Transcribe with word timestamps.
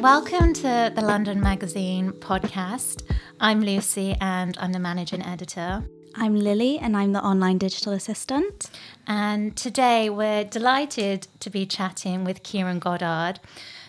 Welcome 0.00 0.54
to 0.54 0.90
the 0.94 1.02
London 1.02 1.42
Magazine 1.42 2.12
podcast. 2.12 3.02
I'm 3.38 3.60
Lucy 3.60 4.16
and 4.18 4.56
I'm 4.58 4.72
the 4.72 4.78
managing 4.78 5.22
editor. 5.22 5.84
I'm 6.14 6.34
Lily 6.34 6.78
and 6.78 6.96
I'm 6.96 7.12
the 7.12 7.22
online 7.22 7.58
digital 7.58 7.92
assistant. 7.92 8.70
And 9.06 9.54
today 9.58 10.08
we're 10.08 10.44
delighted 10.44 11.28
to 11.40 11.50
be 11.50 11.66
chatting 11.66 12.24
with 12.24 12.42
Keiran 12.42 12.80
Goddard, 12.80 13.40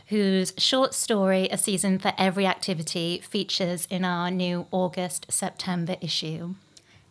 whose 0.08 0.52
short 0.58 0.94
story, 0.94 1.48
A 1.50 1.58
Season 1.58 1.98
for 1.98 2.12
Every 2.18 2.46
Activity, 2.46 3.20
features 3.20 3.88
in 3.90 4.04
our 4.04 4.30
new 4.30 4.68
August 4.72 5.32
September 5.32 5.96
issue. 6.02 6.56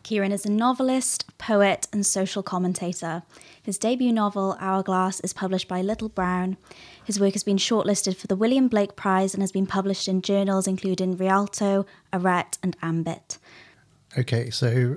Keiran 0.04 0.32
is 0.32 0.46
a 0.46 0.50
novelist, 0.50 1.26
poet, 1.38 1.86
and 1.92 2.04
social 2.04 2.42
commentator. 2.42 3.22
His 3.62 3.78
debut 3.78 4.12
novel, 4.12 4.56
Hourglass, 4.58 5.20
is 5.20 5.32
published 5.32 5.68
by 5.68 5.82
Little 5.82 6.08
Brown. 6.08 6.56
His 7.04 7.20
work 7.20 7.34
has 7.34 7.44
been 7.44 7.56
shortlisted 7.56 8.16
for 8.16 8.26
the 8.26 8.36
William 8.36 8.68
Blake 8.68 8.96
Prize 8.96 9.34
and 9.34 9.42
has 9.42 9.52
been 9.52 9.66
published 9.66 10.08
in 10.08 10.22
journals 10.22 10.66
including 10.66 11.16
Rialto, 11.16 11.86
Arete, 12.12 12.58
and 12.62 12.76
Ambit. 12.82 13.38
Okay, 14.18 14.50
so 14.50 14.96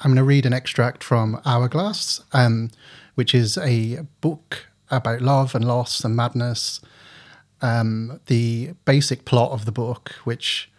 I'm 0.00 0.10
going 0.10 0.16
to 0.16 0.24
read 0.24 0.46
an 0.46 0.52
extract 0.52 1.04
from 1.04 1.40
Hourglass, 1.44 2.22
um, 2.32 2.70
which 3.14 3.34
is 3.34 3.58
a 3.58 4.06
book 4.20 4.66
about 4.90 5.20
love 5.20 5.54
and 5.54 5.66
loss 5.66 6.04
and 6.04 6.16
madness. 6.16 6.80
Um, 7.60 8.20
the 8.26 8.74
basic 8.84 9.24
plot 9.24 9.50
of 9.52 9.64
the 9.64 9.72
book, 9.72 10.12
which 10.24 10.70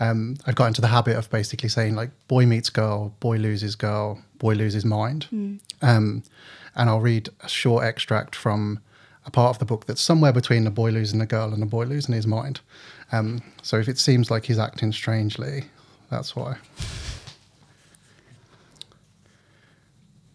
um, 0.00 0.36
I've 0.46 0.54
got 0.54 0.66
into 0.66 0.80
the 0.80 0.88
habit 0.88 1.16
of 1.16 1.30
basically 1.30 1.68
saying 1.68 1.94
like 1.94 2.10
boy 2.26 2.46
meets 2.46 2.70
girl, 2.70 3.14
boy 3.20 3.36
loses 3.36 3.76
girl, 3.76 4.20
boy 4.38 4.54
loses 4.54 4.84
mind. 4.84 5.26
Mm. 5.32 5.60
Um, 5.82 6.22
and 6.74 6.88
I'll 6.88 7.00
read 7.00 7.28
a 7.42 7.48
short 7.48 7.84
extract 7.84 8.34
from 8.34 8.80
a 9.26 9.30
part 9.30 9.50
of 9.50 9.58
the 9.58 9.66
book 9.66 9.86
that's 9.86 10.00
somewhere 10.00 10.32
between 10.32 10.64
the 10.64 10.70
boy 10.70 10.90
losing 10.90 11.18
the 11.18 11.26
girl 11.26 11.52
and 11.52 11.60
the 11.60 11.66
boy 11.66 11.84
losing 11.84 12.14
his 12.14 12.26
mind. 12.26 12.60
Um, 13.12 13.42
so 13.62 13.76
if 13.76 13.88
it 13.88 13.98
seems 13.98 14.30
like 14.30 14.46
he's 14.46 14.58
acting 14.58 14.92
strangely, 14.92 15.64
that's 16.10 16.34
why. 16.34 16.56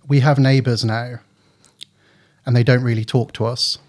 We 0.07 0.19
have 0.19 0.37
neighbours 0.37 0.85
now, 0.85 1.19
and 2.45 2.55
they 2.55 2.63
don't 2.63 2.83
really 2.83 3.05
talk 3.05 3.33
to 3.33 3.45
us, 3.45 3.79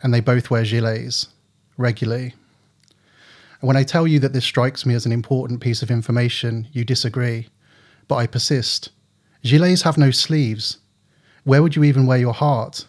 and 0.00 0.14
they 0.14 0.20
both 0.20 0.50
wear 0.50 0.62
gilets 0.62 1.26
regularly 1.76 2.34
when 3.62 3.76
I 3.76 3.84
tell 3.84 4.06
you 4.06 4.18
that 4.18 4.32
this 4.32 4.44
strikes 4.44 4.84
me 4.84 4.94
as 4.94 5.06
an 5.06 5.12
important 5.12 5.60
piece 5.60 5.82
of 5.82 5.90
information, 5.90 6.68
you 6.72 6.84
disagree. 6.84 7.48
But 8.08 8.16
I 8.16 8.26
persist. 8.26 8.90
Gilets 9.44 9.82
have 9.82 9.96
no 9.96 10.10
sleeves. 10.10 10.78
Where 11.44 11.62
would 11.62 11.76
you 11.76 11.84
even 11.84 12.06
wear 12.06 12.18
your 12.18 12.34
heart? 12.34 12.86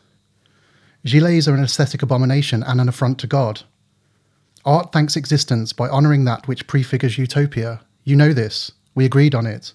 Gilets 1.05 1.47
are 1.47 1.55
an 1.55 1.63
aesthetic 1.63 2.01
abomination 2.01 2.63
and 2.63 2.81
an 2.81 2.89
affront 2.89 3.19
to 3.19 3.27
God. 3.27 3.61
Art 4.65 4.91
thanks 4.91 5.15
existence 5.15 5.73
by 5.73 5.89
honouring 5.89 6.25
that 6.25 6.47
which 6.47 6.67
prefigures 6.67 7.17
utopia. 7.17 7.81
You 8.03 8.15
know 8.15 8.33
this. 8.33 8.71
We 8.95 9.05
agreed 9.05 9.35
on 9.35 9.45
it. 9.45 9.73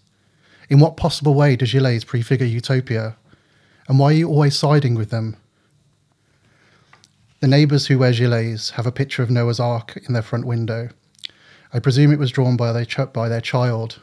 In 0.68 0.80
what 0.80 0.96
possible 0.96 1.34
way 1.34 1.56
do 1.56 1.64
gilets 1.64 2.06
prefigure 2.06 2.46
utopia? 2.46 3.16
And 3.88 3.98
why 3.98 4.06
are 4.06 4.12
you 4.16 4.28
always 4.28 4.56
siding 4.56 4.94
with 4.94 5.10
them? 5.10 5.36
The 7.40 7.46
neighbours 7.46 7.86
who 7.86 8.00
wear 8.00 8.10
gilets 8.10 8.70
have 8.70 8.86
a 8.86 8.90
picture 8.90 9.22
of 9.22 9.30
Noah's 9.30 9.60
Ark 9.60 9.96
in 10.08 10.12
their 10.12 10.22
front 10.22 10.44
window. 10.44 10.88
I 11.72 11.78
presume 11.78 12.10
it 12.10 12.18
was 12.18 12.32
drawn 12.32 12.56
by 12.56 12.72
their, 12.72 12.84
ch- 12.84 13.12
by 13.12 13.28
their 13.28 13.40
child, 13.40 14.00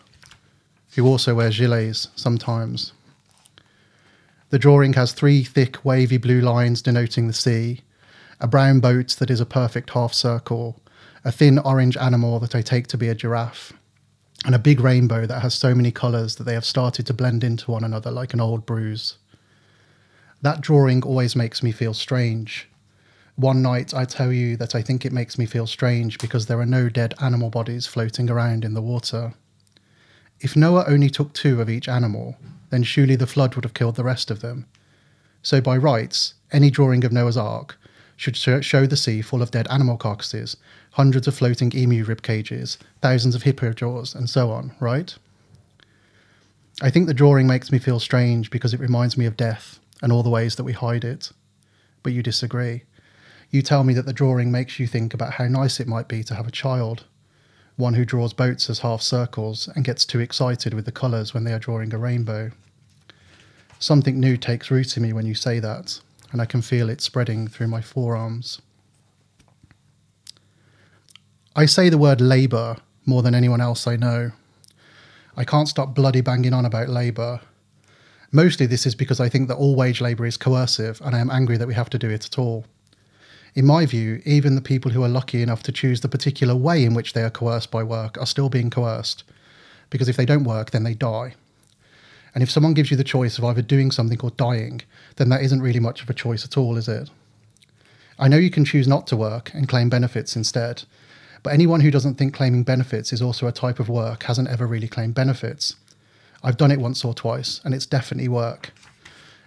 who 0.95 1.05
also 1.05 1.35
wears 1.35 1.59
gilets 1.59 2.07
sometimes. 2.15 2.93
The 4.51 4.59
drawing 4.59 4.93
has 4.93 5.11
three 5.11 5.43
thick, 5.43 5.83
wavy 5.83 6.15
blue 6.15 6.39
lines 6.39 6.81
denoting 6.81 7.27
the 7.27 7.33
sea, 7.33 7.81
a 8.39 8.47
brown 8.47 8.79
boat 8.79 9.09
that 9.19 9.29
is 9.29 9.41
a 9.41 9.45
perfect 9.45 9.89
half 9.89 10.13
circle, 10.13 10.81
a 11.25 11.31
thin 11.31 11.59
orange 11.59 11.97
animal 11.97 12.39
that 12.39 12.55
I 12.55 12.61
take 12.61 12.87
to 12.87 12.97
be 12.97 13.09
a 13.09 13.15
giraffe, 13.15 13.73
and 14.45 14.55
a 14.55 14.59
big 14.59 14.79
rainbow 14.79 15.25
that 15.25 15.41
has 15.41 15.53
so 15.53 15.75
many 15.75 15.91
colours 15.91 16.37
that 16.37 16.45
they 16.45 16.53
have 16.53 16.63
started 16.63 17.05
to 17.07 17.13
blend 17.13 17.43
into 17.43 17.71
one 17.71 17.83
another 17.83 18.11
like 18.11 18.33
an 18.33 18.39
old 18.39 18.65
bruise. 18.65 19.17
That 20.41 20.61
drawing 20.61 21.03
always 21.03 21.35
makes 21.35 21.61
me 21.61 21.73
feel 21.73 21.93
strange 21.93 22.69
one 23.35 23.61
night, 23.61 23.93
I 23.93 24.05
tell 24.05 24.31
you 24.31 24.55
that 24.57 24.75
I 24.75 24.81
think 24.81 25.05
it 25.05 25.11
makes 25.11 25.37
me 25.37 25.45
feel 25.45 25.67
strange 25.67 26.17
because 26.19 26.45
there 26.45 26.59
are 26.59 26.65
no 26.65 26.87
dead 26.87 27.13
animal 27.19 27.49
bodies 27.49 27.85
floating 27.85 28.29
around 28.29 28.63
in 28.63 28.73
the 28.73 28.81
water. 28.81 29.33
If 30.39 30.55
Noah 30.55 30.85
only 30.87 31.09
took 31.09 31.33
two 31.33 31.61
of 31.61 31.69
each 31.69 31.89
animal, 31.89 32.37
then 32.69 32.83
surely 32.83 33.15
the 33.15 33.27
flood 33.27 33.55
would 33.55 33.65
have 33.65 33.73
killed 33.73 33.95
the 33.95 34.03
rest 34.03 34.31
of 34.31 34.41
them. 34.41 34.67
So, 35.41 35.59
by 35.59 35.77
rights, 35.77 36.33
any 36.51 36.69
drawing 36.69 37.03
of 37.03 37.11
Noah's 37.11 37.37
Ark 37.37 37.77
should 38.15 38.37
show 38.37 38.85
the 38.85 38.97
sea 38.97 39.21
full 39.21 39.41
of 39.41 39.51
dead 39.51 39.67
animal 39.69 39.97
carcasses, 39.97 40.55
hundreds 40.91 41.27
of 41.27 41.35
floating 41.35 41.75
emu 41.75 42.05
rib 42.05 42.21
cages, 42.21 42.77
thousands 43.01 43.35
of 43.35 43.43
hippo 43.43 43.73
jaws, 43.73 44.15
and 44.15 44.29
so 44.29 44.51
on, 44.51 44.73
right? 44.79 45.15
I 46.81 46.89
think 46.89 47.07
the 47.07 47.13
drawing 47.13 47.47
makes 47.47 47.71
me 47.71 47.79
feel 47.79 47.99
strange 47.99 48.49
because 48.49 48.73
it 48.73 48.79
reminds 48.79 49.17
me 49.17 49.25
of 49.25 49.37
death 49.37 49.79
and 50.01 50.11
all 50.11 50.23
the 50.23 50.29
ways 50.29 50.55
that 50.55 50.63
we 50.63 50.73
hide 50.73 51.03
it. 51.03 51.31
But 52.03 52.13
you 52.13 52.23
disagree. 52.23 52.83
You 53.49 53.61
tell 53.61 53.83
me 53.83 53.93
that 53.93 54.05
the 54.05 54.13
drawing 54.13 54.51
makes 54.51 54.79
you 54.79 54.87
think 54.87 55.13
about 55.13 55.33
how 55.33 55.45
nice 55.47 55.79
it 55.79 55.87
might 55.87 56.07
be 56.07 56.23
to 56.23 56.35
have 56.35 56.47
a 56.47 56.51
child, 56.51 57.05
one 57.75 57.93
who 57.93 58.05
draws 58.05 58.33
boats 58.33 58.69
as 58.69 58.79
half 58.79 59.01
circles 59.01 59.69
and 59.75 59.85
gets 59.85 60.05
too 60.05 60.19
excited 60.19 60.73
with 60.73 60.85
the 60.85 60.91
colours 60.91 61.33
when 61.33 61.43
they 61.43 61.53
are 61.53 61.59
drawing 61.59 61.93
a 61.93 61.97
rainbow. 61.97 62.51
Something 63.79 64.19
new 64.19 64.37
takes 64.37 64.71
root 64.71 64.97
in 64.97 65.03
me 65.03 65.13
when 65.13 65.25
you 65.25 65.35
say 65.35 65.59
that, 65.59 65.99
and 66.31 66.41
I 66.41 66.45
can 66.45 66.61
feel 66.61 66.89
it 66.89 67.01
spreading 67.01 67.47
through 67.47 67.67
my 67.67 67.81
forearms. 67.81 68.61
I 71.55 71.65
say 71.65 71.89
the 71.89 71.97
word 71.97 72.19
labour 72.19 72.77
more 73.05 73.21
than 73.21 73.35
anyone 73.35 73.61
else 73.61 73.87
I 73.87 73.95
know. 73.95 74.31
I 75.37 75.43
can't 75.45 75.69
stop 75.69 75.93
bloody 75.93 76.21
banging 76.21 76.53
on 76.53 76.65
about 76.65 76.89
labour. 76.89 77.41
Mostly 78.31 78.65
this 78.65 78.85
is 78.85 78.95
because 78.95 79.19
I 79.19 79.29
think 79.29 79.47
that 79.47 79.55
all 79.55 79.75
wage 79.75 80.01
labour 80.01 80.25
is 80.25 80.37
coercive 80.37 80.99
and 81.01 81.15
I 81.15 81.19
am 81.19 81.29
angry 81.29 81.57
that 81.57 81.67
we 81.67 81.73
have 81.73 81.89
to 81.91 81.99
do 81.99 82.09
it 82.09 82.25
at 82.25 82.39
all 82.39 82.65
in 83.55 83.65
my 83.65 83.85
view, 83.85 84.21
even 84.25 84.55
the 84.55 84.61
people 84.61 84.91
who 84.91 85.03
are 85.03 85.09
lucky 85.09 85.41
enough 85.41 85.63
to 85.63 85.71
choose 85.71 86.01
the 86.01 86.09
particular 86.09 86.55
way 86.55 86.83
in 86.83 86.93
which 86.93 87.13
they 87.13 87.23
are 87.23 87.29
coerced 87.29 87.71
by 87.71 87.83
work 87.83 88.17
are 88.17 88.25
still 88.25 88.49
being 88.49 88.69
coerced. 88.69 89.23
Because 89.89 90.09
if 90.09 90.17
they 90.17 90.25
don't 90.25 90.43
work, 90.43 90.71
then 90.71 90.83
they 90.83 90.93
die. 90.93 91.35
And 92.33 92.43
if 92.43 92.51
someone 92.51 92.73
gives 92.73 92.91
you 92.91 92.97
the 92.97 93.03
choice 93.05 93.37
of 93.37 93.45
either 93.45 93.61
doing 93.61 93.91
something 93.91 94.19
or 94.21 94.31
dying, 94.31 94.81
then 95.15 95.29
that 95.29 95.41
isn't 95.41 95.61
really 95.61 95.79
much 95.79 96.03
of 96.03 96.09
a 96.09 96.13
choice 96.13 96.43
at 96.43 96.57
all, 96.57 96.75
is 96.75 96.89
it? 96.89 97.09
I 98.19 98.27
know 98.27 98.35
you 98.35 98.51
can 98.51 98.65
choose 98.65 98.89
not 98.89 99.07
to 99.07 99.15
work 99.15 99.51
and 99.53 99.69
claim 99.69 99.89
benefits 99.89 100.35
instead, 100.35 100.83
but 101.41 101.53
anyone 101.53 101.79
who 101.79 101.91
doesn't 101.91 102.15
think 102.15 102.33
claiming 102.33 102.63
benefits 102.63 103.13
is 103.13 103.21
also 103.21 103.47
a 103.47 103.53
type 103.53 103.79
of 103.79 103.87
work 103.87 104.23
hasn't 104.23 104.49
ever 104.49 104.67
really 104.67 104.89
claimed 104.89 105.15
benefits. 105.15 105.77
I've 106.43 106.57
done 106.57 106.71
it 106.71 106.79
once 106.81 107.05
or 107.05 107.13
twice, 107.13 107.61
and 107.63 107.73
it's 107.73 107.85
definitely 107.85 108.27
work. 108.27 108.73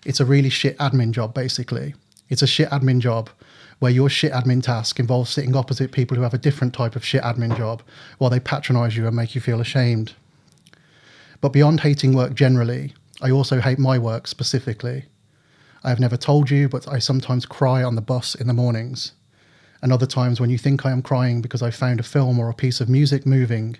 It's 0.06 0.20
a 0.20 0.24
really 0.24 0.48
shit 0.48 0.78
admin 0.78 1.10
job, 1.10 1.34
basically. 1.34 1.94
It's 2.30 2.42
a 2.42 2.46
shit 2.46 2.70
admin 2.70 3.00
job 3.00 3.28
where 3.78 3.92
your 3.92 4.08
shit 4.08 4.32
admin 4.32 4.62
task 4.62 4.98
involves 4.98 5.30
sitting 5.30 5.54
opposite 5.54 5.92
people 5.92 6.16
who 6.16 6.22
have 6.22 6.34
a 6.34 6.38
different 6.38 6.74
type 6.74 6.96
of 6.96 7.04
shit 7.04 7.22
admin 7.22 7.56
job 7.56 7.82
while 8.18 8.30
they 8.30 8.40
patronize 8.40 8.96
you 8.96 9.06
and 9.06 9.14
make 9.14 9.34
you 9.34 9.40
feel 9.40 9.60
ashamed. 9.60 10.14
But 11.40 11.52
beyond 11.52 11.80
hating 11.80 12.14
work 12.14 12.34
generally, 12.34 12.94
I 13.20 13.30
also 13.30 13.60
hate 13.60 13.78
my 13.78 13.98
work 13.98 14.26
specifically. 14.26 15.04
I 15.84 15.90
have 15.90 16.00
never 16.00 16.16
told 16.16 16.50
you, 16.50 16.68
but 16.68 16.88
I 16.88 16.98
sometimes 16.98 17.46
cry 17.46 17.82
on 17.82 17.94
the 17.94 18.00
bus 18.00 18.34
in 18.34 18.48
the 18.48 18.52
mornings. 18.52 19.12
And 19.80 19.92
other 19.92 20.06
times 20.06 20.40
when 20.40 20.50
you 20.50 20.58
think 20.58 20.84
I 20.84 20.90
am 20.90 21.02
crying 21.02 21.40
because 21.40 21.62
I 21.62 21.70
found 21.70 22.00
a 22.00 22.04
film 22.04 22.38
or 22.40 22.48
a 22.48 22.54
piece 22.54 22.80
of 22.80 22.88
music 22.88 23.24
moving, 23.24 23.76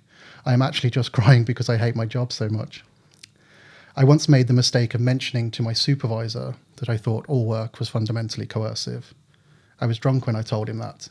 I 0.46 0.52
am 0.52 0.62
actually 0.62 0.90
just 0.90 1.12
crying 1.18 1.42
because 1.44 1.68
I 1.68 1.76
hate 1.76 1.96
my 1.96 2.06
job 2.06 2.32
so 2.32 2.48
much. 2.48 2.84
I 3.96 4.04
once 4.04 4.28
made 4.28 4.46
the 4.46 4.52
mistake 4.52 4.94
of 4.94 5.00
mentioning 5.00 5.50
to 5.52 5.62
my 5.62 5.72
supervisor 5.72 6.54
that 6.76 6.88
I 6.88 6.96
thought 6.96 7.26
all 7.26 7.46
work 7.46 7.80
was 7.80 7.88
fundamentally 7.88 8.46
coercive. 8.46 9.12
I 9.80 9.86
was 9.86 9.98
drunk 9.98 10.26
when 10.26 10.36
I 10.36 10.42
told 10.42 10.68
him 10.68 10.78
that, 10.78 11.08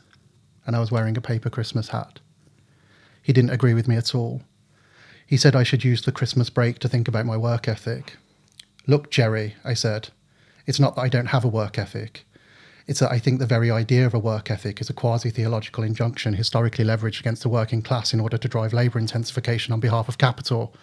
and 0.66 0.76
I 0.76 0.80
was 0.80 0.90
wearing 0.90 1.16
a 1.16 1.22
paper 1.22 1.50
Christmas 1.50 1.88
hat. 1.88 2.20
He 3.22 3.32
didn't 3.32 3.50
agree 3.50 3.74
with 3.74 3.88
me 3.88 3.96
at 3.96 4.14
all. 4.14 4.42
He 5.26 5.36
said 5.36 5.54
I 5.54 5.62
should 5.62 5.84
use 5.84 6.02
the 6.02 6.12
Christmas 6.12 6.50
break 6.50 6.78
to 6.80 6.88
think 6.88 7.08
about 7.08 7.26
my 7.26 7.36
work 7.36 7.68
ethic. 7.68 8.16
Look, 8.86 9.10
Jerry, 9.10 9.56
I 9.64 9.74
said, 9.74 10.08
it's 10.66 10.80
not 10.80 10.96
that 10.96 11.02
I 11.02 11.08
don't 11.08 11.26
have 11.26 11.44
a 11.44 11.48
work 11.48 11.78
ethic. 11.78 12.26
It's 12.86 13.00
that 13.00 13.12
I 13.12 13.18
think 13.18 13.38
the 13.38 13.46
very 13.46 13.70
idea 13.70 14.06
of 14.06 14.14
a 14.14 14.18
work 14.18 14.50
ethic 14.50 14.80
is 14.80 14.88
a 14.88 14.94
quasi 14.94 15.28
theological 15.28 15.84
injunction 15.84 16.34
historically 16.34 16.86
leveraged 16.86 17.20
against 17.20 17.42
the 17.42 17.50
working 17.50 17.82
class 17.82 18.14
in 18.14 18.20
order 18.20 18.38
to 18.38 18.48
drive 18.48 18.72
labour 18.72 18.98
intensification 18.98 19.74
on 19.74 19.80
behalf 19.80 20.08
of 20.08 20.16
capital. 20.16 20.74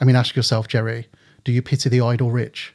I 0.00 0.04
mean, 0.04 0.16
ask 0.16 0.34
yourself, 0.34 0.66
Jerry, 0.66 1.06
do 1.44 1.52
you 1.52 1.62
pity 1.62 1.88
the 1.88 2.00
idle 2.00 2.32
rich? 2.32 2.74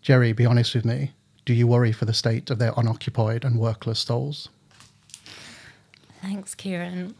Jerry, 0.00 0.32
be 0.32 0.46
honest 0.46 0.74
with 0.74 0.86
me. 0.86 1.12
Do 1.44 1.52
you 1.52 1.66
worry 1.66 1.92
for 1.92 2.04
the 2.06 2.14
state 2.14 2.50
of 2.50 2.58
their 2.58 2.72
unoccupied 2.76 3.44
and 3.44 3.58
workless 3.58 4.00
souls? 4.00 4.48
Thanks, 6.22 6.54
Keiran. 6.54 7.14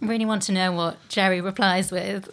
Really 0.00 0.26
want 0.26 0.42
to 0.42 0.52
know 0.52 0.72
what 0.72 0.96
Jerry 1.08 1.40
replies 1.40 1.92
with. 1.92 2.28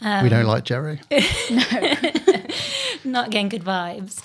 um, 0.00 0.22
we 0.22 0.28
don't 0.28 0.46
like 0.46 0.64
Jerry. 0.64 1.00
no, 1.50 1.94
not 3.04 3.30
getting 3.30 3.48
good 3.48 3.64
vibes. 3.64 4.22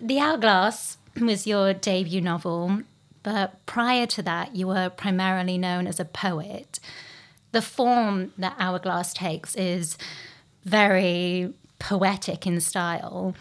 The 0.00 0.18
Hourglass 0.18 0.98
was 1.18 1.46
your 1.46 1.72
debut 1.72 2.20
novel. 2.20 2.82
but 3.22 3.64
prior 3.64 4.06
to 4.06 4.22
that, 4.22 4.54
you 4.54 4.66
were 4.66 4.90
primarily 4.90 5.56
known 5.56 5.86
as 5.86 5.98
a 5.98 6.04
poet. 6.04 6.78
The 7.52 7.62
form 7.62 8.32
that 8.36 8.54
Hourglass 8.58 9.14
takes 9.14 9.54
is 9.56 9.96
very 10.64 11.54
poetic 11.78 12.46
in 12.46 12.60
style. 12.60 13.34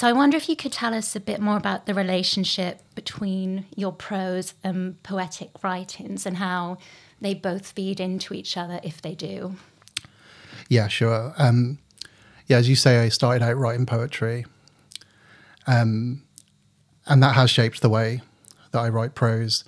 So 0.00 0.08
I 0.08 0.14
wonder 0.14 0.38
if 0.38 0.48
you 0.48 0.56
could 0.56 0.72
tell 0.72 0.94
us 0.94 1.14
a 1.14 1.20
bit 1.20 1.42
more 1.42 1.58
about 1.58 1.84
the 1.84 1.92
relationship 1.92 2.80
between 2.94 3.66
your 3.76 3.92
prose 3.92 4.54
and 4.64 5.02
poetic 5.02 5.50
writings 5.62 6.24
and 6.24 6.38
how 6.38 6.78
they 7.20 7.34
both 7.34 7.72
feed 7.72 8.00
into 8.00 8.32
each 8.32 8.56
other 8.56 8.80
if 8.82 9.02
they 9.02 9.14
do. 9.14 9.56
Yeah, 10.70 10.88
sure. 10.88 11.34
Um, 11.36 11.80
yeah, 12.46 12.56
as 12.56 12.66
you 12.66 12.76
say, 12.76 13.00
I 13.00 13.10
started 13.10 13.42
out 13.42 13.58
writing 13.58 13.84
poetry, 13.84 14.46
um, 15.66 16.22
and 17.04 17.22
that 17.22 17.34
has 17.34 17.50
shaped 17.50 17.82
the 17.82 17.90
way 17.90 18.22
that 18.70 18.78
I 18.78 18.88
write 18.88 19.14
prose. 19.14 19.64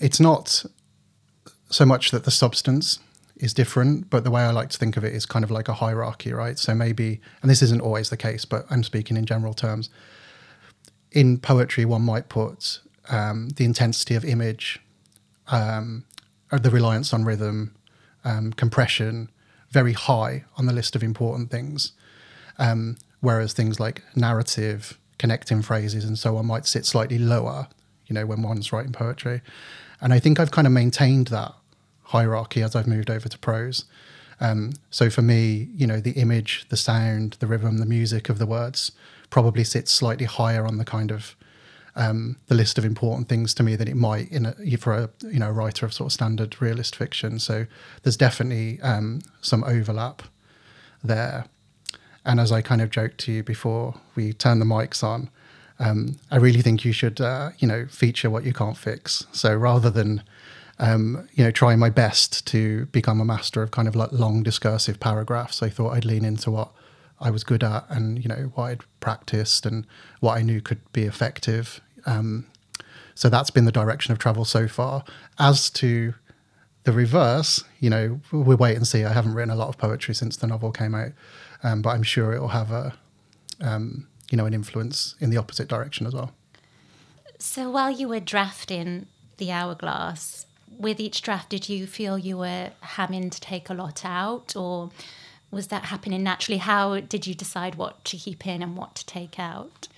It's 0.00 0.18
not 0.18 0.64
so 1.70 1.86
much 1.86 2.10
that 2.10 2.24
the 2.24 2.32
substance 2.32 2.98
is 3.36 3.52
different, 3.52 4.10
but 4.10 4.24
the 4.24 4.30
way 4.30 4.42
I 4.42 4.50
like 4.50 4.70
to 4.70 4.78
think 4.78 4.96
of 4.96 5.04
it 5.04 5.12
is 5.12 5.26
kind 5.26 5.44
of 5.44 5.50
like 5.50 5.68
a 5.68 5.74
hierarchy, 5.74 6.32
right? 6.32 6.58
So 6.58 6.74
maybe, 6.74 7.20
and 7.42 7.50
this 7.50 7.62
isn't 7.62 7.80
always 7.80 8.10
the 8.10 8.16
case, 8.16 8.44
but 8.44 8.64
I'm 8.70 8.82
speaking 8.82 9.16
in 9.16 9.26
general 9.26 9.54
terms. 9.54 9.90
In 11.10 11.38
poetry, 11.38 11.84
one 11.84 12.02
might 12.02 12.28
put 12.28 12.80
um, 13.08 13.50
the 13.50 13.64
intensity 13.64 14.14
of 14.14 14.24
image, 14.24 14.80
um, 15.48 16.04
or 16.52 16.58
the 16.58 16.70
reliance 16.70 17.12
on 17.12 17.24
rhythm, 17.24 17.74
um, 18.24 18.52
compression, 18.52 19.30
very 19.70 19.92
high 19.92 20.44
on 20.56 20.66
the 20.66 20.72
list 20.72 20.94
of 20.94 21.02
important 21.02 21.50
things. 21.50 21.92
Um, 22.58 22.96
whereas 23.20 23.52
things 23.52 23.80
like 23.80 24.02
narrative, 24.14 24.98
connecting 25.18 25.62
phrases, 25.62 26.04
and 26.04 26.18
so 26.18 26.36
on 26.36 26.46
might 26.46 26.66
sit 26.66 26.86
slightly 26.86 27.18
lower, 27.18 27.68
you 28.06 28.14
know, 28.14 28.26
when 28.26 28.42
one's 28.42 28.72
writing 28.72 28.92
poetry. 28.92 29.40
And 30.00 30.12
I 30.12 30.20
think 30.20 30.38
I've 30.38 30.50
kind 30.50 30.66
of 30.66 30.72
maintained 30.72 31.28
that 31.28 31.54
hierarchy 32.04 32.62
as 32.62 32.74
I've 32.74 32.86
moved 32.86 33.10
over 33.10 33.28
to 33.28 33.38
prose. 33.38 33.84
Um, 34.40 34.72
so 34.90 35.10
for 35.10 35.22
me, 35.22 35.68
you 35.74 35.86
know, 35.86 36.00
the 36.00 36.12
image, 36.12 36.66
the 36.68 36.76
sound, 36.76 37.36
the 37.40 37.46
rhythm, 37.46 37.78
the 37.78 37.86
music 37.86 38.28
of 38.28 38.38
the 38.38 38.46
words 38.46 38.92
probably 39.30 39.64
sits 39.64 39.90
slightly 39.90 40.26
higher 40.26 40.66
on 40.66 40.78
the 40.78 40.84
kind 40.84 41.10
of 41.10 41.36
um, 41.96 42.36
the 42.48 42.54
list 42.54 42.76
of 42.78 42.84
important 42.84 43.28
things 43.28 43.54
to 43.54 43.62
me 43.62 43.76
than 43.76 43.88
it 43.88 43.96
might 43.96 44.30
in 44.30 44.46
a, 44.46 44.76
for 44.76 44.94
a 44.94 45.10
you 45.22 45.38
know 45.38 45.50
writer 45.50 45.86
of 45.86 45.92
sort 45.94 46.06
of 46.08 46.12
standard 46.12 46.60
realist 46.60 46.96
fiction. 46.96 47.38
So 47.38 47.66
there's 48.02 48.16
definitely 48.16 48.80
um, 48.80 49.22
some 49.40 49.62
overlap 49.64 50.22
there. 51.02 51.46
And 52.24 52.40
as 52.40 52.50
I 52.50 52.62
kind 52.62 52.80
of 52.80 52.90
joked 52.90 53.18
to 53.18 53.32
you 53.32 53.42
before 53.42 53.94
we 54.16 54.32
turn 54.32 54.58
the 54.58 54.64
mics 54.64 55.04
on, 55.04 55.30
um, 55.78 56.16
I 56.30 56.36
really 56.36 56.62
think 56.62 56.84
you 56.84 56.92
should 56.92 57.20
uh, 57.20 57.50
you 57.58 57.68
know 57.68 57.86
feature 57.88 58.30
what 58.30 58.44
you 58.44 58.52
can't 58.52 58.76
fix. 58.76 59.26
So 59.32 59.54
rather 59.54 59.90
than 59.90 60.22
um, 60.78 61.28
you 61.34 61.44
know, 61.44 61.50
trying 61.50 61.78
my 61.78 61.90
best 61.90 62.46
to 62.48 62.86
become 62.86 63.20
a 63.20 63.24
master 63.24 63.62
of 63.62 63.70
kind 63.70 63.86
of 63.86 63.94
like 63.94 64.12
long 64.12 64.42
discursive 64.42 64.98
paragraphs. 65.00 65.62
I 65.62 65.68
thought 65.68 65.90
I'd 65.90 66.04
lean 66.04 66.24
into 66.24 66.50
what 66.50 66.72
I 67.20 67.30
was 67.30 67.44
good 67.44 67.62
at 67.62 67.84
and, 67.88 68.22
you 68.22 68.28
know, 68.28 68.50
what 68.54 68.64
I'd 68.64 68.80
practiced 69.00 69.66
and 69.66 69.86
what 70.20 70.36
I 70.36 70.42
knew 70.42 70.60
could 70.60 70.80
be 70.92 71.04
effective. 71.04 71.80
Um, 72.06 72.46
so 73.14 73.28
that's 73.28 73.50
been 73.50 73.64
the 73.64 73.72
direction 73.72 74.12
of 74.12 74.18
travel 74.18 74.44
so 74.44 74.66
far. 74.66 75.04
As 75.38 75.70
to 75.70 76.14
the 76.82 76.92
reverse, 76.92 77.62
you 77.78 77.88
know, 77.88 78.20
we'll 78.32 78.56
wait 78.56 78.76
and 78.76 78.86
see. 78.86 79.04
I 79.04 79.12
haven't 79.12 79.34
written 79.34 79.50
a 79.50 79.56
lot 79.56 79.68
of 79.68 79.78
poetry 79.78 80.14
since 80.14 80.36
the 80.36 80.46
novel 80.46 80.72
came 80.72 80.94
out, 80.94 81.12
um, 81.62 81.82
but 81.82 81.90
I'm 81.90 82.02
sure 82.02 82.34
it 82.34 82.40
will 82.40 82.48
have 82.48 82.72
a, 82.72 82.94
um, 83.60 84.08
you 84.30 84.36
know, 84.36 84.44
an 84.44 84.52
influence 84.52 85.14
in 85.20 85.30
the 85.30 85.36
opposite 85.36 85.68
direction 85.68 86.06
as 86.06 86.14
well. 86.14 86.32
So 87.38 87.70
while 87.70 87.90
you 87.90 88.08
were 88.08 88.20
drafting 88.20 89.06
the 89.38 89.50
hourglass, 89.50 90.46
with 90.78 91.00
each 91.00 91.22
draft, 91.22 91.50
did 91.50 91.68
you 91.68 91.86
feel 91.86 92.18
you 92.18 92.38
were 92.38 92.70
having 92.80 93.30
to 93.30 93.40
take 93.40 93.70
a 93.70 93.74
lot 93.74 94.04
out, 94.04 94.56
or 94.56 94.90
was 95.50 95.68
that 95.68 95.86
happening 95.86 96.22
naturally? 96.22 96.58
How 96.58 97.00
did 97.00 97.26
you 97.26 97.34
decide 97.34 97.76
what 97.76 98.04
to 98.06 98.16
keep 98.16 98.46
in 98.46 98.62
and 98.62 98.76
what 98.76 98.94
to 98.96 99.06
take 99.06 99.38
out? 99.38 99.88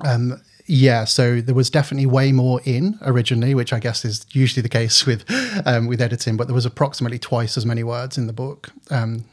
Um, 0.00 0.40
yeah, 0.66 1.04
so 1.04 1.40
there 1.40 1.54
was 1.54 1.68
definitely 1.68 2.06
way 2.06 2.32
more 2.32 2.60
in 2.64 2.98
originally, 3.02 3.54
which 3.54 3.72
I 3.72 3.80
guess 3.80 4.04
is 4.04 4.24
usually 4.30 4.62
the 4.62 4.68
case 4.68 5.04
with 5.04 5.24
um, 5.66 5.86
with 5.86 6.00
editing. 6.00 6.36
But 6.36 6.46
there 6.46 6.54
was 6.54 6.66
approximately 6.66 7.18
twice 7.18 7.56
as 7.56 7.66
many 7.66 7.82
words 7.82 8.16
in 8.16 8.26
the 8.26 8.32
book 8.32 8.70
um, 8.90 9.24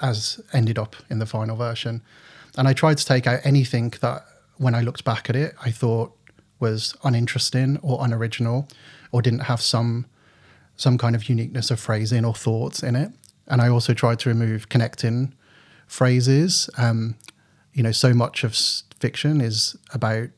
as 0.00 0.40
ended 0.52 0.78
up 0.78 0.96
in 1.10 1.18
the 1.18 1.26
final 1.26 1.56
version. 1.56 2.02
And 2.56 2.66
I 2.66 2.72
tried 2.72 2.98
to 2.98 3.04
take 3.04 3.26
out 3.26 3.40
anything 3.44 3.92
that, 4.00 4.24
when 4.56 4.74
I 4.74 4.80
looked 4.80 5.04
back 5.04 5.30
at 5.30 5.36
it, 5.36 5.54
I 5.64 5.70
thought 5.70 6.16
was 6.58 6.96
uninteresting 7.04 7.78
or 7.82 8.04
unoriginal, 8.04 8.68
or 9.12 9.22
didn't 9.22 9.40
have 9.40 9.60
some 9.60 10.06
some 10.78 10.96
kind 10.96 11.14
of 11.14 11.28
uniqueness 11.28 11.70
of 11.70 11.78
phrasing 11.78 12.24
or 12.24 12.32
thoughts 12.32 12.82
in 12.82 12.96
it. 12.96 13.12
And 13.48 13.60
I 13.60 13.68
also 13.68 13.92
tried 13.92 14.20
to 14.20 14.28
remove 14.30 14.68
connecting 14.68 15.34
phrases. 15.86 16.70
Um, 16.78 17.16
you 17.74 17.82
know, 17.82 17.92
so 17.92 18.14
much 18.14 18.44
of 18.44 18.56
fiction 19.00 19.40
is 19.40 19.76
about 19.92 20.28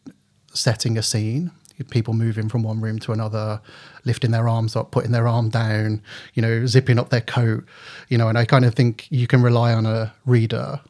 setting 0.52 0.98
a 0.98 1.02
scene, 1.02 1.52
people 1.90 2.14
moving 2.14 2.48
from 2.48 2.62
one 2.62 2.80
room 2.80 2.98
to 3.00 3.12
another, 3.12 3.60
lifting 4.04 4.30
their 4.30 4.48
arms 4.48 4.76
up, 4.76 4.90
putting 4.90 5.12
their 5.12 5.28
arm 5.28 5.50
down, 5.50 6.02
you 6.34 6.42
know, 6.42 6.66
zipping 6.66 6.98
up 6.98 7.10
their 7.10 7.20
coat, 7.20 7.64
you 8.08 8.18
know, 8.18 8.28
and 8.28 8.36
I 8.36 8.44
kind 8.44 8.64
of 8.64 8.74
think 8.74 9.06
you 9.10 9.26
can 9.26 9.42
rely 9.42 9.72
on 9.72 9.86
a 9.86 10.12
reader 10.26 10.80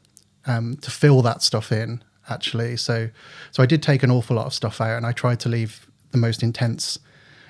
um, 0.47 0.77
to 0.79 0.91
fill 0.91 1.23
that 1.23 1.43
stuff 1.43 1.73
in 1.73 2.03
actually. 2.29 2.77
So, 2.77 3.11
so 3.51 3.63
I 3.63 3.67
did 3.67 3.83
take 3.83 4.03
an 4.03 4.11
awful 4.11 4.37
lot 4.37 4.47
of 4.47 4.55
stuff 4.55 4.81
out 4.81 4.97
and 4.97 5.07
I 5.07 5.13
tried 5.13 5.41
to 5.41 5.49
leave 5.49 5.89
the 6.13 6.19
most 6.19 6.43
intense 6.43 6.99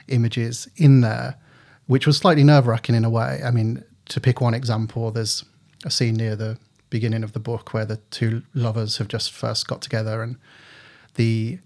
images 0.08 0.68
in 0.76 1.02
there 1.02 1.36
which 1.90 2.06
was 2.06 2.16
slightly 2.16 2.44
nerve 2.44 2.68
wracking 2.68 2.94
in 2.94 3.04
a 3.04 3.10
way. 3.10 3.40
I 3.44 3.50
mean, 3.50 3.82
to 4.10 4.20
pick 4.20 4.40
one 4.40 4.54
example, 4.54 5.10
there's 5.10 5.44
a 5.84 5.90
scene 5.90 6.14
near 6.14 6.36
the 6.36 6.56
beginning 6.88 7.24
of 7.24 7.32
the 7.32 7.40
book 7.40 7.74
where 7.74 7.84
the 7.84 7.96
two 8.12 8.44
lovers 8.54 8.98
have 8.98 9.08
just 9.08 9.32
first 9.32 9.66
got 9.66 9.82
together 9.82 10.22
and 10.22 10.36
the 11.16 11.58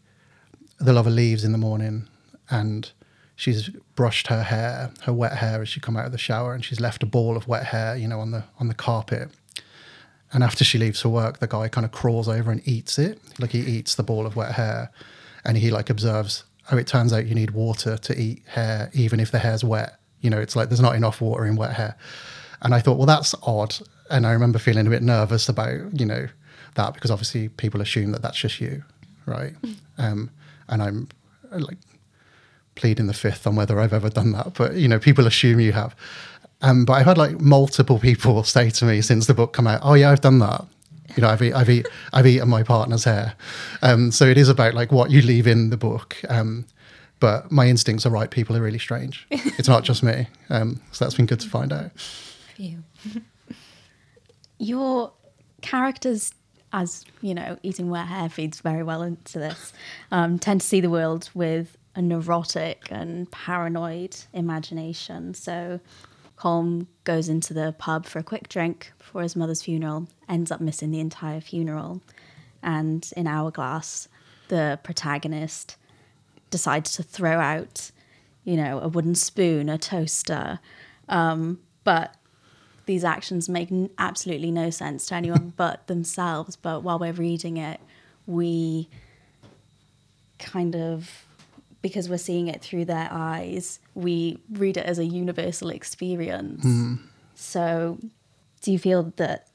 the 0.78 0.94
lover 0.94 1.10
leaves 1.10 1.44
in 1.44 1.52
the 1.52 1.58
morning 1.58 2.08
and 2.48 2.90
she's 3.36 3.68
brushed 3.96 4.28
her 4.28 4.44
hair, 4.44 4.92
her 5.02 5.12
wet 5.12 5.36
hair 5.36 5.60
as 5.60 5.68
she 5.68 5.78
come 5.78 5.94
out 5.94 6.06
of 6.06 6.12
the 6.12 6.16
shower 6.16 6.54
and 6.54 6.64
she's 6.64 6.80
left 6.80 7.02
a 7.02 7.06
ball 7.06 7.36
of 7.36 7.46
wet 7.46 7.66
hair, 7.66 7.94
you 7.94 8.08
know, 8.08 8.20
on 8.20 8.30
the 8.30 8.44
on 8.58 8.68
the 8.68 8.74
carpet. 8.74 9.28
And 10.32 10.42
after 10.42 10.64
she 10.64 10.78
leaves 10.78 11.02
for 11.02 11.10
work, 11.10 11.40
the 11.40 11.46
guy 11.46 11.68
kind 11.68 11.84
of 11.84 11.92
crawls 11.92 12.30
over 12.30 12.50
and 12.50 12.66
eats 12.66 12.98
it. 12.98 13.20
Like 13.38 13.50
he 13.50 13.60
eats 13.60 13.94
the 13.94 14.02
ball 14.02 14.24
of 14.24 14.36
wet 14.36 14.52
hair 14.52 14.90
and 15.44 15.58
he 15.58 15.70
like 15.70 15.90
observes, 15.90 16.44
oh, 16.72 16.78
it 16.78 16.86
turns 16.86 17.12
out 17.12 17.26
you 17.26 17.34
need 17.34 17.50
water 17.50 17.98
to 17.98 18.18
eat 18.18 18.42
hair 18.46 18.88
even 18.94 19.20
if 19.20 19.30
the 19.30 19.40
hair's 19.40 19.62
wet. 19.62 19.98
You 20.24 20.30
know, 20.30 20.40
it's 20.40 20.56
like 20.56 20.70
there's 20.70 20.80
not 20.80 20.96
enough 20.96 21.20
water 21.20 21.44
in 21.44 21.54
wet 21.54 21.74
hair. 21.74 21.96
And 22.62 22.74
I 22.74 22.80
thought, 22.80 22.96
well, 22.96 23.06
that's 23.06 23.34
odd. 23.42 23.76
And 24.10 24.26
I 24.26 24.32
remember 24.32 24.58
feeling 24.58 24.86
a 24.86 24.90
bit 24.90 25.02
nervous 25.02 25.48
about, 25.48 26.00
you 26.00 26.06
know, 26.06 26.28
that 26.76 26.94
because 26.94 27.10
obviously 27.10 27.50
people 27.50 27.80
assume 27.80 28.12
that 28.12 28.22
that's 28.22 28.38
just 28.38 28.60
you, 28.60 28.82
right? 29.26 29.52
Mm. 29.62 29.76
Um, 29.98 30.30
and 30.68 30.82
I'm 30.82 31.08
like 31.52 31.76
pleading 32.74 33.06
the 33.06 33.14
fifth 33.14 33.46
on 33.46 33.54
whether 33.54 33.78
I've 33.78 33.92
ever 33.92 34.08
done 34.08 34.32
that, 34.32 34.54
but 34.54 34.74
you 34.74 34.88
know, 34.88 34.98
people 34.98 35.26
assume 35.26 35.60
you 35.60 35.72
have. 35.72 35.94
Um, 36.62 36.84
but 36.84 36.94
I've 36.94 37.06
had 37.06 37.18
like 37.18 37.40
multiple 37.40 37.98
people 37.98 38.42
say 38.44 38.70
to 38.70 38.84
me 38.84 39.02
since 39.02 39.26
the 39.26 39.34
book 39.34 39.52
come 39.52 39.66
out, 39.66 39.80
"Oh 39.82 39.94
yeah, 39.94 40.10
I've 40.10 40.20
done 40.20 40.38
that." 40.40 40.64
You 41.16 41.22
know, 41.22 41.28
I've 41.28 41.42
eat, 41.42 41.52
I've 41.52 41.70
eat, 41.70 41.86
I've 42.12 42.26
eaten 42.26 42.48
my 42.48 42.62
partner's 42.62 43.04
hair. 43.04 43.34
Um, 43.82 44.10
so 44.10 44.24
it 44.24 44.38
is 44.38 44.48
about 44.48 44.74
like 44.74 44.90
what 44.90 45.10
you 45.10 45.22
leave 45.22 45.46
in 45.46 45.70
the 45.70 45.76
book. 45.76 46.16
Um, 46.28 46.64
but 47.20 47.50
my 47.50 47.66
instincts 47.66 48.04
are 48.06 48.10
right. 48.10 48.30
People 48.30 48.56
are 48.56 48.60
really 48.60 48.78
strange. 48.78 49.26
It's 49.56 49.68
not 49.68 49.84
just 49.84 50.02
me. 50.02 50.26
Um, 50.50 50.80
so 50.92 51.04
that's 51.04 51.14
been 51.14 51.26
good 51.26 51.40
to 51.40 51.48
find 51.48 51.72
out. 51.72 51.90
You. 52.56 52.82
Your 54.58 55.12
characters, 55.62 56.32
as 56.72 57.04
you 57.22 57.34
know, 57.34 57.58
eating 57.62 57.88
wet 57.88 58.06
hair 58.06 58.28
feeds 58.28 58.60
very 58.60 58.82
well 58.82 59.02
into 59.02 59.38
this. 59.38 59.72
Um, 60.10 60.38
tend 60.38 60.60
to 60.60 60.66
see 60.66 60.80
the 60.80 60.90
world 60.90 61.30
with 61.34 61.76
a 61.94 62.02
neurotic 62.02 62.88
and 62.90 63.30
paranoid 63.30 64.16
imagination. 64.32 65.34
So 65.34 65.80
Colm 66.38 66.86
goes 67.04 67.28
into 67.28 67.54
the 67.54 67.74
pub 67.78 68.06
for 68.06 68.18
a 68.18 68.22
quick 68.22 68.48
drink 68.48 68.92
before 68.98 69.22
his 69.22 69.36
mother's 69.36 69.62
funeral, 69.62 70.08
ends 70.28 70.50
up 70.50 70.60
missing 70.60 70.90
the 70.90 71.00
entire 71.00 71.40
funeral. 71.40 72.02
And 72.62 73.08
in 73.16 73.26
Hourglass, 73.26 74.08
the 74.48 74.78
protagonist 74.82 75.76
decides 76.54 76.92
to 76.92 77.02
throw 77.02 77.40
out, 77.40 77.90
you 78.44 78.56
know, 78.56 78.78
a 78.78 78.86
wooden 78.86 79.16
spoon, 79.16 79.68
a 79.68 79.76
toaster. 79.76 80.60
Um, 81.08 81.58
but 81.82 82.14
these 82.86 83.02
actions 83.02 83.48
make 83.48 83.72
n- 83.72 83.90
absolutely 83.98 84.52
no 84.52 84.70
sense 84.70 85.06
to 85.06 85.16
anyone 85.16 85.52
but 85.56 85.88
themselves. 85.88 86.54
But 86.54 86.84
while 86.84 87.00
we're 87.00 87.12
reading 87.12 87.56
it, 87.56 87.80
we 88.28 88.88
kind 90.38 90.76
of, 90.76 91.26
because 91.82 92.08
we're 92.08 92.18
seeing 92.18 92.46
it 92.46 92.62
through 92.62 92.84
their 92.84 93.08
eyes, 93.10 93.80
we 93.96 94.38
read 94.52 94.76
it 94.76 94.86
as 94.86 95.00
a 95.00 95.04
universal 95.04 95.70
experience. 95.70 96.64
Mm. 96.64 97.00
So, 97.34 97.98
do 98.62 98.70
you 98.70 98.78
feel 98.78 99.12
that 99.16 99.48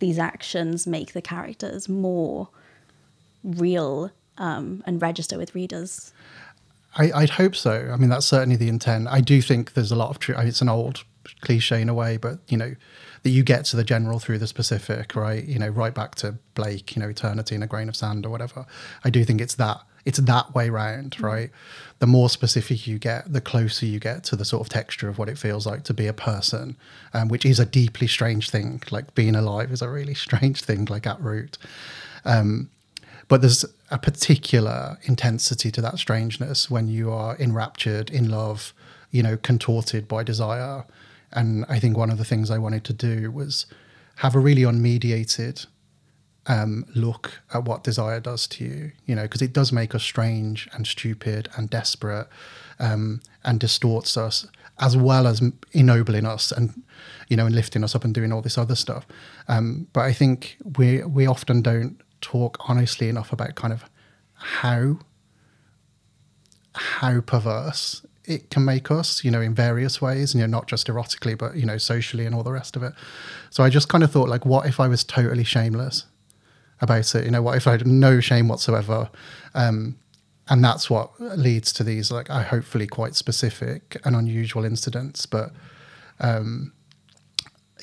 these 0.00 0.18
actions 0.18 0.84
make 0.84 1.12
the 1.12 1.22
characters 1.22 1.88
more 1.88 2.48
real 3.44 4.10
um, 4.40 4.82
and 4.86 5.00
register 5.00 5.38
with 5.38 5.54
readers? 5.54 6.12
I, 6.96 7.12
I'd 7.12 7.30
hope 7.30 7.54
so. 7.54 7.90
I 7.92 7.96
mean, 7.96 8.10
that's 8.10 8.26
certainly 8.26 8.56
the 8.56 8.68
intent. 8.68 9.06
I 9.08 9.20
do 9.20 9.40
think 9.40 9.74
there's 9.74 9.92
a 9.92 9.96
lot 9.96 10.10
of 10.10 10.18
truth. 10.18 10.38
It's 10.40 10.60
an 10.60 10.68
old 10.68 11.04
cliche 11.42 11.80
in 11.80 11.88
a 11.88 11.94
way, 11.94 12.16
but 12.16 12.40
you 12.48 12.56
know, 12.56 12.74
that 13.22 13.30
you 13.30 13.44
get 13.44 13.66
to 13.66 13.76
the 13.76 13.84
general 13.84 14.18
through 14.18 14.38
the 14.38 14.46
specific, 14.48 15.14
right? 15.14 15.44
You 15.44 15.58
know, 15.58 15.68
right 15.68 15.94
back 15.94 16.16
to 16.16 16.36
Blake, 16.54 16.96
you 16.96 17.02
know, 17.02 17.08
eternity 17.08 17.54
in 17.54 17.62
a 17.62 17.66
grain 17.66 17.88
of 17.88 17.94
sand 17.94 18.26
or 18.26 18.30
whatever. 18.30 18.66
I 19.04 19.10
do 19.10 19.24
think 19.24 19.40
it's 19.40 19.54
that 19.56 19.80
it's 20.04 20.18
that 20.18 20.54
way 20.54 20.70
round, 20.70 21.16
mm. 21.16 21.22
right? 21.22 21.50
The 21.98 22.06
more 22.06 22.28
specific 22.28 22.86
you 22.86 22.98
get, 22.98 23.32
the 23.32 23.40
closer 23.40 23.86
you 23.86 24.00
get 24.00 24.24
to 24.24 24.36
the 24.36 24.44
sort 24.44 24.62
of 24.62 24.68
texture 24.68 25.08
of 25.08 25.18
what 25.18 25.28
it 25.28 25.38
feels 25.38 25.66
like 25.66 25.84
to 25.84 25.94
be 25.94 26.06
a 26.06 26.12
person, 26.12 26.76
um, 27.12 27.28
which 27.28 27.44
is 27.44 27.60
a 27.60 27.66
deeply 27.66 28.06
strange 28.06 28.50
thing. 28.50 28.82
Like 28.90 29.14
being 29.14 29.34
alive 29.34 29.70
is 29.70 29.82
a 29.82 29.90
really 29.90 30.14
strange 30.26 30.62
thing, 30.62 30.86
like 30.86 31.06
at 31.06 31.20
root. 31.20 31.58
Um, 32.24 32.70
but 33.28 33.40
there's 33.40 33.64
a 33.90 33.98
particular 33.98 34.98
intensity 35.02 35.70
to 35.72 35.80
that 35.80 35.98
strangeness 35.98 36.70
when 36.70 36.88
you 36.88 37.10
are 37.10 37.36
enraptured, 37.38 38.10
in 38.10 38.28
love, 38.28 38.72
you 39.10 39.22
know, 39.22 39.36
contorted 39.36 40.06
by 40.06 40.22
desire. 40.22 40.84
And 41.32 41.64
I 41.68 41.78
think 41.80 41.96
one 41.96 42.10
of 42.10 42.18
the 42.18 42.24
things 42.24 42.50
I 42.50 42.58
wanted 42.58 42.84
to 42.84 42.92
do 42.92 43.30
was 43.30 43.66
have 44.16 44.34
a 44.34 44.38
really 44.38 44.62
unmediated 44.62 45.66
um, 46.46 46.84
look 46.94 47.40
at 47.52 47.64
what 47.64 47.84
desire 47.84 48.20
does 48.20 48.46
to 48.48 48.64
you, 48.64 48.92
you 49.06 49.14
know, 49.14 49.22
because 49.22 49.42
it 49.42 49.52
does 49.52 49.72
make 49.72 49.94
us 49.94 50.02
strange 50.02 50.68
and 50.72 50.86
stupid 50.86 51.48
and 51.56 51.68
desperate 51.68 52.28
um, 52.78 53.20
and 53.44 53.60
distorts 53.60 54.16
us 54.16 54.46
as 54.78 54.96
well 54.96 55.26
as 55.26 55.42
ennobling 55.72 56.26
us 56.26 56.50
and, 56.50 56.82
you 57.28 57.36
know, 57.36 57.46
and 57.46 57.54
lifting 57.54 57.84
us 57.84 57.94
up 57.94 58.04
and 58.04 58.14
doing 58.14 58.32
all 58.32 58.40
this 58.40 58.56
other 58.56 58.74
stuff. 58.74 59.06
Um, 59.48 59.86
but 59.92 60.00
I 60.00 60.12
think 60.12 60.56
we, 60.78 61.02
we 61.04 61.26
often 61.26 61.60
don't 61.60 62.00
talk 62.20 62.58
honestly 62.68 63.08
enough 63.08 63.32
about 63.32 63.54
kind 63.54 63.72
of 63.72 63.84
how 64.34 64.98
how 66.74 67.20
perverse 67.20 68.06
it 68.24 68.48
can 68.50 68.64
make 68.64 68.90
us, 68.90 69.24
you 69.24 69.30
know, 69.30 69.40
in 69.40 69.54
various 69.54 70.00
ways, 70.00 70.34
you 70.34 70.40
know, 70.40 70.46
not 70.46 70.68
just 70.68 70.86
erotically, 70.86 71.36
but 71.36 71.56
you 71.56 71.66
know, 71.66 71.78
socially 71.78 72.26
and 72.26 72.34
all 72.34 72.42
the 72.42 72.52
rest 72.52 72.76
of 72.76 72.82
it. 72.82 72.92
So 73.50 73.64
I 73.64 73.70
just 73.70 73.88
kind 73.88 74.04
of 74.04 74.12
thought, 74.12 74.28
like, 74.28 74.46
what 74.46 74.66
if 74.66 74.78
I 74.78 74.86
was 74.86 75.02
totally 75.02 75.44
shameless 75.44 76.04
about 76.80 77.14
it? 77.14 77.24
You 77.24 77.30
know, 77.32 77.42
what 77.42 77.56
if 77.56 77.66
I 77.66 77.72
had 77.72 77.86
no 77.86 78.20
shame 78.20 78.46
whatsoever? 78.46 79.10
Um, 79.54 79.98
and 80.48 80.62
that's 80.62 80.88
what 80.88 81.10
leads 81.20 81.72
to 81.74 81.84
these, 81.84 82.10
like, 82.10 82.30
I 82.30 82.42
hopefully 82.42 82.86
quite 82.86 83.14
specific 83.14 83.96
and 84.04 84.14
unusual 84.14 84.64
incidents, 84.64 85.26
but 85.26 85.52
um, 86.20 86.72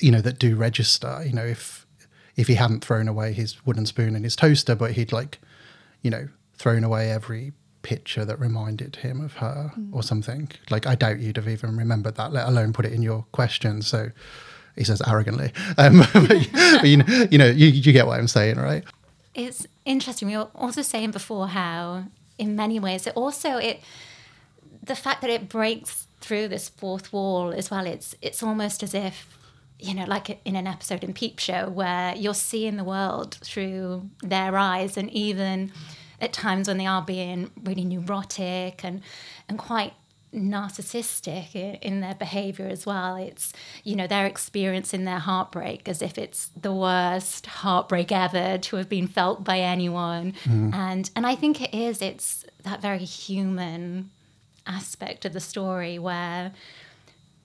you 0.00 0.10
know, 0.10 0.20
that 0.20 0.38
do 0.38 0.56
register. 0.56 1.22
You 1.26 1.32
know, 1.32 1.44
if 1.44 1.86
if 2.38 2.46
he 2.46 2.54
hadn't 2.54 2.84
thrown 2.84 3.08
away 3.08 3.32
his 3.32 3.66
wooden 3.66 3.84
spoon 3.84 4.14
and 4.14 4.24
his 4.24 4.36
toaster, 4.36 4.76
but 4.76 4.92
he'd 4.92 5.12
like, 5.12 5.40
you 6.02 6.10
know, 6.10 6.28
thrown 6.54 6.84
away 6.84 7.10
every 7.10 7.52
picture 7.82 8.24
that 8.24 8.38
reminded 8.38 8.96
him 8.96 9.20
of 9.20 9.34
her 9.34 9.72
mm. 9.76 9.92
or 9.92 10.04
something. 10.04 10.48
Like, 10.70 10.86
I 10.86 10.94
doubt 10.94 11.18
you'd 11.18 11.36
have 11.36 11.48
even 11.48 11.76
remembered 11.76 12.14
that, 12.14 12.32
let 12.32 12.46
alone 12.46 12.72
put 12.72 12.86
it 12.86 12.92
in 12.92 13.02
your 13.02 13.26
question. 13.32 13.82
So 13.82 14.10
he 14.76 14.84
says 14.84 15.02
arrogantly. 15.06 15.52
Um, 15.78 16.04
but, 16.12 16.48
but, 16.52 16.88
you 16.88 16.98
know, 16.98 17.26
you, 17.30 17.38
know 17.38 17.46
you, 17.46 17.66
you 17.66 17.92
get 17.92 18.06
what 18.06 18.20
I'm 18.20 18.28
saying, 18.28 18.56
right? 18.56 18.84
It's 19.34 19.66
interesting. 19.84 20.28
We 20.28 20.36
were 20.36 20.48
also 20.54 20.82
saying 20.82 21.10
before 21.10 21.48
how, 21.48 22.04
in 22.38 22.54
many 22.54 22.78
ways, 22.78 23.06
it 23.06 23.14
also 23.16 23.56
it 23.56 23.80
the 24.82 24.96
fact 24.96 25.20
that 25.20 25.30
it 25.30 25.48
breaks 25.48 26.06
through 26.20 26.48
this 26.48 26.68
fourth 26.68 27.12
wall 27.12 27.52
as 27.52 27.70
well. 27.70 27.86
It's 27.86 28.14
it's 28.22 28.42
almost 28.42 28.82
as 28.82 28.94
if 28.94 29.37
you 29.78 29.94
know, 29.94 30.04
like 30.04 30.40
in 30.44 30.56
an 30.56 30.66
episode 30.66 31.04
in 31.04 31.12
Peep 31.12 31.38
Show, 31.38 31.68
where 31.68 32.14
you're 32.16 32.34
seeing 32.34 32.76
the 32.76 32.84
world 32.84 33.38
through 33.42 34.08
their 34.22 34.56
eyes, 34.56 34.96
and 34.96 35.10
even 35.10 35.72
at 36.20 36.32
times 36.32 36.68
when 36.68 36.78
they 36.78 36.86
are 36.86 37.02
being 37.02 37.50
really 37.62 37.84
neurotic 37.84 38.84
and 38.84 39.00
and 39.48 39.58
quite 39.58 39.92
narcissistic 40.34 41.54
in, 41.54 41.74
in, 41.76 42.00
their 42.00 42.14
behavior 42.14 42.66
as 42.66 42.84
well. 42.84 43.16
It's, 43.16 43.52
you 43.82 43.96
know, 43.96 44.06
they're 44.06 44.26
experiencing 44.26 45.04
their 45.04 45.18
heartbreak 45.18 45.88
as 45.88 46.02
if 46.02 46.18
it's 46.18 46.50
the 46.60 46.72
worst 46.72 47.46
heartbreak 47.46 48.12
ever 48.12 48.58
to 48.58 48.76
have 48.76 48.88
been 48.88 49.06
felt 49.06 49.42
by 49.42 49.60
anyone. 49.60 50.34
Mm. 50.44 50.74
And 50.74 51.10
and 51.16 51.26
I 51.26 51.34
think 51.34 51.62
it 51.62 51.74
is, 51.74 52.02
it's 52.02 52.44
that 52.62 52.82
very 52.82 52.98
human 52.98 54.10
aspect 54.66 55.24
of 55.24 55.32
the 55.32 55.40
story 55.40 55.98
where 55.98 56.52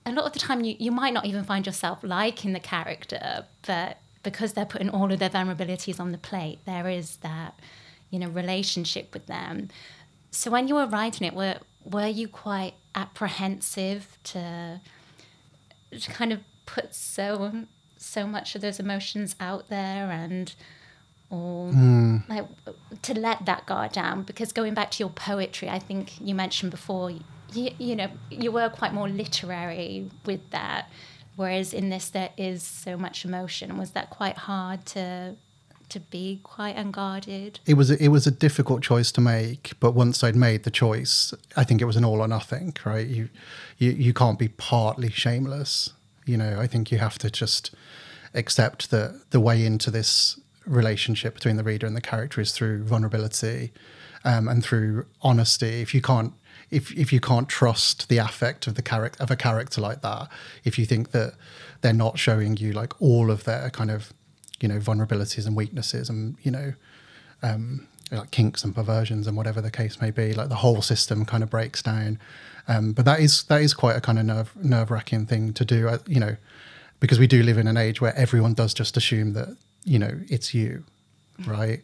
a 0.06 0.12
lot 0.12 0.26
of 0.26 0.32
the 0.32 0.38
time 0.38 0.64
you, 0.64 0.76
you 0.78 0.90
might 0.90 1.14
not 1.14 1.24
even 1.24 1.44
find 1.44 1.66
yourself 1.66 2.00
liking 2.02 2.52
the 2.52 2.60
character, 2.60 3.46
but 3.66 3.98
because 4.22 4.52
they're 4.52 4.66
putting 4.66 4.90
all 4.90 5.12
of 5.12 5.18
their 5.18 5.30
vulnerabilities 5.30 5.98
on 6.00 6.12
the 6.12 6.18
plate, 6.18 6.58
there 6.64 6.88
is 6.88 7.16
that, 7.18 7.58
you 8.10 8.18
know, 8.18 8.28
relationship 8.28 9.12
with 9.14 9.26
them. 9.26 9.68
So 10.30 10.50
when 10.50 10.68
you 10.68 10.74
were 10.74 10.86
writing 10.86 11.26
it, 11.26 11.34
were 11.34 11.58
were 11.84 12.06
you 12.06 12.28
quite 12.28 12.74
apprehensive 12.94 14.16
to, 14.24 14.80
to 15.90 16.10
kind 16.10 16.32
of 16.32 16.40
put 16.64 16.94
so 16.94 17.66
so 17.96 18.26
much 18.26 18.54
of 18.54 18.60
those 18.60 18.80
emotions 18.80 19.36
out 19.40 19.68
there 19.68 20.10
and 20.10 20.54
or 21.30 21.70
mm. 21.70 22.28
like 22.28 22.46
to 23.02 23.18
let 23.18 23.44
that 23.46 23.66
guard 23.66 23.92
down 23.92 24.22
because 24.22 24.52
going 24.52 24.74
back 24.74 24.90
to 24.90 24.98
your 25.02 25.08
poetry 25.08 25.68
i 25.68 25.78
think 25.78 26.20
you 26.20 26.34
mentioned 26.34 26.70
before 26.70 27.10
you, 27.54 27.70
you 27.78 27.96
know, 27.96 28.08
you 28.30 28.52
were 28.52 28.68
quite 28.68 28.92
more 28.92 29.08
literary 29.08 30.10
with 30.24 30.50
that, 30.50 30.90
whereas 31.36 31.72
in 31.72 31.90
this 31.90 32.08
there 32.08 32.30
is 32.36 32.62
so 32.62 32.96
much 32.96 33.24
emotion. 33.24 33.76
Was 33.78 33.92
that 33.92 34.10
quite 34.10 34.38
hard 34.38 34.86
to 34.86 35.36
to 35.90 36.00
be 36.00 36.40
quite 36.42 36.76
unguarded? 36.76 37.60
It 37.66 37.74
was 37.74 37.90
a, 37.90 38.02
it 38.02 38.08
was 38.08 38.26
a 38.26 38.30
difficult 38.30 38.82
choice 38.82 39.12
to 39.12 39.20
make, 39.20 39.72
but 39.80 39.92
once 39.92 40.24
I'd 40.24 40.34
made 40.34 40.64
the 40.64 40.70
choice, 40.70 41.34
I 41.56 41.64
think 41.64 41.82
it 41.82 41.84
was 41.84 41.96
an 41.96 42.04
all 42.04 42.20
or 42.20 42.28
nothing. 42.28 42.74
Right? 42.84 43.06
You 43.06 43.28
you 43.78 43.90
you 43.90 44.12
can't 44.12 44.38
be 44.38 44.48
partly 44.48 45.10
shameless. 45.10 45.92
You 46.24 46.36
know, 46.36 46.58
I 46.58 46.66
think 46.66 46.90
you 46.90 46.98
have 46.98 47.18
to 47.18 47.30
just 47.30 47.74
accept 48.32 48.90
that 48.90 49.30
the 49.30 49.40
way 49.40 49.64
into 49.64 49.90
this 49.90 50.40
relationship 50.66 51.34
between 51.34 51.56
the 51.56 51.62
reader 51.62 51.86
and 51.86 51.94
the 51.94 52.00
character 52.00 52.40
is 52.40 52.52
through 52.52 52.82
vulnerability 52.84 53.72
um, 54.24 54.48
and 54.48 54.64
through 54.64 55.06
honesty. 55.22 55.82
If 55.82 55.94
you 55.94 56.00
can't 56.00 56.32
if 56.70 56.92
if 56.92 57.12
you 57.12 57.20
can't 57.20 57.48
trust 57.48 58.08
the 58.08 58.18
affect 58.18 58.66
of 58.66 58.74
the 58.74 58.82
character 58.82 59.22
of 59.22 59.30
a 59.30 59.36
character 59.36 59.80
like 59.80 60.02
that, 60.02 60.28
if 60.64 60.78
you 60.78 60.86
think 60.86 61.10
that 61.12 61.34
they're 61.80 61.92
not 61.92 62.18
showing 62.18 62.56
you 62.56 62.72
like 62.72 63.00
all 63.00 63.30
of 63.30 63.44
their 63.44 63.70
kind 63.70 63.90
of 63.90 64.12
you 64.60 64.68
know 64.68 64.78
vulnerabilities 64.78 65.46
and 65.46 65.56
weaknesses 65.56 66.08
and 66.08 66.36
you 66.42 66.50
know 66.50 66.74
um, 67.42 67.86
like 68.10 68.30
kinks 68.30 68.64
and 68.64 68.74
perversions 68.74 69.26
and 69.26 69.36
whatever 69.36 69.60
the 69.60 69.70
case 69.70 70.00
may 70.00 70.10
be, 70.10 70.32
like 70.32 70.48
the 70.48 70.56
whole 70.56 70.82
system 70.82 71.24
kind 71.24 71.42
of 71.42 71.50
breaks 71.50 71.82
down. 71.82 72.18
Um, 72.66 72.92
but 72.92 73.04
that 73.04 73.20
is 73.20 73.44
that 73.44 73.60
is 73.60 73.74
quite 73.74 73.96
a 73.96 74.00
kind 74.00 74.18
of 74.18 74.24
nerve 74.24 74.56
nerve 74.56 74.90
wracking 74.90 75.26
thing 75.26 75.52
to 75.54 75.64
do, 75.64 75.88
uh, 75.88 75.98
you 76.06 76.20
know, 76.20 76.36
because 77.00 77.18
we 77.18 77.26
do 77.26 77.42
live 77.42 77.58
in 77.58 77.66
an 77.66 77.76
age 77.76 78.00
where 78.00 78.16
everyone 78.16 78.54
does 78.54 78.72
just 78.72 78.96
assume 78.96 79.34
that 79.34 79.56
you 79.84 79.98
know 79.98 80.20
it's 80.28 80.54
you, 80.54 80.84
right? 81.46 81.82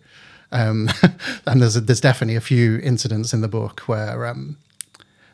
Um, 0.53 0.89
and 1.47 1.61
there's 1.61 1.77
a, 1.77 1.81
there's 1.81 2.01
definitely 2.01 2.37
a 2.37 2.41
few 2.41 2.79
incidents 2.79 3.33
in 3.33 3.41
the 3.41 3.49
book 3.49 3.81
where 3.81 4.27
um, 4.27 4.57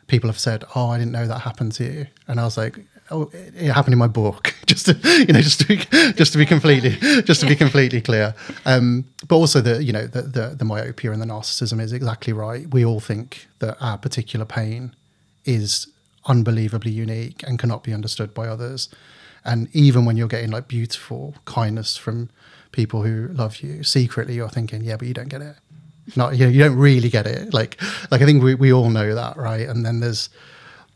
people 0.07 0.29
have 0.29 0.39
said, 0.39 0.63
"Oh, 0.75 0.89
I 0.89 0.97
didn't 0.97 1.11
know 1.11 1.27
that 1.27 1.39
happened 1.39 1.73
to 1.73 1.83
you," 1.83 2.07
and 2.27 2.39
I 2.39 2.43
was 2.43 2.57
like, 2.57 2.79
"Oh, 3.11 3.29
it 3.33 3.71
happened 3.71 3.93
in 3.93 3.99
my 3.99 4.07
book." 4.07 4.53
just 4.65 4.85
to 4.87 5.25
you 5.27 5.33
know, 5.33 5.41
just 5.41 5.61
to 5.61 5.67
be, 5.67 5.77
just 6.13 6.31
to 6.33 6.37
be 6.37 6.45
completely 6.45 6.91
just 7.23 7.41
to 7.41 7.47
be 7.47 7.55
completely 7.55 8.01
clear. 8.01 8.35
Um, 8.65 9.05
but 9.27 9.35
also 9.35 9.61
the 9.61 9.83
you 9.83 9.93
know 9.93 10.07
the, 10.07 10.23
the 10.23 10.47
the 10.49 10.65
myopia 10.65 11.11
and 11.11 11.21
the 11.21 11.25
narcissism 11.25 11.81
is 11.81 11.93
exactly 11.93 12.33
right. 12.33 12.69
We 12.69 12.85
all 12.85 12.99
think 12.99 13.47
that 13.59 13.77
our 13.81 13.97
particular 13.97 14.45
pain 14.45 14.95
is 15.45 15.87
unbelievably 16.25 16.91
unique 16.91 17.43
and 17.47 17.57
cannot 17.57 17.83
be 17.83 17.93
understood 17.93 18.33
by 18.33 18.47
others. 18.47 18.89
And 19.45 19.69
even 19.73 20.03
when 20.03 20.17
you're 20.17 20.27
getting 20.27 20.51
like 20.51 20.67
beautiful 20.67 21.35
kindness 21.45 21.95
from 21.95 22.29
people 22.71 23.03
who 23.03 23.29
love 23.33 23.57
you, 23.57 23.83
secretly 23.83 24.35
you're 24.35 24.49
thinking, 24.49 24.83
yeah, 24.83 24.97
but 24.97 25.07
you 25.07 25.13
don't 25.13 25.29
get 25.29 25.41
it. 25.41 25.55
Not 26.15 26.37
you, 26.37 26.45
know, 26.45 26.51
you 26.51 26.63
don't 26.63 26.77
really 26.77 27.09
get 27.09 27.27
it. 27.27 27.53
Like 27.53 27.81
like 28.11 28.21
I 28.21 28.25
think 28.25 28.41
we, 28.43 28.55
we 28.55 28.71
all 28.71 28.89
know 28.89 29.13
that, 29.13 29.35
right? 29.37 29.67
And 29.67 29.85
then 29.85 29.99
there's 29.99 30.29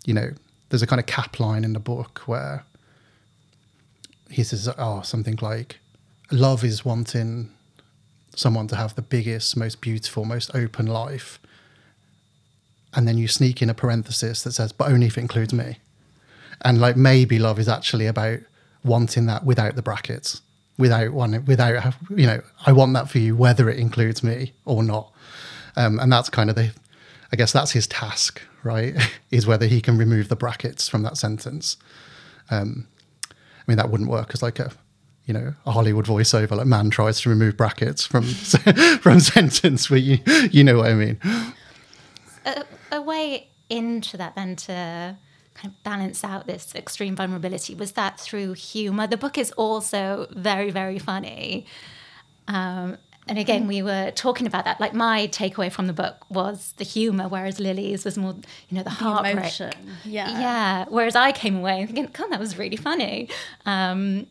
you 0.05 0.13
know 0.13 0.31
there's 0.69 0.81
a 0.81 0.87
kind 0.87 0.99
of 0.99 1.05
cap 1.05 1.39
line 1.39 1.63
in 1.63 1.73
the 1.73 1.79
book 1.79 2.21
where 2.25 2.63
he 4.31 4.43
says, 4.43 4.69
oh, 4.77 5.01
something 5.01 5.37
like, 5.41 5.79
love 6.31 6.63
is 6.63 6.85
wanting 6.85 7.51
someone 8.35 8.67
to 8.67 8.77
have 8.77 8.95
the 8.95 9.01
biggest, 9.01 9.57
most 9.57 9.81
beautiful, 9.81 10.23
most 10.23 10.55
open 10.55 10.87
life. 10.87 11.39
And 12.93 13.07
then 13.07 13.17
you 13.17 13.27
sneak 13.27 13.61
in 13.61 13.69
a 13.69 13.73
parenthesis 13.73 14.43
that 14.43 14.53
says, 14.53 14.71
but 14.71 14.89
only 14.89 15.07
if 15.07 15.17
it 15.17 15.21
includes 15.21 15.53
me. 15.53 15.79
And 16.61 16.79
like 16.79 16.95
maybe 16.95 17.39
love 17.39 17.59
is 17.59 17.67
actually 17.67 18.07
about 18.07 18.39
wanting 18.83 19.25
that 19.25 19.45
without 19.45 19.75
the 19.75 19.81
brackets 19.81 20.41
without 20.81 21.13
one 21.13 21.45
without 21.45 21.95
you 22.09 22.27
know 22.27 22.41
I 22.65 22.73
want 22.73 22.93
that 22.93 23.09
for 23.09 23.19
you 23.19 23.35
whether 23.35 23.69
it 23.69 23.79
includes 23.79 24.23
me 24.23 24.53
or 24.65 24.83
not. 24.83 25.13
Um, 25.77 25.99
and 25.99 26.11
that's 26.11 26.29
kind 26.29 26.49
of 26.49 26.57
the 26.57 26.73
I 27.31 27.37
guess 27.37 27.53
that's 27.53 27.71
his 27.71 27.87
task 27.87 28.41
right? 28.63 28.95
Is 29.31 29.47
whether 29.47 29.67
he 29.67 29.81
can 29.81 29.97
remove 29.97 30.27
the 30.27 30.35
brackets 30.35 30.87
from 30.87 31.03
that 31.03 31.17
sentence. 31.17 31.77
Um, 32.49 32.87
I 33.29 33.63
mean 33.67 33.77
that 33.77 33.89
wouldn't 33.89 34.09
work 34.09 34.31
as 34.33 34.41
like 34.41 34.59
a 34.59 34.71
you 35.25 35.33
know 35.33 35.53
a 35.65 35.71
Hollywood 35.71 36.05
voiceover 36.05 36.51
like 36.51 36.67
man 36.67 36.89
tries 36.89 37.21
to 37.21 37.29
remove 37.29 37.55
brackets 37.55 38.05
from 38.05 38.23
from 39.01 39.19
sentence 39.19 39.87
but 39.87 40.01
you 40.01 40.19
you 40.51 40.63
know 40.63 40.77
what 40.77 40.87
I 40.87 40.93
mean. 40.95 41.19
A, 42.45 42.65
a 42.91 43.01
way 43.01 43.47
into 43.69 44.17
that 44.17 44.35
then 44.35 44.55
to 44.57 45.17
kind 45.53 45.73
of 45.73 45.83
balance 45.83 46.23
out 46.23 46.47
this 46.47 46.73
extreme 46.75 47.15
vulnerability 47.15 47.75
was 47.75 47.93
that 47.93 48.19
through 48.19 48.53
humor. 48.53 49.07
The 49.07 49.17
book 49.17 49.37
is 49.37 49.51
also 49.53 50.27
very, 50.31 50.71
very 50.71 50.99
funny. 50.99 51.65
Um, 52.47 52.97
and 53.27 53.37
again, 53.37 53.67
we 53.67 53.81
were 53.81 54.11
talking 54.11 54.47
about 54.47 54.65
that. 54.65 54.79
Like 54.79 54.93
my 54.93 55.27
takeaway 55.27 55.71
from 55.71 55.87
the 55.87 55.93
book 55.93 56.25
was 56.29 56.73
the 56.77 56.83
humor, 56.83 57.27
whereas 57.27 57.59
Lily's 57.59 58.03
was 58.03 58.17
more, 58.17 58.35
you 58.69 58.77
know, 58.77 58.83
the, 58.83 58.89
the 58.89 58.95
heartbreak. 58.95 59.35
Emotion. 59.35 59.73
Yeah. 60.03 60.39
Yeah. 60.39 60.85
Whereas 60.89 61.15
I 61.15 61.31
came 61.31 61.57
away 61.57 61.85
thinking, 61.85 62.09
God, 62.11 62.31
that 62.31 62.39
was 62.39 62.57
really 62.57 62.77
funny. 62.77 63.29
Um, 63.65 64.27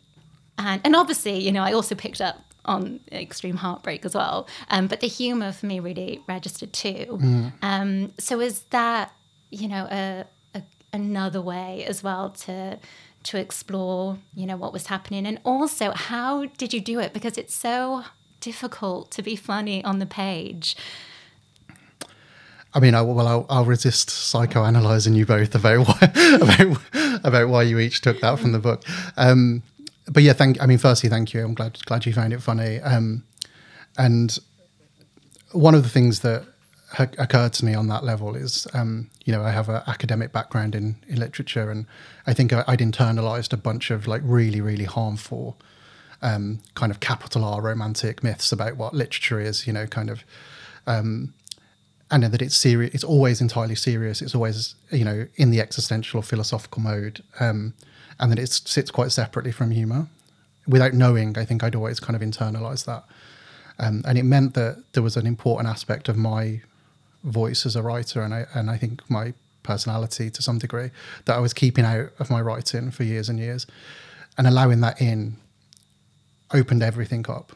and 0.59 0.81
and 0.85 0.97
obviously, 0.97 1.39
you 1.39 1.53
know, 1.53 1.63
I 1.63 1.73
also 1.73 1.95
picked 1.95 2.21
up 2.21 2.51
on 2.65 3.01
extreme 3.11 3.57
heartbreak 3.57 4.05
as 4.05 4.15
well. 4.15 4.47
Um, 4.69 4.87
but 4.87 5.01
the 5.01 5.07
humor 5.07 5.53
for 5.53 5.67
me 5.67 5.81
really 5.81 6.23
registered 6.29 6.73
too. 6.73 7.07
Mm. 7.09 7.53
Um, 7.63 8.13
so 8.19 8.41
is 8.41 8.63
that, 8.71 9.13
you 9.51 9.69
know, 9.69 9.87
a, 9.91 10.25
a, 10.25 10.27
another 10.93 11.41
way 11.41 11.85
as 11.85 12.03
well 12.03 12.31
to 12.31 12.79
to 13.23 13.37
explore, 13.37 14.17
you 14.35 14.47
know, 14.47 14.57
what 14.57 14.73
was 14.73 14.87
happening, 14.87 15.27
and 15.27 15.39
also 15.45 15.91
how 15.91 16.47
did 16.57 16.73
you 16.73 16.81
do 16.81 16.99
it? 17.01 17.13
Because 17.13 17.37
it's 17.37 17.55
so 17.55 18.05
difficult 18.41 19.11
to 19.11 19.23
be 19.23 19.37
funny 19.37 19.85
on 19.85 19.99
the 19.99 20.07
page. 20.07 20.77
I 22.73 22.81
mean, 22.81 22.95
I, 22.95 23.03
well, 23.03 23.27
I'll, 23.27 23.47
I'll, 23.51 23.65
resist 23.65 24.09
psychoanalyzing 24.09 25.17
you 25.17 25.27
both 25.27 25.55
about 25.55 25.87
why 25.89 25.99
about, 26.37 27.25
about 27.25 27.49
why 27.49 27.63
you 27.65 27.79
each 27.79 28.01
took 28.01 28.21
that 28.21 28.39
from 28.39 28.53
the 28.53 28.59
book. 28.59 28.85
Um, 29.17 29.63
but 30.09 30.23
yeah, 30.23 30.33
thank. 30.33 30.61
I 30.63 30.67
mean, 30.67 30.79
firstly, 30.79 31.11
thank 31.11 31.35
you. 31.35 31.45
I'm 31.45 31.55
glad 31.55 31.85
glad 31.85 32.07
you 32.07 32.13
found 32.13 32.33
it 32.33 32.43
funny. 32.43 32.81
Um, 32.81 33.25
and 33.99 34.39
one 35.53 35.75
of 35.75 35.83
the 35.83 35.89
things 35.89 36.21
that 36.21 36.45
ha- 36.93 37.09
occurred 37.19 37.53
to 37.55 37.65
me 37.65 37.75
on 37.75 37.89
that 37.89 38.05
level 38.05 38.37
is, 38.37 38.67
um, 38.73 39.11
you 39.31 39.37
know, 39.37 39.45
I 39.45 39.53
have 39.53 39.69
an 39.69 39.83
academic 39.87 40.33
background 40.33 40.75
in 40.75 40.97
in 41.07 41.21
literature, 41.21 41.71
and 41.71 41.87
I 42.27 42.35
think 42.35 42.53
I, 42.53 42.65
would 42.67 42.81
internalized 42.81 43.53
a 43.53 43.57
bunch 43.57 43.93
of 43.93 44.09
like 44.09 44.23
really 44.25 44.61
really 44.61 44.87
harmful 44.87 45.57
um, 46.21 46.59
kind 46.75 46.91
of 46.91 46.99
capital 46.99 47.45
R 47.45 47.63
romantic 47.63 48.25
myths 48.25 48.51
about 48.51 48.77
what 48.77 48.93
literature 48.93 49.39
is, 49.39 49.69
you 49.69 49.73
know, 49.73 49.87
kind 49.87 50.11
of, 50.11 50.25
um, 50.89 51.33
and 52.11 52.25
that 52.25 52.43
it's 52.43 52.57
serious. 52.57 52.93
It's 52.93 53.05
always 53.05 53.41
entirely 53.41 53.77
serious. 53.77 54.21
It's 54.21 54.35
always, 54.35 54.75
you 54.91 55.05
know, 55.05 55.29
in 55.37 55.53
the 55.53 55.61
existential 55.61 56.19
or 56.19 56.25
philosophical 56.25 56.83
mode, 56.83 57.23
um, 57.39 57.75
and 58.19 58.33
that 58.33 58.39
it 58.41 58.51
sits 58.51 58.91
quite 58.91 59.13
separately 59.13 59.53
from 59.53 59.71
humor. 59.71 60.09
Without 60.67 60.93
knowing, 60.93 61.39
I 61.39 61.45
think 61.45 61.63
I'd 61.63 61.77
always 61.77 62.01
kind 62.01 62.17
of 62.17 62.23
internalized 62.29 62.87
that, 62.87 63.05
um, 63.79 64.03
and 64.09 64.19
it 64.19 64.25
meant 64.25 64.55
that 64.55 64.83
there 64.93 65.05
was 65.05 65.17
an 65.17 65.29
important 65.29 65.69
aspect 65.69 66.09
of 66.09 66.17
my 66.17 66.63
voice 67.25 67.67
as 67.67 67.77
a 67.77 67.83
writer, 67.83 68.23
and 68.23 68.35
I 68.35 68.47
and 68.55 68.71
I 68.71 68.77
think 68.77 69.09
my 69.11 69.35
personality 69.63 70.31
to 70.31 70.43
some 70.43 70.59
degree 70.59 70.91
that 71.27 71.37
I 71.37 71.41
was 71.41 71.53
keeping 71.53 71.85
out 71.85 72.11
of 72.19 72.31
my 72.31 72.41
writing 72.41 72.91
for 72.91 73.05
years 73.05 73.29
and 73.29 73.39
years, 73.39 73.67
and 74.39 74.47
allowing 74.47 74.81
that 74.81 75.01
in 75.01 75.37
opened 76.53 76.83
everything 76.83 77.27
up. 77.29 77.53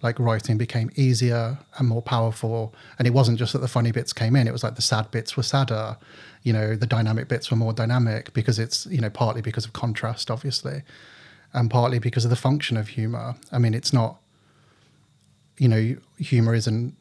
Like 0.00 0.18
writing 0.20 0.58
became 0.58 0.90
easier 0.94 1.58
and 1.76 1.88
more 1.88 2.02
powerful. 2.02 2.72
And 2.98 3.06
it 3.06 3.12
wasn't 3.12 3.38
just 3.38 3.52
that 3.52 3.58
the 3.58 3.68
funny 3.68 3.90
bits 3.90 4.12
came 4.12 4.36
in, 4.36 4.46
it 4.46 4.52
was 4.52 4.62
like 4.62 4.76
the 4.76 4.82
sad 4.82 5.10
bits 5.10 5.36
were 5.36 5.42
sadder. 5.42 5.96
You 6.44 6.52
know, 6.52 6.76
the 6.76 6.86
dynamic 6.86 7.28
bits 7.28 7.50
were 7.50 7.56
more 7.56 7.72
dynamic 7.72 8.32
because 8.32 8.58
it's, 8.58 8.86
you 8.86 9.00
know, 9.00 9.10
partly 9.10 9.42
because 9.42 9.64
of 9.64 9.72
contrast, 9.72 10.30
obviously, 10.30 10.82
and 11.52 11.68
partly 11.68 11.98
because 11.98 12.24
of 12.24 12.30
the 12.30 12.36
function 12.36 12.76
of 12.76 12.88
humor. 12.88 13.34
I 13.50 13.58
mean, 13.58 13.74
it's 13.74 13.92
not, 13.92 14.20
you 15.58 15.68
know, 15.68 15.96
humor 16.18 16.54
isn't 16.54 16.94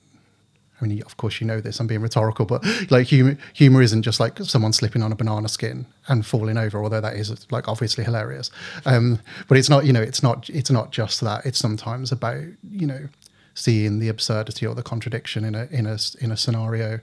I 0.80 0.86
mean, 0.86 1.02
of 1.04 1.18
course, 1.18 1.42
you 1.42 1.48
know 1.48 1.60
this. 1.60 1.80
I'm 1.80 1.88
being 1.88 2.02
rhetorical, 2.02 2.46
but 2.46 2.64
like 2.92 3.08
humor, 3.08 3.38
humor 3.54 3.82
isn't 3.82 4.04
just 4.04 4.20
like 4.20 4.38
someone 4.40 4.74
slipping 4.74 5.02
on 5.02 5.12
a 5.12 5.16
banana 5.16 5.50
skin 5.50 5.88
and 6.08 6.26
falling 6.26 6.58
over, 6.58 6.82
although 6.84 7.02
that 7.02 7.16
is 7.16 7.52
like 7.52 7.68
obviously 7.68 8.04
hilarious. 8.04 8.52
Um, 8.86 9.20
but 9.48 9.58
it's 9.58 9.70
not, 9.70 9.86
you 9.86 9.94
know, 9.94 10.02
it's 10.02 10.22
not, 10.22 10.50
it's 10.50 10.70
not 10.70 10.92
just 10.92 11.22
that. 11.22 11.46
It's 11.46 11.58
sometimes 11.58 12.12
about, 12.12 12.44
you 12.70 12.86
know, 12.86 13.10
seeing 13.56 13.98
the 13.98 14.08
absurdity 14.08 14.68
or 14.68 14.76
the 14.76 14.84
contradiction 14.84 15.44
in 15.44 15.56
a 15.56 15.68
in 15.72 15.88
a 15.88 15.98
in 16.22 16.32
a 16.32 16.38
scenario, 16.38 17.00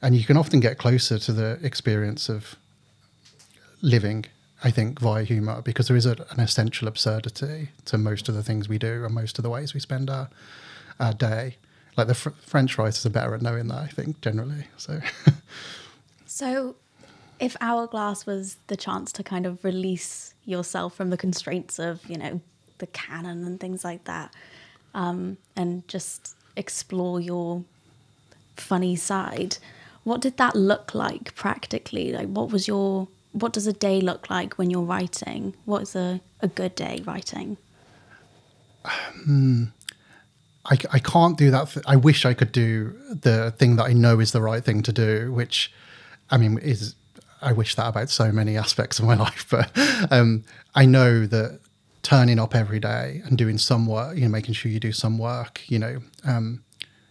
and 0.00 0.16
you 0.16 0.24
can 0.24 0.36
often 0.38 0.58
get 0.58 0.78
closer 0.78 1.18
to 1.18 1.32
the 1.32 1.58
experience 1.62 2.28
of 2.28 2.56
living. 3.82 4.24
I 4.64 4.70
think 4.70 5.00
via 5.00 5.24
humor 5.24 5.60
because 5.60 5.88
there 5.88 5.96
is 5.96 6.06
a, 6.06 6.12
an 6.30 6.38
essential 6.38 6.86
absurdity 6.86 7.70
to 7.86 7.98
most 7.98 8.28
of 8.28 8.36
the 8.36 8.44
things 8.44 8.68
we 8.68 8.78
do 8.78 9.04
and 9.04 9.12
most 9.12 9.36
of 9.36 9.42
the 9.42 9.50
ways 9.50 9.74
we 9.74 9.80
spend 9.80 10.08
our 10.08 10.30
our 11.00 11.12
day 11.12 11.56
like 11.96 12.06
the 12.06 12.14
fr- 12.14 12.30
French 12.44 12.78
writers 12.78 13.04
are 13.04 13.10
better 13.10 13.34
at 13.34 13.42
knowing 13.42 13.68
that, 13.68 13.78
I 13.78 13.86
think, 13.88 14.20
generally. 14.20 14.66
So, 14.76 15.00
so 16.26 16.76
if 17.38 17.56
Hourglass 17.60 18.24
was 18.26 18.56
the 18.68 18.76
chance 18.76 19.12
to 19.12 19.22
kind 19.22 19.46
of 19.46 19.64
release 19.64 20.34
yourself 20.44 20.94
from 20.94 21.10
the 21.10 21.16
constraints 21.16 21.78
of, 21.78 22.08
you 22.08 22.16
know, 22.16 22.40
the 22.78 22.86
canon 22.88 23.44
and 23.44 23.60
things 23.60 23.84
like 23.84 24.04
that, 24.04 24.34
um, 24.94 25.36
and 25.56 25.86
just 25.88 26.34
explore 26.56 27.20
your 27.20 27.64
funny 28.56 28.96
side, 28.96 29.58
what 30.04 30.20
did 30.20 30.36
that 30.36 30.56
look 30.56 30.94
like 30.94 31.34
practically? 31.34 32.12
Like, 32.12 32.28
what 32.28 32.50
was 32.50 32.66
your, 32.66 33.08
what 33.32 33.52
does 33.52 33.66
a 33.66 33.72
day 33.72 34.00
look 34.00 34.30
like 34.30 34.54
when 34.54 34.70
you're 34.70 34.82
writing? 34.82 35.54
What 35.64 35.82
is 35.82 35.96
a, 35.96 36.20
a 36.40 36.48
good 36.48 36.74
day 36.74 37.02
writing? 37.04 37.56
Um, 38.84 39.72
I, 40.64 40.78
I 40.92 40.98
can't 40.98 41.36
do 41.36 41.50
that. 41.50 41.76
I 41.86 41.96
wish 41.96 42.24
I 42.24 42.34
could 42.34 42.52
do 42.52 42.96
the 43.08 43.52
thing 43.52 43.76
that 43.76 43.84
I 43.84 43.92
know 43.92 44.20
is 44.20 44.32
the 44.32 44.40
right 44.40 44.64
thing 44.64 44.82
to 44.82 44.92
do, 44.92 45.32
which 45.32 45.72
I 46.30 46.36
mean 46.36 46.58
is 46.58 46.94
I 47.40 47.52
wish 47.52 47.74
that 47.74 47.88
about 47.88 48.10
so 48.10 48.30
many 48.30 48.56
aspects 48.64 48.98
of 48.98 49.04
my 49.04 49.14
life. 49.14 49.46
But 49.50 49.70
um, 50.12 50.44
I 50.74 50.86
know 50.86 51.26
that 51.26 51.60
turning 52.02 52.38
up 52.38 52.54
every 52.54 52.80
day 52.80 53.22
and 53.24 53.36
doing 53.36 53.58
some 53.58 53.86
work, 53.86 54.16
you 54.16 54.22
know, 54.22 54.28
making 54.28 54.54
sure 54.54 54.70
you 54.70 54.80
do 54.80 54.92
some 54.92 55.18
work, 55.18 55.62
you 55.68 55.78
know, 55.78 55.98
um, 56.24 56.64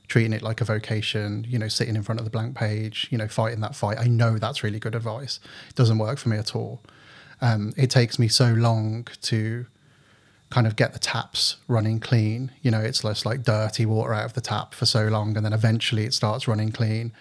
treating 0.07 0.33
it 0.33 0.41
like 0.41 0.59
a 0.59 0.65
vocation, 0.65 1.45
you 1.47 1.57
know, 1.57 1.69
sitting 1.69 1.95
in 1.95 2.03
front 2.03 2.19
of 2.19 2.25
the 2.25 2.31
blank 2.31 2.55
page, 2.55 3.07
you 3.11 3.17
know, 3.17 3.27
fighting 3.27 3.61
that 3.61 3.75
fight. 3.75 3.97
I 3.97 4.07
know 4.07 4.37
that's 4.37 4.63
really 4.63 4.79
good 4.79 4.95
advice. 4.95 5.39
It 5.69 5.75
doesn't 5.75 5.97
work 5.97 6.17
for 6.17 6.29
me 6.29 6.37
at 6.37 6.55
all. 6.55 6.81
Um, 7.39 7.73
it 7.77 7.89
takes 7.89 8.19
me 8.19 8.27
so 8.27 8.53
long 8.53 9.07
to 9.23 9.65
kind 10.51 10.67
of 10.67 10.75
get 10.75 10.93
the 10.93 10.99
taps 10.99 11.57
running 11.67 11.99
clean. 11.99 12.51
You 12.61 12.71
know, 12.71 12.81
it's 12.81 13.03
less 13.03 13.25
like 13.25 13.43
dirty 13.43 13.85
water 13.85 14.13
out 14.13 14.25
of 14.25 14.33
the 14.33 14.41
tap 14.41 14.75
for 14.75 14.85
so 14.85 15.07
long, 15.07 15.35
and 15.35 15.45
then 15.45 15.53
eventually 15.53 16.03
it 16.05 16.13
starts 16.13 16.47
running 16.47 16.71
clean. 16.71 17.11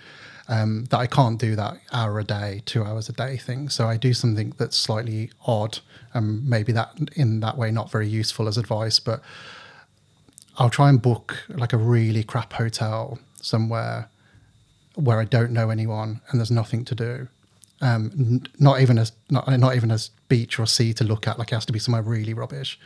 Um, 0.49 0.87
that 0.87 0.99
I 0.99 1.07
can't 1.07 1.39
do 1.39 1.55
that 1.55 1.77
hour 1.93 2.19
a 2.19 2.25
day, 2.25 2.63
two 2.67 2.83
hours 2.83 3.09
a 3.09 3.13
day 3.13 3.37
thing. 3.37 3.69
So 3.69 3.87
I 3.87 3.97
do 3.97 4.13
something 4.13 4.53
that's 4.59 4.77
slightly 4.77 5.31
odd, 5.47 5.79
and 6.13 6.47
maybe 6.47 6.73
that 6.73 6.93
in 7.15 7.41
that 7.41 7.57
way 7.57 7.71
not 7.71 7.91
very 7.91 8.09
useful 8.09 8.49
as 8.49 8.59
advice. 8.59 8.99
But 8.99 9.23
I'll 10.59 10.71
try 10.71 10.89
and 10.89 11.01
book 11.01 11.45
like 11.49 11.73
a 11.73 11.79
really 11.79 12.25
crap 12.25 12.53
hotel 12.53 13.19
somewhere 13.41 14.11
where 14.97 15.21
I 15.21 15.25
don't 15.25 15.53
know 15.53 15.71
anyone 15.71 16.21
and 16.29 16.41
there's 16.41 16.51
nothing 16.51 16.85
to 16.87 16.95
do. 16.95 17.29
Um, 17.81 18.43
not 18.59 18.81
even 18.81 18.99
as 18.99 19.13
not 19.31 19.49
not 19.49 19.75
even 19.75 19.91
as 19.91 20.11
beach 20.29 20.59
or 20.59 20.67
sea 20.67 20.93
to 20.95 21.05
look 21.05 21.27
at. 21.27 21.39
Like 21.39 21.53
it 21.53 21.55
has 21.55 21.65
to 21.67 21.73
be 21.73 21.79
somewhere 21.79 22.03
really 22.03 22.35
rubbish. 22.35 22.79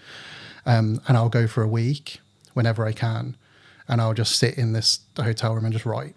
Um, 0.66 1.00
and 1.06 1.16
I'll 1.16 1.28
go 1.28 1.46
for 1.46 1.62
a 1.62 1.68
week 1.68 2.20
whenever 2.54 2.86
I 2.86 2.92
can, 2.92 3.36
and 3.88 4.00
I'll 4.00 4.14
just 4.14 4.36
sit 4.36 4.56
in 4.56 4.72
this 4.72 5.00
hotel 5.16 5.54
room 5.54 5.64
and 5.64 5.72
just 5.72 5.84
write, 5.84 6.16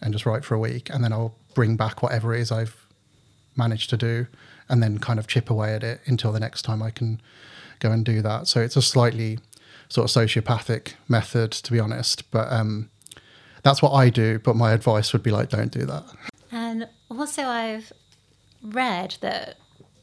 and 0.00 0.12
just 0.12 0.26
write 0.26 0.44
for 0.44 0.54
a 0.54 0.58
week, 0.58 0.90
and 0.90 1.02
then 1.02 1.12
I'll 1.12 1.34
bring 1.54 1.76
back 1.76 2.02
whatever 2.02 2.34
it 2.34 2.40
is 2.40 2.52
I've 2.52 2.86
managed 3.56 3.90
to 3.90 3.96
do, 3.96 4.26
and 4.68 4.82
then 4.82 4.98
kind 4.98 5.18
of 5.18 5.26
chip 5.26 5.50
away 5.50 5.74
at 5.74 5.82
it 5.82 6.00
until 6.06 6.30
the 6.30 6.40
next 6.40 6.62
time 6.62 6.82
I 6.82 6.90
can 6.90 7.20
go 7.80 7.90
and 7.90 8.04
do 8.04 8.22
that. 8.22 8.46
So 8.46 8.60
it's 8.60 8.76
a 8.76 8.82
slightly 8.82 9.38
sort 9.88 10.14
of 10.14 10.22
sociopathic 10.22 10.94
method, 11.08 11.50
to 11.52 11.72
be 11.72 11.80
honest, 11.80 12.30
but 12.30 12.52
um, 12.52 12.90
that's 13.62 13.82
what 13.82 13.92
I 13.92 14.10
do. 14.10 14.38
But 14.38 14.54
my 14.54 14.72
advice 14.72 15.12
would 15.12 15.22
be 15.22 15.30
like, 15.30 15.48
don't 15.48 15.72
do 15.72 15.86
that. 15.86 16.04
And 16.52 16.88
also, 17.10 17.42
I've 17.42 17.92
read 18.62 19.16
that 19.20 19.56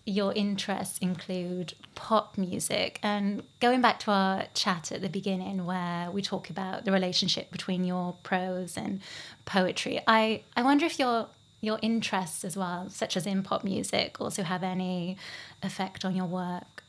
your 0.06 0.34
interests 0.34 1.00
include 1.00 1.74
pop 1.96 2.38
music. 2.38 3.00
And 3.02 3.44
going 3.60 3.82
back 3.82 4.00
to 4.02 4.12
our 4.12 4.46
chat 4.54 4.92
at 4.92 5.02
the 5.02 5.10
beginning, 5.10 5.66
where 5.66 6.12
we 6.12 6.22
talk 6.22 6.50
about 6.50 6.86
the 6.86 6.92
relationship 6.92 7.52
between 7.52 7.84
your 7.84 8.16
prose 8.24 8.78
and 8.78 9.02
poetry, 9.46 10.00
I, 10.08 10.44
I 10.56 10.62
wonder 10.62 10.86
if 10.86 11.00
your 11.00 11.28
your 11.62 11.80
interests 11.82 12.46
as 12.46 12.56
well, 12.56 12.90
such 12.90 13.18
as 13.18 13.26
in 13.26 13.42
pop 13.42 13.64
music, 13.64 14.22
also 14.22 14.44
have 14.44 14.62
any 14.62 15.18
effect 15.64 16.06
on 16.06 16.16
your 16.16 16.28
work. 16.28 16.84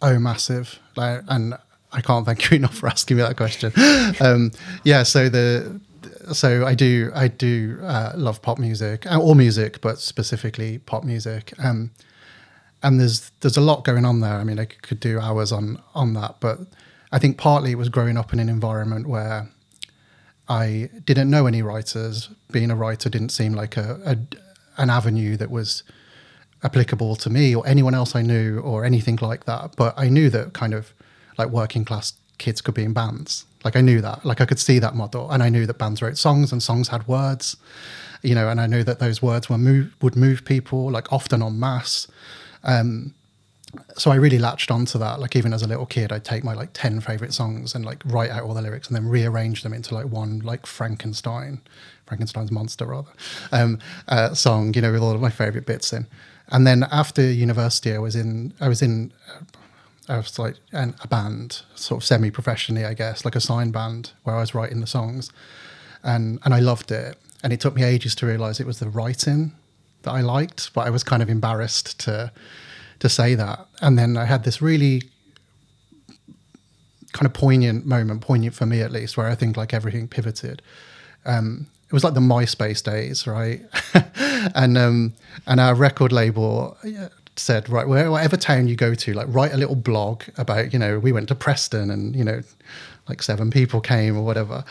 Oh, 0.00 0.20
massive! 0.20 0.78
Like, 0.94 1.22
and 1.26 1.54
I 1.90 2.00
can't 2.00 2.24
thank 2.24 2.50
you 2.50 2.56
enough 2.58 2.76
for 2.76 2.88
asking 2.88 3.16
me 3.16 3.24
that 3.24 3.36
question. 3.36 3.72
um, 4.20 4.52
yeah, 4.84 5.02
so 5.02 5.28
the 5.28 5.80
so 6.32 6.64
I 6.64 6.74
do 6.74 7.10
I 7.14 7.26
do 7.28 7.80
uh, 7.82 8.12
love 8.14 8.40
pop 8.40 8.58
music, 8.58 9.04
uh, 9.10 9.18
all 9.18 9.34
music, 9.34 9.80
but 9.80 9.98
specifically 9.98 10.78
pop 10.78 11.02
music. 11.02 11.52
Um, 11.58 11.90
and 12.84 13.00
there's 13.00 13.32
there's 13.40 13.56
a 13.56 13.62
lot 13.62 13.82
going 13.82 14.04
on 14.04 14.20
there. 14.20 14.34
I 14.34 14.44
mean, 14.44 14.60
I 14.60 14.66
could 14.66 15.00
do 15.00 15.18
hours 15.18 15.50
on 15.50 15.82
on 15.94 16.12
that, 16.12 16.36
but 16.38 16.60
I 17.10 17.18
think 17.18 17.38
partly 17.38 17.72
it 17.72 17.78
was 17.78 17.88
growing 17.88 18.16
up 18.16 18.32
in 18.32 18.38
an 18.38 18.48
environment 18.48 19.08
where 19.08 19.48
I 20.48 20.90
didn't 21.04 21.30
know 21.30 21.46
any 21.46 21.62
writers. 21.62 22.28
Being 22.52 22.70
a 22.70 22.76
writer 22.76 23.08
didn't 23.08 23.30
seem 23.30 23.54
like 23.54 23.76
a, 23.76 23.98
a, 24.04 24.80
an 24.80 24.90
avenue 24.90 25.36
that 25.38 25.50
was 25.50 25.82
applicable 26.62 27.16
to 27.16 27.30
me 27.30 27.54
or 27.54 27.66
anyone 27.66 27.94
else 27.94 28.14
I 28.14 28.22
knew 28.22 28.60
or 28.60 28.84
anything 28.84 29.18
like 29.20 29.44
that. 29.46 29.74
But 29.76 29.94
I 29.96 30.08
knew 30.08 30.28
that 30.30 30.52
kind 30.52 30.74
of 30.74 30.92
like 31.38 31.48
working 31.48 31.84
class 31.84 32.12
kids 32.38 32.60
could 32.60 32.74
be 32.74 32.84
in 32.84 32.92
bands. 32.92 33.46
Like 33.64 33.76
I 33.76 33.80
knew 33.80 34.02
that. 34.02 34.26
Like 34.26 34.42
I 34.42 34.44
could 34.44 34.58
see 34.58 34.78
that 34.78 34.94
model, 34.94 35.30
and 35.30 35.42
I 35.42 35.48
knew 35.48 35.64
that 35.66 35.78
bands 35.78 36.02
wrote 36.02 36.18
songs 36.18 36.52
and 36.52 36.62
songs 36.62 36.88
had 36.88 37.08
words, 37.08 37.56
you 38.22 38.34
know, 38.34 38.50
and 38.50 38.60
I 38.60 38.66
knew 38.66 38.84
that 38.84 38.98
those 38.98 39.22
words 39.22 39.48
were 39.48 39.56
move 39.56 39.94
would 40.02 40.16
move 40.16 40.44
people 40.44 40.90
like 40.90 41.10
often 41.10 41.42
en 41.42 41.58
masse. 41.58 42.08
Um, 42.64 43.14
so 43.96 44.10
I 44.10 44.16
really 44.16 44.38
latched 44.38 44.70
onto 44.70 44.98
that. 44.98 45.20
Like 45.20 45.36
even 45.36 45.52
as 45.52 45.62
a 45.62 45.68
little 45.68 45.86
kid, 45.86 46.12
I'd 46.12 46.24
take 46.24 46.44
my 46.44 46.54
like 46.54 46.70
ten 46.72 47.00
favorite 47.00 47.32
songs 47.32 47.74
and 47.74 47.84
like 47.84 48.02
write 48.04 48.30
out 48.30 48.42
all 48.42 48.54
the 48.54 48.62
lyrics 48.62 48.88
and 48.88 48.96
then 48.96 49.08
rearrange 49.08 49.62
them 49.62 49.72
into 49.72 49.94
like 49.94 50.06
one 50.06 50.40
like 50.40 50.66
Frankenstein, 50.66 51.60
Frankenstein's 52.06 52.50
monster 52.50 52.86
rather, 52.86 53.10
um, 53.52 53.78
uh, 54.08 54.34
song. 54.34 54.74
You 54.74 54.82
know, 54.82 54.92
with 54.92 55.02
all 55.02 55.12
of 55.12 55.20
my 55.20 55.30
favorite 55.30 55.66
bits 55.66 55.92
in. 55.92 56.06
And 56.48 56.66
then 56.66 56.84
after 56.90 57.22
university, 57.22 57.92
I 57.92 57.98
was 57.98 58.16
in 58.16 58.52
I 58.60 58.68
was 58.68 58.82
in 58.82 59.12
I 60.08 60.16
was 60.18 60.38
like 60.38 60.56
an, 60.72 60.94
a 61.00 61.08
band, 61.08 61.62
sort 61.74 62.02
of 62.02 62.06
semi-professionally, 62.06 62.84
I 62.84 62.94
guess, 62.94 63.24
like 63.24 63.36
a 63.36 63.40
sign 63.40 63.70
band 63.70 64.12
where 64.24 64.36
I 64.36 64.40
was 64.40 64.54
writing 64.54 64.80
the 64.80 64.86
songs, 64.86 65.30
and 66.02 66.38
and 66.44 66.54
I 66.54 66.60
loved 66.60 66.90
it. 66.90 67.16
And 67.42 67.52
it 67.52 67.60
took 67.60 67.74
me 67.74 67.82
ages 67.82 68.14
to 68.16 68.26
realize 68.26 68.58
it 68.58 68.66
was 68.66 68.78
the 68.78 68.88
writing 68.88 69.52
that 70.04 70.12
I 70.12 70.20
liked, 70.20 70.72
but 70.72 70.86
I 70.86 70.90
was 70.90 71.02
kind 71.02 71.22
of 71.22 71.28
embarrassed 71.28 71.98
to 72.00 72.32
to 73.00 73.08
say 73.08 73.34
that. 73.34 73.66
And 73.80 73.98
then 73.98 74.16
I 74.16 74.24
had 74.24 74.44
this 74.44 74.62
really 74.62 75.02
kind 77.12 77.26
of 77.26 77.32
poignant 77.32 77.84
moment, 77.86 78.20
poignant 78.20 78.54
for 78.54 78.66
me 78.66 78.80
at 78.80 78.90
least, 78.90 79.16
where 79.16 79.28
I 79.28 79.34
think 79.34 79.56
like 79.56 79.74
everything 79.74 80.08
pivoted. 80.08 80.62
Um, 81.24 81.66
it 81.86 81.92
was 81.92 82.04
like 82.04 82.14
the 82.14 82.20
MySpace 82.20 82.82
days, 82.82 83.26
right? 83.26 83.60
and 84.54 84.78
um, 84.78 85.12
and 85.46 85.60
our 85.60 85.74
record 85.74 86.12
label 86.12 86.76
said, 87.36 87.68
right, 87.68 87.86
whatever 87.86 88.36
town 88.36 88.68
you 88.68 88.76
go 88.76 88.94
to, 88.94 89.12
like 89.12 89.26
write 89.28 89.52
a 89.52 89.56
little 89.56 89.74
blog 89.74 90.22
about, 90.36 90.72
you 90.72 90.78
know, 90.78 90.98
we 90.98 91.12
went 91.12 91.28
to 91.28 91.34
Preston 91.34 91.90
and, 91.90 92.14
you 92.14 92.24
know, 92.24 92.42
like 93.08 93.22
seven 93.22 93.50
people 93.50 93.80
came 93.80 94.16
or 94.16 94.22
whatever. 94.22 94.64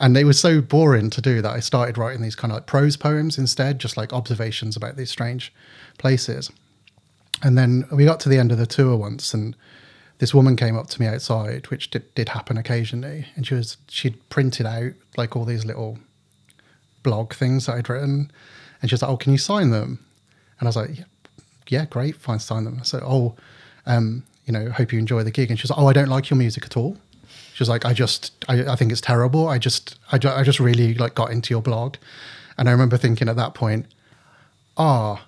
And 0.00 0.16
it 0.16 0.24
was 0.24 0.38
so 0.38 0.60
boring 0.60 1.10
to 1.10 1.22
do 1.22 1.40
that. 1.42 1.50
I 1.50 1.60
started 1.60 1.96
writing 1.96 2.22
these 2.22 2.36
kind 2.36 2.52
of 2.52 2.56
like 2.56 2.66
prose 2.66 2.96
poems 2.96 3.38
instead, 3.38 3.78
just 3.78 3.96
like 3.96 4.12
observations 4.12 4.76
about 4.76 4.96
these 4.96 5.10
strange 5.10 5.52
places. 5.98 6.50
And 7.42 7.56
then 7.56 7.84
we 7.92 8.04
got 8.04 8.20
to 8.20 8.28
the 8.28 8.38
end 8.38 8.52
of 8.52 8.58
the 8.58 8.66
tour 8.66 8.96
once 8.96 9.32
and 9.32 9.56
this 10.18 10.34
woman 10.34 10.56
came 10.56 10.76
up 10.76 10.88
to 10.88 11.00
me 11.00 11.06
outside, 11.06 11.68
which 11.68 11.90
did, 11.90 12.12
did 12.14 12.30
happen 12.30 12.58
occasionally. 12.58 13.26
And 13.36 13.46
she 13.46 13.54
was, 13.54 13.76
she'd 13.88 14.28
printed 14.28 14.66
out 14.66 14.92
like 15.16 15.36
all 15.36 15.44
these 15.44 15.64
little 15.64 15.98
blog 17.02 17.32
things 17.32 17.66
that 17.66 17.76
I'd 17.76 17.88
written. 17.88 18.30
And 18.80 18.90
she 18.90 18.94
was 18.94 19.02
like, 19.02 19.10
oh, 19.10 19.16
can 19.16 19.32
you 19.32 19.38
sign 19.38 19.70
them? 19.70 20.04
And 20.58 20.66
I 20.66 20.68
was 20.68 20.76
like, 20.76 20.98
yeah, 20.98 21.04
yeah, 21.68 21.84
great, 21.84 22.16
fine, 22.16 22.40
sign 22.40 22.64
them. 22.64 22.82
So, 22.82 23.00
oh, 23.04 23.36
um, 23.86 24.24
you 24.44 24.52
know, 24.52 24.70
hope 24.70 24.92
you 24.92 24.98
enjoy 24.98 25.22
the 25.22 25.30
gig. 25.30 25.50
And 25.50 25.58
she's 25.58 25.70
like, 25.70 25.78
oh, 25.78 25.86
I 25.86 25.92
don't 25.92 26.08
like 26.08 26.30
your 26.30 26.36
music 26.36 26.64
at 26.64 26.76
all. 26.76 26.96
She 27.58 27.62
was 27.62 27.68
like, 27.68 27.84
I 27.84 27.92
just, 27.92 28.32
I, 28.48 28.70
I 28.70 28.76
think 28.76 28.92
it's 28.92 29.00
terrible. 29.00 29.48
I 29.48 29.58
just, 29.58 29.98
I, 30.12 30.20
I 30.28 30.44
just 30.44 30.60
really 30.60 30.94
like 30.94 31.16
got 31.16 31.32
into 31.32 31.52
your 31.52 31.60
blog. 31.60 31.96
And 32.56 32.68
I 32.68 32.70
remember 32.70 32.96
thinking 32.96 33.28
at 33.28 33.34
that 33.34 33.54
point, 33.54 33.86
ah, 34.76 35.20
oh, 35.20 35.26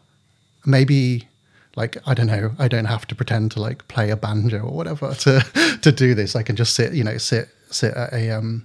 maybe 0.65 1.27
like 1.75 1.97
I 2.07 2.15
don't 2.15 2.29
know, 2.29 2.53
I 2.57 2.69
don't 2.69 2.85
have 2.85 3.05
to 3.09 3.17
pretend 3.17 3.51
to 3.51 3.61
like 3.61 3.89
play 3.89 4.11
a 4.11 4.17
banjo 4.17 4.61
or 4.61 4.71
whatever 4.71 5.13
to 5.19 5.41
to 5.83 5.91
do 5.91 6.15
this. 6.15 6.37
I 6.37 6.45
can 6.45 6.55
just 6.55 6.75
sit, 6.75 6.93
you 6.93 7.03
know, 7.03 7.19
sit 7.19 7.49
sit 7.73 7.95
at 7.95 8.13
a 8.13 8.31
um 8.31 8.65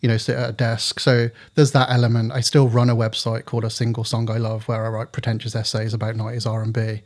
you 0.00 0.08
know, 0.08 0.16
sit 0.16 0.38
at 0.38 0.48
a 0.48 0.52
desk. 0.54 0.98
So 0.98 1.28
there's 1.54 1.72
that 1.72 1.90
element. 1.90 2.32
I 2.32 2.40
still 2.40 2.70
run 2.70 2.88
a 2.88 2.96
website 2.96 3.44
called 3.44 3.64
A 3.64 3.70
Single 3.70 4.04
Song 4.04 4.30
I 4.30 4.38
Love, 4.38 4.66
where 4.66 4.86
I 4.86 4.88
write 4.88 5.12
pretentious 5.12 5.54
essays 5.54 5.92
about 5.92 6.14
90s 6.14 6.50
R&B. 6.50 7.02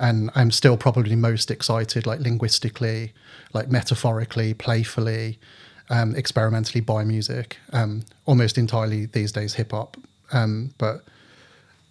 And 0.00 0.30
I'm 0.34 0.50
still 0.50 0.76
probably 0.76 1.14
most 1.14 1.50
excited, 1.50 2.06
like 2.06 2.20
linguistically, 2.20 3.12
like 3.52 3.70
metaphorically, 3.70 4.54
playfully, 4.54 5.38
um, 5.90 6.16
experimentally 6.16 6.80
by 6.80 7.04
music. 7.04 7.58
Um, 7.72 8.04
almost 8.24 8.58
entirely 8.58 9.06
these 9.06 9.30
days 9.30 9.54
hip 9.54 9.72
hop, 9.72 9.96
um, 10.32 10.72
but 10.78 11.04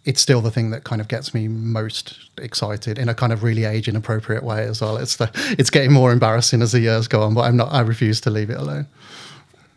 it's 0.06 0.22
still 0.22 0.41
the 0.41 0.50
thing 0.50 0.72
that 0.72 0.86
kind 0.86 1.02
of 1.02 1.08
gets 1.08 1.34
me 1.34 1.48
most 1.48 2.30
excited 2.38 2.98
in 2.98 3.10
a 3.10 3.13
kind 3.13 3.32
of 3.32 3.43
really 3.43 3.65
age 3.65 3.88
inappropriate 3.88 4.43
way 4.43 4.63
as 4.63 4.82
well. 4.82 4.98
It's 4.98 5.17
the 5.17 5.30
it's 5.60 5.69
getting 5.69 5.91
more 5.91 6.12
embarrassing 6.12 6.62
as 6.62 6.72
the 6.72 6.80
years 6.80 7.08
go 7.08 7.22
on, 7.22 7.36
but 7.36 7.41
I'm 7.41 7.58
not. 7.58 7.72
I 7.72 7.82
refuse 7.82 8.19
to 8.22 8.30
leave 8.30 8.50
it 8.50 8.58
alone. 8.58 8.88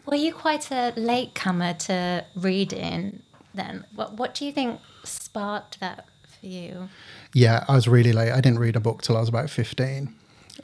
Were 0.06 0.16
you 0.16 0.32
quite 0.32 0.70
a 0.70 0.92
late 0.96 1.34
comer 1.34 1.74
to 1.74 2.24
reading 2.34 3.22
then? 3.54 3.84
What, 3.94 4.14
what 4.14 4.34
do 4.34 4.44
you 4.44 4.52
think 4.52 4.80
sparked 5.04 5.80
that 5.80 6.06
for 6.40 6.46
you? 6.46 6.88
Yeah, 7.34 7.64
I 7.68 7.74
was 7.74 7.88
really 7.88 8.12
late. 8.12 8.32
I 8.32 8.40
didn't 8.40 8.58
read 8.58 8.76
a 8.76 8.80
book 8.80 9.02
till 9.02 9.16
I 9.16 9.20
was 9.20 9.28
about 9.28 9.48
15 9.50 10.14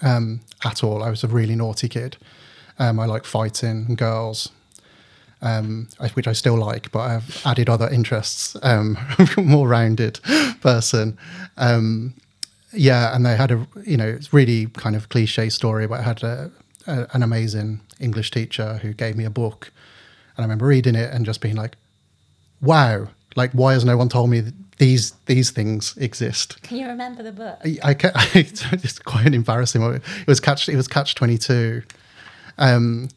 um, 0.02 0.40
at 0.64 0.84
all. 0.84 1.02
I 1.02 1.10
was 1.10 1.24
a 1.24 1.28
really 1.28 1.56
naughty 1.56 1.88
kid. 1.88 2.16
Um, 2.78 3.00
I 3.00 3.06
like 3.06 3.24
fighting 3.24 3.86
and 3.88 3.98
girls, 3.98 4.50
um, 5.40 5.88
which 6.14 6.28
I 6.28 6.32
still 6.32 6.56
like, 6.56 6.92
but 6.92 7.00
I've 7.00 7.42
added 7.44 7.68
other 7.68 7.88
interests. 7.88 8.56
Um, 8.62 8.98
more 9.36 9.66
rounded 9.66 10.20
person. 10.60 11.18
Um, 11.56 12.14
yeah, 12.72 13.14
and 13.14 13.24
they 13.24 13.36
had 13.36 13.50
a 13.50 13.66
you 13.84 13.96
know 13.96 14.06
it's 14.06 14.32
really 14.32 14.66
kind 14.66 14.94
of 14.94 15.08
cliche 15.08 15.48
story, 15.48 15.86
but 15.86 16.00
I 16.00 16.02
had 16.02 16.22
a, 16.22 16.50
a, 16.86 17.06
an 17.12 17.22
amazing 17.22 17.80
English 17.98 18.30
teacher 18.30 18.74
who 18.82 18.92
gave 18.92 19.16
me 19.16 19.24
a 19.24 19.30
book, 19.30 19.72
and 20.36 20.42
I 20.42 20.46
remember 20.46 20.66
reading 20.66 20.94
it 20.94 21.12
and 21.12 21.24
just 21.24 21.40
being 21.40 21.56
like, 21.56 21.76
"Wow! 22.60 23.08
Like, 23.36 23.52
why 23.52 23.72
has 23.72 23.84
no 23.84 23.96
one 23.96 24.10
told 24.10 24.28
me 24.30 24.42
these 24.78 25.12
these 25.26 25.50
things 25.50 25.96
exist?" 25.96 26.62
Can 26.62 26.78
you 26.78 26.86
remember 26.86 27.22
the 27.22 27.32
book? 27.32 27.58
I, 27.64 27.78
I, 27.82 27.96
I 28.14 28.30
it's 28.34 28.98
quite 28.98 29.34
embarrassing. 29.34 29.82
It 29.82 30.02
was 30.26 30.40
catch. 30.40 30.68
It 30.68 30.76
was 30.76 30.88
Catch 30.88 31.14
Twenty 31.14 31.38
Two, 31.38 31.82
um, 32.58 33.08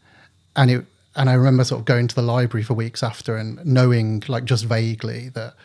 and 0.56 0.72
it 0.72 0.86
and 1.16 1.30
I 1.30 1.34
remember 1.34 1.64
sort 1.64 1.80
of 1.80 1.86
going 1.86 2.08
to 2.08 2.16
the 2.16 2.22
library 2.22 2.64
for 2.64 2.74
weeks 2.74 3.04
after 3.04 3.36
and 3.36 3.64
knowing 3.66 4.24
like 4.28 4.46
just 4.46 4.66
vaguely 4.66 5.30
that 5.30 5.56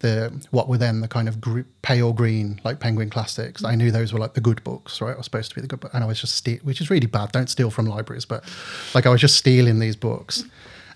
the 0.00 0.46
what 0.50 0.68
were 0.68 0.78
then 0.78 1.00
the 1.00 1.08
kind 1.08 1.28
of 1.28 1.40
gr- 1.40 1.60
pale 1.82 2.12
green 2.12 2.60
like 2.64 2.80
Penguin 2.80 3.10
classics. 3.10 3.64
I 3.64 3.74
knew 3.74 3.90
those 3.90 4.12
were 4.12 4.18
like 4.18 4.34
the 4.34 4.40
good 4.40 4.62
books, 4.64 5.00
right? 5.00 5.14
I 5.14 5.16
was 5.16 5.26
supposed 5.26 5.50
to 5.50 5.54
be 5.54 5.60
the 5.60 5.66
good 5.66 5.80
book, 5.80 5.92
and 5.94 6.02
I 6.02 6.06
was 6.06 6.20
just 6.20 6.34
ste- 6.34 6.62
which 6.64 6.80
is 6.80 6.90
really 6.90 7.06
bad. 7.06 7.32
Don't 7.32 7.48
steal 7.48 7.70
from 7.70 7.86
libraries, 7.86 8.24
but 8.24 8.44
like 8.94 9.06
I 9.06 9.10
was 9.10 9.20
just 9.20 9.36
stealing 9.36 9.78
these 9.78 9.96
books, 9.96 10.44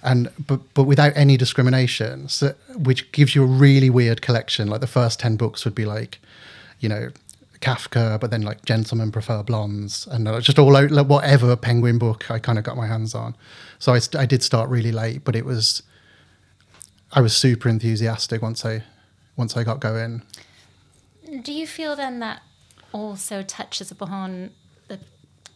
and 0.04 0.30
but 0.46 0.60
but 0.74 0.84
without 0.84 1.12
any 1.16 1.36
discrimination, 1.36 2.28
so, 2.28 2.54
which 2.76 3.10
gives 3.12 3.34
you 3.34 3.42
a 3.42 3.46
really 3.46 3.90
weird 3.90 4.22
collection. 4.22 4.68
Like 4.68 4.80
the 4.80 4.86
first 4.86 5.20
ten 5.20 5.36
books 5.36 5.64
would 5.64 5.74
be 5.74 5.84
like, 5.84 6.18
you 6.80 6.88
know. 6.88 7.10
Kafka, 7.60 8.20
but 8.20 8.30
then 8.30 8.42
like 8.42 8.62
Gentlemen 8.66 9.10
Prefer 9.10 9.42
Blondes, 9.42 10.06
and 10.10 10.28
uh, 10.28 10.38
just 10.38 10.58
all 10.58 10.76
out 10.76 10.90
like, 10.90 11.06
whatever 11.06 11.56
Penguin 11.56 11.96
book 11.96 12.30
I 12.30 12.38
kind 12.38 12.58
of 12.58 12.64
got 12.64 12.76
my 12.76 12.86
hands 12.86 13.14
on. 13.14 13.34
So 13.78 13.94
I, 13.94 14.00
I 14.18 14.26
did 14.26 14.42
start 14.42 14.68
really 14.68 14.92
late, 14.92 15.24
but 15.24 15.34
it 15.34 15.46
was 15.46 15.82
I 17.12 17.22
was 17.22 17.34
super 17.34 17.70
enthusiastic 17.70 18.42
once 18.42 18.66
I 18.66 18.82
once 19.36 19.56
I 19.56 19.64
got 19.64 19.80
going. 19.80 20.22
Do 21.42 21.52
you 21.52 21.66
feel 21.66 21.96
then 21.96 22.18
that 22.18 22.42
also 22.92 23.42
touches 23.42 23.90
upon 23.90 24.50
the 24.88 24.98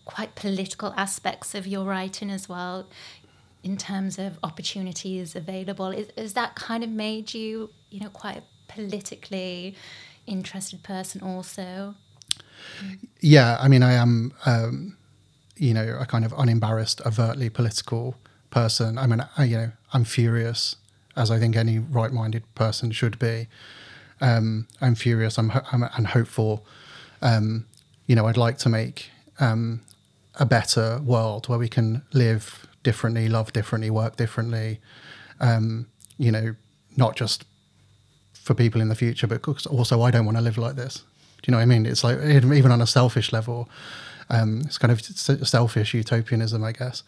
quite 0.07 0.35
political 0.35 0.95
aspects 0.97 1.55
of 1.55 1.67
your 1.67 1.85
writing 1.85 2.31
as 2.31 2.49
well, 2.49 2.87
in 3.69 3.77
terms 3.77 4.19
of 4.19 4.39
opportunities 4.43 5.37
available? 5.37 5.89
Is, 5.89 6.09
is 6.17 6.33
that 6.33 6.55
kind 6.55 6.83
of 6.83 6.89
made 6.89 7.35
you, 7.35 7.71
you 7.91 8.01
know, 8.01 8.09
quite 8.09 8.39
a 8.39 8.43
politically 8.67 9.77
interested 10.27 10.83
person 10.83 11.21
also? 11.21 11.95
Yeah, 13.21 13.59
I 13.61 13.69
mean, 13.69 13.83
I 13.83 13.93
am, 13.93 14.33
um, 14.47 14.97
you 15.57 15.75
know, 15.75 15.99
a 16.01 16.07
kind 16.07 16.25
of 16.25 16.33
unembarrassed, 16.33 17.03
overtly 17.05 17.51
political 17.51 18.17
person. 18.51 18.97
I 18.97 19.07
mean, 19.07 19.23
I, 19.37 19.45
you 19.45 19.57
know, 19.59 19.73
I'm 19.93 20.05
furious, 20.05 20.77
as 21.15 21.31
I 21.31 21.39
think 21.39 21.55
any 21.55 21.79
right-minded 21.79 22.43
person 22.55 22.91
should 22.91 23.19
be. 23.19 23.49
Um, 24.21 24.67
I'm 24.81 24.95
furious. 24.95 25.39
I'm, 25.39 25.53
I'm 25.73 25.83
and 25.83 26.07
hopeful. 26.07 26.65
Um, 27.21 27.67
you 28.07 28.17
know, 28.17 28.27
I'd 28.27 28.39
like 28.39 28.57
to 28.59 28.69
make 28.71 29.11
um, 29.39 29.83
a 30.37 30.47
better 30.47 31.01
world 31.05 31.49
where 31.49 31.59
we 31.59 31.69
can 31.69 32.03
live 32.15 32.68
differently, 32.83 33.29
love 33.29 33.53
differently, 33.53 33.91
work 33.91 34.17
differently. 34.17 34.81
Um, 35.41 35.87
you 36.17 36.33
know, 36.33 36.55
not 36.97 37.17
just 37.17 37.45
for 38.35 38.55
people 38.55 38.81
in 38.81 38.89
the 38.89 38.95
future, 38.95 39.27
but 39.27 39.47
also 39.67 40.03
I 40.03 40.11
don't 40.11 40.25
want 40.25 40.39
to 40.39 40.43
live 40.43 40.59
like 40.59 40.77
this. 40.77 41.05
Do 41.43 41.51
you 41.51 41.53
know 41.53 41.59
what 41.59 41.63
I 41.63 41.67
mean? 41.67 41.87
It's 41.87 42.03
like 42.03 42.19
even 42.21 42.73
on 42.73 42.81
a 42.81 42.87
selfish 42.87 43.33
level, 43.33 43.69
um, 44.31 44.63
it's 44.65 44.79
kind 44.79 44.91
of 44.91 45.01
selfish 45.47 45.95
utopianism, 45.95 46.65
I 46.65 46.73
guess. 46.73 47.03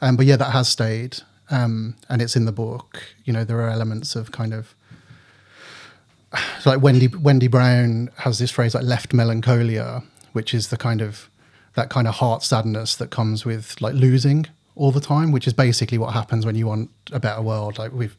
Um, 0.00 0.16
but 0.16 0.26
yeah, 0.26 0.36
that 0.36 0.52
has 0.52 0.68
stayed, 0.68 1.18
um, 1.50 1.96
and 2.08 2.22
it's 2.22 2.36
in 2.36 2.44
the 2.44 2.52
book. 2.52 3.02
You 3.24 3.32
know, 3.32 3.44
there 3.44 3.60
are 3.60 3.70
elements 3.70 4.14
of 4.14 4.32
kind 4.32 4.54
of 4.54 4.74
like 6.66 6.80
Wendy 6.80 7.08
Wendy 7.08 7.48
Brown 7.48 8.10
has 8.18 8.38
this 8.38 8.50
phrase 8.50 8.74
like 8.74 8.84
left 8.84 9.12
melancholia, 9.12 10.02
which 10.32 10.54
is 10.54 10.68
the 10.68 10.76
kind 10.76 11.00
of 11.00 11.28
that 11.74 11.88
kind 11.88 12.06
of 12.06 12.16
heart 12.16 12.42
sadness 12.42 12.94
that 12.96 13.10
comes 13.10 13.44
with 13.44 13.80
like 13.80 13.94
losing 13.94 14.46
all 14.74 14.90
the 14.90 15.00
time, 15.00 15.32
which 15.32 15.46
is 15.46 15.52
basically 15.52 15.98
what 15.98 16.14
happens 16.14 16.46
when 16.46 16.54
you 16.54 16.66
want 16.66 16.90
a 17.12 17.20
better 17.20 17.42
world. 17.42 17.78
Like 17.78 17.92
we've 17.92 18.16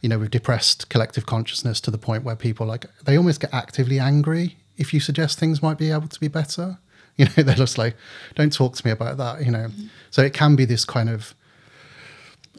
you 0.00 0.08
know, 0.08 0.18
we've 0.18 0.30
depressed 0.30 0.88
collective 0.88 1.26
consciousness 1.26 1.80
to 1.80 1.90
the 1.90 1.98
point 1.98 2.22
where 2.22 2.36
people 2.36 2.66
like 2.66 2.86
they 3.04 3.16
almost 3.16 3.40
get 3.40 3.52
actively 3.52 3.98
angry 3.98 4.56
if 4.76 4.94
you 4.94 5.00
suggest 5.00 5.38
things 5.38 5.62
might 5.62 5.78
be 5.78 5.90
able 5.90 6.08
to 6.08 6.20
be 6.20 6.28
better. 6.28 6.78
You 7.18 7.24
know, 7.24 7.42
they're 7.42 7.56
just 7.56 7.78
like, 7.78 7.96
don't 8.36 8.52
talk 8.52 8.76
to 8.76 8.86
me 8.86 8.92
about 8.92 9.16
that. 9.16 9.44
You 9.44 9.50
know, 9.50 9.66
mm-hmm. 9.66 9.86
so 10.08 10.22
it 10.22 10.32
can 10.32 10.54
be 10.54 10.64
this 10.64 10.84
kind 10.84 11.10
of 11.10 11.34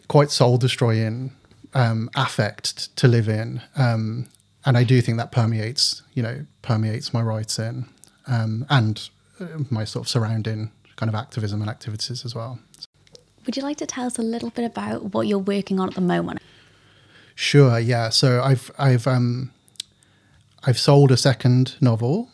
quite 0.10 0.32
soul 0.32 0.58
destroying 0.58 1.32
um, 1.74 2.10
affect 2.14 2.94
to 2.98 3.08
live 3.08 3.30
in. 3.30 3.62
Um, 3.78 4.28
and 4.66 4.78
I 4.78 4.84
do 4.84 5.00
think 5.00 5.18
that 5.18 5.32
permeates, 5.32 6.02
you 6.14 6.22
know, 6.22 6.46
permeates 6.62 7.14
my 7.14 7.22
writing 7.22 7.88
um, 8.28 8.66
and 8.70 9.10
uh, 9.40 9.46
my 9.70 9.86
sort 9.86 10.06
of 10.06 10.10
surrounding 10.10 10.72
kind 10.98 11.10
of 11.10 11.16
activism 11.16 11.62
and 11.62 11.70
activities 11.70 12.26
as 12.26 12.36
well. 12.36 12.60
Would 13.50 13.58
you 13.58 13.64
like 13.64 13.78
to 13.78 13.88
tell 13.88 14.06
us 14.06 14.20
a 14.20 14.22
little 14.22 14.52
bit 14.52 14.64
about 14.64 15.16
what 15.16 15.26
you're 15.26 15.40
working 15.40 15.80
on 15.80 15.90
at 15.90 15.96
the 15.96 16.02
moment? 16.02 16.40
Sure. 17.34 17.80
Yeah. 17.80 18.10
So 18.10 18.44
I've 18.44 18.70
I've 18.78 19.08
um, 19.08 19.52
I've 20.66 20.78
sold 20.78 21.10
a 21.10 21.18
second 21.18 21.76
novel 21.82 22.30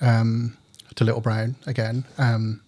um, 0.00 0.56
to 0.94 1.04
Little 1.04 1.20
Brown 1.20 1.56
again. 1.66 2.06
Um, 2.16 2.62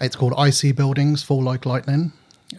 it's 0.00 0.14
called 0.14 0.34
I 0.38 0.50
See 0.50 0.70
Buildings 0.70 1.20
Fall 1.20 1.42
Like 1.42 1.66
Lightning. 1.66 2.12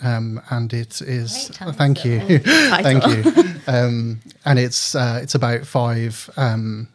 Um, 0.03 0.41
and 0.49 0.73
it 0.73 1.01
is 1.01 1.47
thank 1.77 2.03
you, 2.03 2.39
thank 2.39 3.07
you, 3.07 3.45
um, 3.67 4.19
and 4.43 4.59
it's 4.59 4.95
uh, 4.95 5.21
it's 5.23 5.33
about 5.33 5.65
five 5.65 6.29
um, 6.35 6.89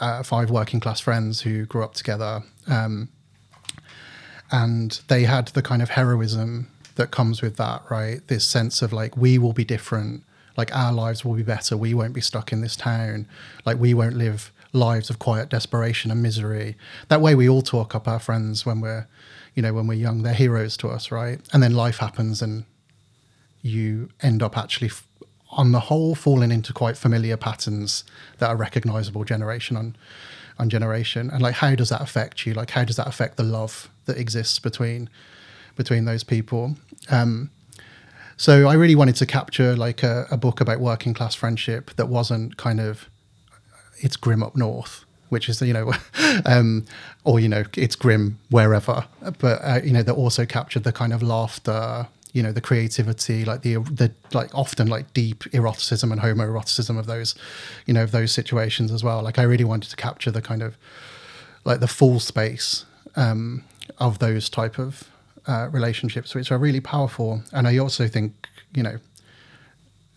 uh, 0.00 0.24
five 0.24 0.50
working 0.50 0.80
class 0.80 0.98
friends 0.98 1.40
who 1.40 1.66
grew 1.66 1.84
up 1.84 1.94
together, 1.94 2.42
um, 2.66 3.10
and 4.50 5.00
they 5.08 5.24
had 5.24 5.48
the 5.48 5.62
kind 5.62 5.82
of 5.82 5.90
heroism 5.90 6.68
that 6.96 7.10
comes 7.10 7.42
with 7.42 7.56
that, 7.56 7.82
right? 7.90 8.26
This 8.26 8.46
sense 8.46 8.82
of 8.82 8.92
like 8.92 9.16
we 9.16 9.38
will 9.38 9.52
be 9.52 9.64
different, 9.64 10.24
like 10.56 10.74
our 10.74 10.92
lives 10.92 11.24
will 11.24 11.34
be 11.34 11.42
better. 11.42 11.76
We 11.76 11.94
won't 11.94 12.12
be 12.12 12.20
stuck 12.20 12.52
in 12.52 12.60
this 12.60 12.76
town. 12.76 13.26
Like 13.64 13.78
we 13.78 13.94
won't 13.94 14.16
live 14.16 14.52
lives 14.72 15.10
of 15.10 15.18
quiet 15.18 15.48
desperation 15.48 16.10
and 16.10 16.22
misery. 16.22 16.76
That 17.08 17.20
way, 17.20 17.34
we 17.34 17.48
all 17.48 17.62
talk 17.62 17.94
up 17.94 18.08
our 18.08 18.18
friends 18.18 18.66
when 18.66 18.80
we're, 18.80 19.06
you 19.54 19.62
know, 19.62 19.72
when 19.72 19.86
we're 19.86 19.94
young. 19.94 20.22
They're 20.22 20.34
heroes 20.34 20.76
to 20.78 20.88
us, 20.88 21.10
right? 21.10 21.40
And 21.52 21.62
then 21.62 21.74
life 21.74 21.98
happens, 21.98 22.42
and 22.42 22.64
you 23.62 24.10
end 24.20 24.42
up 24.42 24.56
actually, 24.56 24.90
on 25.50 25.72
the 25.72 25.80
whole, 25.80 26.14
falling 26.14 26.50
into 26.50 26.72
quite 26.72 26.96
familiar 26.96 27.36
patterns 27.36 28.04
that 28.38 28.50
are 28.50 28.56
recognizable 28.56 29.24
generation 29.24 29.76
on 29.76 29.96
on 30.58 30.68
generation. 30.68 31.30
And 31.30 31.40
like, 31.40 31.54
how 31.54 31.76
does 31.76 31.88
that 31.90 32.00
affect 32.00 32.44
you? 32.44 32.52
Like, 32.52 32.70
how 32.70 32.84
does 32.84 32.96
that 32.96 33.06
affect 33.06 33.36
the 33.36 33.44
love 33.44 33.88
that 34.08 34.18
exists 34.18 34.58
between 34.58 35.08
between 35.76 36.04
those 36.04 36.24
people? 36.24 36.76
Um, 37.08 37.50
so 38.36 38.68
I 38.68 38.74
really 38.74 38.94
wanted 38.94 39.16
to 39.16 39.26
capture 39.26 39.76
like 39.76 40.02
a, 40.02 40.26
a 40.30 40.36
book 40.36 40.60
about 40.60 40.80
working 40.80 41.14
class 41.14 41.34
friendship 41.34 41.90
that 41.96 42.08
wasn't 42.08 42.56
kind 42.56 42.80
of 42.80 43.08
it's 44.00 44.16
grim 44.16 44.42
up 44.42 44.56
north, 44.56 45.04
which 45.28 45.48
is 45.48 45.60
you 45.60 45.72
know, 45.72 45.92
um, 46.46 46.84
or 47.24 47.40
you 47.40 47.48
know, 47.48 47.64
it's 47.76 47.96
grim 47.96 48.38
wherever, 48.50 49.06
but 49.38 49.60
uh, 49.62 49.80
you 49.82 49.92
know, 49.92 50.02
that 50.02 50.14
also 50.14 50.46
captured 50.46 50.84
the 50.84 50.92
kind 50.92 51.12
of 51.12 51.22
laughter, 51.22 52.06
you 52.32 52.42
know, 52.42 52.52
the 52.52 52.60
creativity, 52.60 53.44
like 53.44 53.62
the 53.62 53.78
the 53.78 54.12
like 54.32 54.54
often 54.54 54.86
like 54.86 55.12
deep 55.14 55.42
eroticism 55.52 56.12
and 56.12 56.20
homoeroticism 56.20 56.98
of 56.98 57.06
those, 57.06 57.34
you 57.86 57.94
know, 57.94 58.04
of 58.04 58.12
those 58.12 58.32
situations 58.32 58.92
as 58.92 59.02
well. 59.02 59.22
Like 59.22 59.38
I 59.38 59.42
really 59.42 59.64
wanted 59.64 59.90
to 59.90 59.96
capture 59.96 60.30
the 60.30 60.42
kind 60.42 60.62
of 60.62 60.76
like 61.64 61.80
the 61.80 61.88
full 61.88 62.20
space 62.20 62.84
um, 63.16 63.64
of 63.98 64.18
those 64.18 64.48
type 64.48 64.78
of 64.78 65.08
uh, 65.46 65.68
relationships, 65.70 66.34
which 66.34 66.52
are 66.52 66.58
really 66.58 66.80
powerful. 66.80 67.42
And 67.52 67.66
I 67.66 67.78
also 67.78 68.06
think, 68.06 68.48
you 68.74 68.82
know, 68.82 68.98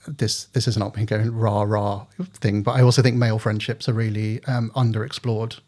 this 0.07 0.45
this 0.45 0.67
is 0.67 0.77
not 0.77 0.95
me 0.95 1.05
going 1.05 1.33
rah 1.33 1.61
rah 1.63 2.05
thing, 2.33 2.63
but 2.63 2.71
I 2.71 2.81
also 2.81 3.01
think 3.01 3.17
male 3.17 3.39
friendships 3.39 3.87
are 3.87 3.93
really 3.93 4.43
um, 4.45 4.71
underexplored 4.75 5.59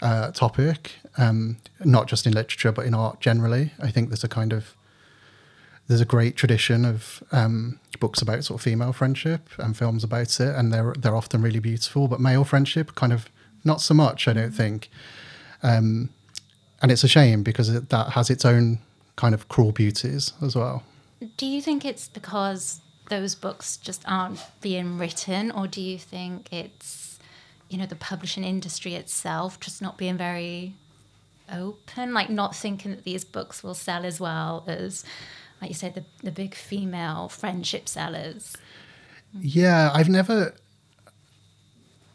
uh, 0.00 0.32
topic, 0.32 0.92
um, 1.16 1.58
not 1.84 2.08
just 2.08 2.26
in 2.26 2.32
literature 2.32 2.72
but 2.72 2.86
in 2.86 2.94
art 2.94 3.20
generally. 3.20 3.72
I 3.80 3.90
think 3.90 4.08
there's 4.08 4.24
a 4.24 4.28
kind 4.28 4.52
of 4.52 4.74
there's 5.86 6.00
a 6.00 6.06
great 6.06 6.36
tradition 6.36 6.84
of 6.84 7.22
um, 7.32 7.78
books 8.00 8.22
about 8.22 8.44
sort 8.44 8.60
of 8.60 8.64
female 8.64 8.92
friendship 8.92 9.48
and 9.58 9.76
films 9.76 10.04
about 10.04 10.40
it, 10.40 10.54
and 10.54 10.72
they're 10.72 10.94
they're 10.98 11.16
often 11.16 11.42
really 11.42 11.60
beautiful. 11.60 12.08
But 12.08 12.20
male 12.20 12.44
friendship, 12.44 12.94
kind 12.94 13.12
of 13.12 13.28
not 13.64 13.80
so 13.80 13.94
much. 13.94 14.26
I 14.26 14.32
don't 14.32 14.52
think. 14.52 14.90
Um, 15.62 16.10
and 16.82 16.90
it's 16.90 17.04
a 17.04 17.08
shame 17.08 17.42
because 17.42 17.68
it, 17.68 17.88
that 17.90 18.10
has 18.10 18.28
its 18.28 18.44
own 18.44 18.80
kind 19.16 19.34
of 19.34 19.48
cruel 19.48 19.72
beauties 19.72 20.32
as 20.42 20.56
well. 20.56 20.82
Do 21.36 21.46
you 21.46 21.62
think 21.62 21.84
it's 21.84 22.08
because 22.08 22.80
those 23.08 23.34
books 23.34 23.76
just 23.76 24.02
aren't 24.06 24.40
being 24.60 24.98
written, 24.98 25.52
or 25.52 25.68
do 25.68 25.80
you 25.80 25.98
think 25.98 26.52
it's 26.52 27.18
you 27.68 27.78
know 27.78 27.86
the 27.86 27.96
publishing 27.96 28.44
industry 28.44 28.94
itself 28.94 29.60
just 29.60 29.80
not 29.80 29.96
being 29.96 30.16
very 30.16 30.74
open, 31.52 32.12
like 32.12 32.28
not 32.28 32.56
thinking 32.56 32.90
that 32.90 33.04
these 33.04 33.24
books 33.24 33.62
will 33.62 33.74
sell 33.74 34.04
as 34.04 34.20
well 34.20 34.64
as, 34.66 35.04
like 35.60 35.70
you 35.70 35.74
said, 35.74 35.94
the 35.94 36.04
the 36.22 36.32
big 36.32 36.54
female 36.54 37.28
friendship 37.28 37.88
sellers? 37.88 38.56
Yeah, 39.40 39.90
I've 39.94 40.08
never. 40.08 40.54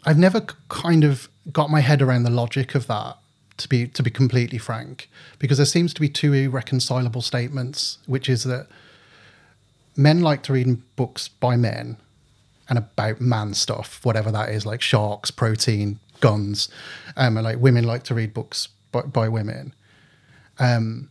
I've 0.05 0.17
never 0.17 0.41
kind 0.69 1.03
of 1.03 1.27
got 1.51 1.69
my 1.69 1.81
head 1.81 2.01
around 2.01 2.23
the 2.23 2.29
logic 2.29 2.75
of 2.75 2.87
that 2.87 3.17
to 3.57 3.67
be 3.67 3.87
to 3.87 4.03
be 4.03 4.09
completely 4.09 4.57
frank, 4.57 5.09
because 5.39 5.57
there 5.57 5.65
seems 5.65 5.93
to 5.93 6.01
be 6.01 6.09
two 6.09 6.33
irreconcilable 6.33 7.21
statements, 7.21 7.97
which 8.05 8.29
is 8.29 8.43
that 8.43 8.67
men 9.95 10.21
like 10.21 10.43
to 10.43 10.53
read 10.53 10.81
books 10.95 11.27
by 11.27 11.55
men 11.55 11.97
and 12.69 12.77
about 12.77 13.21
man 13.21 13.53
stuff, 13.53 14.03
whatever 14.03 14.31
that 14.31 14.49
is, 14.49 14.65
like 14.65 14.81
sharks, 14.81 15.31
protein, 15.31 15.99
guns, 16.19 16.69
um, 17.15 17.37
and 17.37 17.45
like 17.45 17.59
women 17.59 17.83
like 17.83 18.03
to 18.03 18.13
read 18.13 18.33
books 18.33 18.67
by, 18.91 19.01
by 19.01 19.29
women. 19.29 19.73
Um, 20.59 21.09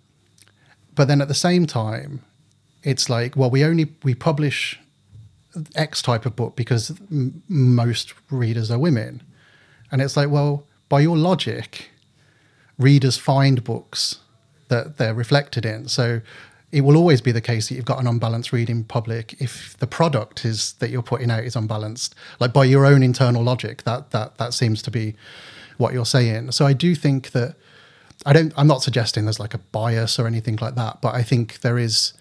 but 0.94 1.08
then 1.08 1.20
at 1.20 1.28
the 1.28 1.34
same 1.34 1.66
time, 1.66 2.22
it's 2.82 3.08
like, 3.10 3.36
well, 3.36 3.50
we 3.50 3.64
only 3.64 3.92
we 4.02 4.14
publish 4.14 4.78
X 5.74 6.02
type 6.02 6.26
of 6.26 6.36
book 6.36 6.54
because 6.56 6.90
m- 7.10 7.42
most 7.48 8.14
readers 8.30 8.70
are 8.70 8.78
women, 8.78 9.22
and 9.90 10.00
it's 10.00 10.16
like, 10.16 10.30
well, 10.30 10.64
by 10.88 11.00
your 11.00 11.16
logic, 11.16 11.90
readers 12.78 13.16
find 13.16 13.62
books 13.64 14.18
that 14.68 14.98
they're 14.98 15.14
reflected 15.14 15.64
in. 15.64 15.88
So 15.88 16.20
it 16.72 16.80
will 16.82 16.96
always 16.96 17.20
be 17.20 17.32
the 17.32 17.40
case 17.40 17.68
that 17.68 17.74
you've 17.74 17.84
got 17.84 18.00
an 18.00 18.06
unbalanced 18.06 18.52
reading 18.52 18.84
public 18.84 19.40
if 19.40 19.76
the 19.78 19.86
product 19.86 20.44
is 20.44 20.72
that 20.74 20.90
you're 20.90 21.02
putting 21.02 21.30
out 21.30 21.44
is 21.44 21.56
unbalanced. 21.56 22.14
Like 22.40 22.52
by 22.52 22.64
your 22.64 22.84
own 22.84 23.02
internal 23.02 23.42
logic, 23.42 23.84
that 23.84 24.10
that 24.10 24.38
that 24.38 24.52
seems 24.52 24.82
to 24.82 24.90
be 24.90 25.14
what 25.78 25.92
you're 25.92 26.06
saying. 26.06 26.52
So 26.52 26.66
I 26.66 26.72
do 26.72 26.94
think 26.94 27.30
that 27.30 27.56
I 28.24 28.32
don't. 28.32 28.52
I'm 28.56 28.66
not 28.66 28.82
suggesting 28.82 29.24
there's 29.24 29.40
like 29.40 29.54
a 29.54 29.58
bias 29.58 30.18
or 30.18 30.26
anything 30.26 30.56
like 30.60 30.74
that, 30.74 31.00
but 31.00 31.14
I 31.14 31.22
think 31.22 31.60
there 31.60 31.78
is 31.78 32.12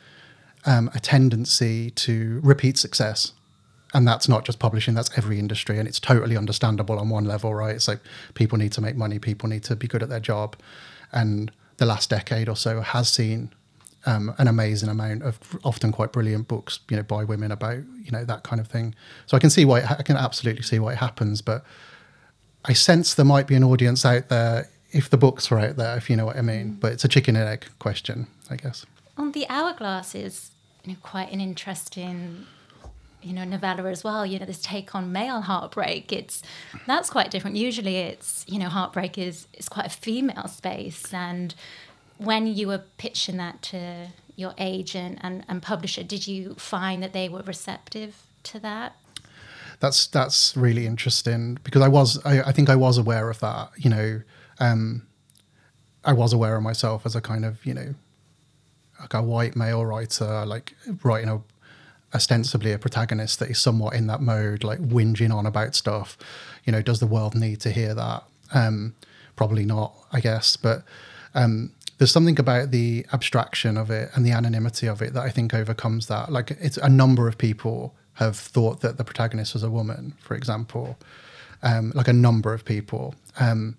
um, 0.65 0.89
a 0.93 0.99
tendency 0.99 1.89
to 1.91 2.39
repeat 2.43 2.77
success 2.77 3.31
and 3.95 4.05
that's 4.05 4.27
not 4.27 4.43
just 4.43 4.59
publishing 4.59 4.93
that's 4.93 5.17
every 5.17 5.39
industry 5.39 5.79
and 5.79 5.87
it's 5.87 6.01
totally 6.01 6.35
understandable 6.35 6.99
on 6.99 7.09
one 7.09 7.23
level 7.23 7.55
right? 7.55 7.75
It's 7.75 7.87
like 7.87 8.01
people 8.33 8.57
need 8.57 8.73
to 8.73 8.81
make 8.81 8.97
money 8.97 9.19
people 9.19 9.47
need 9.47 9.63
to 9.63 9.75
be 9.75 9.87
good 9.87 10.03
at 10.03 10.09
their 10.09 10.19
job. 10.19 10.57
And 11.13 11.49
the 11.77 11.85
last 11.85 12.09
decade 12.09 12.49
or 12.49 12.57
so 12.57 12.81
has 12.81 13.07
seen 13.07 13.53
um, 14.05 14.35
an 14.37 14.49
amazing 14.49 14.89
amount 14.89 15.23
of 15.23 15.39
often 15.63 15.93
quite 15.93 16.11
brilliant 16.11 16.47
books 16.47 16.79
you 16.89 16.97
know 16.97 17.03
by 17.03 17.23
women 17.23 17.51
about 17.51 17.77
you 18.03 18.11
know 18.11 18.25
that 18.25 18.43
kind 18.43 18.59
of 18.59 18.67
thing. 18.67 18.93
So 19.27 19.37
i 19.37 19.39
can 19.39 19.49
see 19.49 19.63
why 19.63 19.79
it, 19.79 19.89
i 19.89 20.03
can 20.03 20.17
absolutely 20.17 20.63
see 20.63 20.77
why 20.77 20.91
it 20.91 20.97
happens 20.97 21.41
but 21.41 21.63
i 22.65 22.73
sense 22.73 23.15
there 23.15 23.25
might 23.25 23.47
be 23.47 23.55
an 23.55 23.63
audience 23.63 24.05
out 24.05 24.29
there 24.29 24.69
if 24.91 25.09
the 25.09 25.17
books 25.17 25.49
were 25.49 25.57
out 25.57 25.77
there 25.77 25.97
if 25.97 26.09
you 26.09 26.17
know 26.17 26.25
what 26.25 26.35
i 26.35 26.41
mean. 26.41 26.77
But 26.79 26.91
it's 26.91 27.05
a 27.05 27.07
chicken 27.07 27.35
and 27.37 27.47
egg 27.47 27.65
question 27.79 28.27
i 28.49 28.57
guess. 28.57 28.85
On 29.17 29.31
the 29.31 29.47
hourglass 29.49 30.13
is 30.13 30.51
you 30.83 30.91
know, 30.91 30.99
quite 31.01 31.31
an 31.31 31.39
interesting 31.39 32.45
you 33.25 33.33
know 33.33 33.43
novella 33.43 33.89
as 33.89 34.03
well 34.03 34.25
you 34.25 34.37
know 34.37 34.45
this 34.45 34.61
take 34.61 34.93
on 34.93 35.11
male 35.11 35.41
heartbreak 35.41 36.13
it's 36.13 36.43
that's 36.87 37.09
quite 37.09 37.31
different. 37.31 37.55
Usually 37.55 37.97
it's 37.97 38.45
you 38.47 38.59
know 38.59 38.69
heartbreak 38.69 39.17
is 39.17 39.47
is 39.53 39.69
quite 39.69 39.87
a 39.87 39.89
female 39.89 40.47
space 40.47 41.13
and 41.13 41.55
when 42.17 42.47
you 42.47 42.67
were 42.67 42.83
pitching 42.97 43.37
that 43.37 43.61
to 43.61 44.07
your 44.37 44.53
agent 44.57 45.19
and, 45.21 45.43
and 45.47 45.61
publisher 45.61 46.03
did 46.03 46.27
you 46.27 46.55
find 46.55 47.01
that 47.03 47.13
they 47.13 47.27
were 47.27 47.41
receptive 47.41 48.23
to 48.43 48.59
that? 48.59 48.95
That's 49.79 50.07
that's 50.07 50.55
really 50.55 50.85
interesting 50.85 51.57
because 51.63 51.81
i 51.81 51.89
was 51.89 52.23
i, 52.25 52.41
I 52.41 52.51
think 52.53 52.69
i 52.69 52.77
was 52.77 52.97
aware 52.97 53.29
of 53.29 53.39
that 53.41 53.71
you 53.75 53.89
know 53.89 54.21
um, 54.59 55.05
i 56.05 56.13
was 56.13 56.31
aware 56.31 56.55
of 56.55 56.63
myself 56.63 57.05
as 57.05 57.13
a 57.13 57.19
kind 57.19 57.43
of 57.43 57.65
you 57.65 57.73
know 57.73 57.93
like 59.01 59.13
a 59.13 59.21
white 59.21 59.57
male 59.57 59.85
writer 59.85 60.45
like 60.45 60.73
writing 61.03 61.29
a 61.29 61.41
ostensibly 62.15 62.71
a 62.71 62.79
protagonist 62.79 63.39
that 63.39 63.49
is 63.49 63.59
somewhat 63.59 63.93
in 63.93 64.07
that 64.07 64.21
mode, 64.21 64.63
like 64.63 64.79
whinging 64.79 65.33
on 65.33 65.45
about 65.45 65.75
stuff. 65.75 66.17
You 66.63 66.71
know, 66.71 66.81
does 66.81 66.99
the 66.99 67.07
world 67.07 67.35
need 67.35 67.61
to 67.61 67.71
hear 67.71 67.93
that? 67.93 68.23
Um, 68.53 68.95
probably 69.35 69.65
not, 69.65 69.93
I 70.11 70.21
guess. 70.21 70.57
But 70.57 70.83
um, 71.33 71.71
there's 71.97 72.11
something 72.11 72.39
about 72.39 72.71
the 72.71 73.05
abstraction 73.13 73.77
of 73.77 73.91
it 73.91 74.09
and 74.15 74.25
the 74.25 74.31
anonymity 74.31 74.87
of 74.87 75.01
it 75.01 75.13
that 75.13 75.23
I 75.23 75.29
think 75.29 75.53
overcomes 75.53 76.07
that. 76.07 76.31
Like, 76.31 76.51
it's 76.51 76.77
a 76.77 76.89
number 76.89 77.27
of 77.27 77.37
people 77.37 77.93
have 78.13 78.37
thought 78.37 78.81
that 78.81 78.97
the 78.97 79.03
protagonist 79.03 79.53
was 79.53 79.63
a 79.63 79.69
woman, 79.69 80.13
for 80.19 80.35
example, 80.35 80.97
um, 81.63 81.91
like 81.93 82.07
a 82.07 82.13
number 82.13 82.53
of 82.53 82.63
people. 82.63 83.13
Um, 83.39 83.77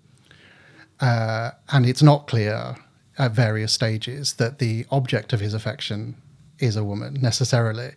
uh, 0.99 1.51
and 1.69 1.85
it's 1.85 2.03
not 2.03 2.27
clear 2.27 2.75
at 3.17 3.31
various 3.31 3.73
stages 3.73 4.33
that 4.33 4.59
the 4.59 4.85
object 4.91 5.33
of 5.33 5.39
his 5.39 5.53
affection 5.53 6.15
is 6.59 6.75
a 6.75 6.83
woman 6.83 7.15
necessarily. 7.21 7.91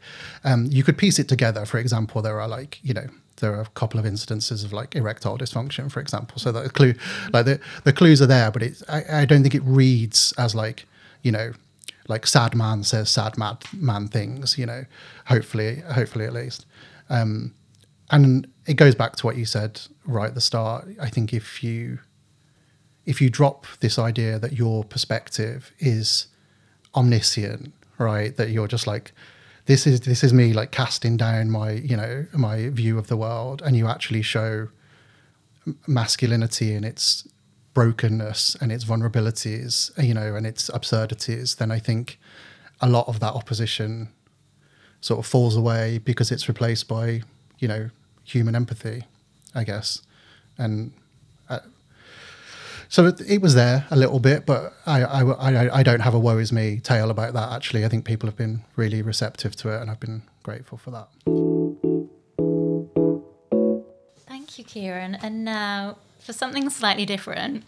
Um, 0.44 0.66
you 0.70 0.82
could 0.82 0.98
piece 0.98 1.18
it 1.18 1.28
together. 1.28 1.64
For 1.64 1.78
example, 1.78 2.22
there 2.22 2.40
are 2.40 2.48
like, 2.48 2.78
you 2.82 2.94
know, 2.94 3.06
there 3.36 3.54
are 3.54 3.62
a 3.62 3.66
couple 3.66 3.98
of 3.98 4.06
instances 4.06 4.64
of 4.64 4.72
like 4.72 4.94
erectile 4.94 5.38
dysfunction, 5.38 5.90
for 5.90 6.00
example. 6.00 6.38
So 6.38 6.52
the 6.52 6.68
clue, 6.68 6.94
like 7.32 7.46
the, 7.46 7.60
the 7.84 7.92
clues 7.92 8.20
are 8.20 8.26
there, 8.26 8.50
but 8.50 8.62
it's, 8.62 8.82
I, 8.88 9.22
I 9.22 9.24
don't 9.24 9.42
think 9.42 9.54
it 9.54 9.62
reads 9.64 10.32
as 10.36 10.54
like, 10.54 10.86
you 11.22 11.32
know, 11.32 11.52
like 12.08 12.26
sad 12.26 12.54
man 12.54 12.82
says 12.82 13.08
sad 13.08 13.38
mad 13.38 13.64
man 13.72 14.08
things, 14.08 14.58
you 14.58 14.66
know, 14.66 14.84
hopefully, 15.26 15.82
hopefully 15.92 16.26
at 16.26 16.32
least. 16.32 16.66
Um, 17.08 17.54
and 18.10 18.46
it 18.66 18.74
goes 18.74 18.94
back 18.94 19.16
to 19.16 19.26
what 19.26 19.36
you 19.36 19.44
said 19.44 19.80
right 20.04 20.28
at 20.28 20.34
the 20.34 20.40
start. 20.40 20.86
I 21.00 21.08
think 21.08 21.32
if 21.32 21.62
you 21.62 22.00
if 23.06 23.20
you 23.20 23.30
drop 23.30 23.66
this 23.80 23.98
idea 23.98 24.38
that 24.38 24.52
your 24.52 24.84
perspective 24.84 25.72
is 25.78 26.26
omniscient, 26.94 27.72
right? 28.00 28.36
That 28.36 28.50
you're 28.50 28.66
just 28.66 28.86
like 28.86 29.12
this 29.66 29.86
is 29.86 30.00
this 30.00 30.24
is 30.24 30.32
me 30.32 30.52
like 30.52 30.72
casting 30.72 31.16
down 31.16 31.50
my 31.50 31.70
you 31.70 31.96
know 31.96 32.26
my 32.32 32.70
view 32.70 32.98
of 32.98 33.06
the 33.06 33.16
world, 33.16 33.62
and 33.62 33.76
you 33.76 33.86
actually 33.86 34.22
show 34.22 34.68
masculinity 35.86 36.74
in 36.74 36.82
its 36.82 37.28
brokenness 37.74 38.56
and 38.60 38.72
its 38.72 38.84
vulnerabilities, 38.84 39.90
you 40.02 40.14
know, 40.14 40.34
and 40.34 40.46
its 40.46 40.68
absurdities, 40.70 41.56
then 41.56 41.70
I 41.70 41.78
think 41.78 42.18
a 42.80 42.88
lot 42.88 43.06
of 43.08 43.20
that 43.20 43.34
opposition 43.34 44.08
sort 45.00 45.18
of 45.18 45.26
falls 45.26 45.56
away 45.56 45.98
because 45.98 46.30
it's 46.30 46.48
replaced 46.48 46.88
by, 46.88 47.22
you 47.58 47.68
know, 47.68 47.90
human 48.24 48.54
empathy, 48.54 49.04
I 49.54 49.64
guess. 49.64 50.02
And 50.58 50.92
so 52.90 53.06
it, 53.06 53.20
it, 53.22 53.40
was 53.40 53.54
there 53.54 53.86
a 53.90 53.96
little 53.96 54.18
bit, 54.18 54.44
but 54.44 54.74
I, 54.84 55.02
I, 55.02 55.22
I, 55.22 55.78
I 55.78 55.82
don't 55.82 56.00
have 56.00 56.12
a 56.12 56.18
woe 56.18 56.38
is 56.38 56.52
me 56.52 56.80
tale 56.80 57.08
about 57.08 57.32
that, 57.34 57.52
actually. 57.52 57.84
I 57.84 57.88
think 57.88 58.04
people 58.04 58.26
have 58.26 58.36
been 58.36 58.64
really 58.74 59.00
receptive 59.00 59.54
to 59.56 59.70
it, 59.70 59.80
and 59.80 59.88
I've 59.90 60.00
been 60.00 60.22
grateful 60.42 60.76
for 60.76 60.90
that. 60.90 61.08
Thank 64.26 64.58
you, 64.58 64.64
Keiran. 64.64 65.18
And 65.22 65.44
now 65.44 65.98
for 66.18 66.32
something 66.32 66.68
slightly 66.68 67.06
different. 67.06 67.64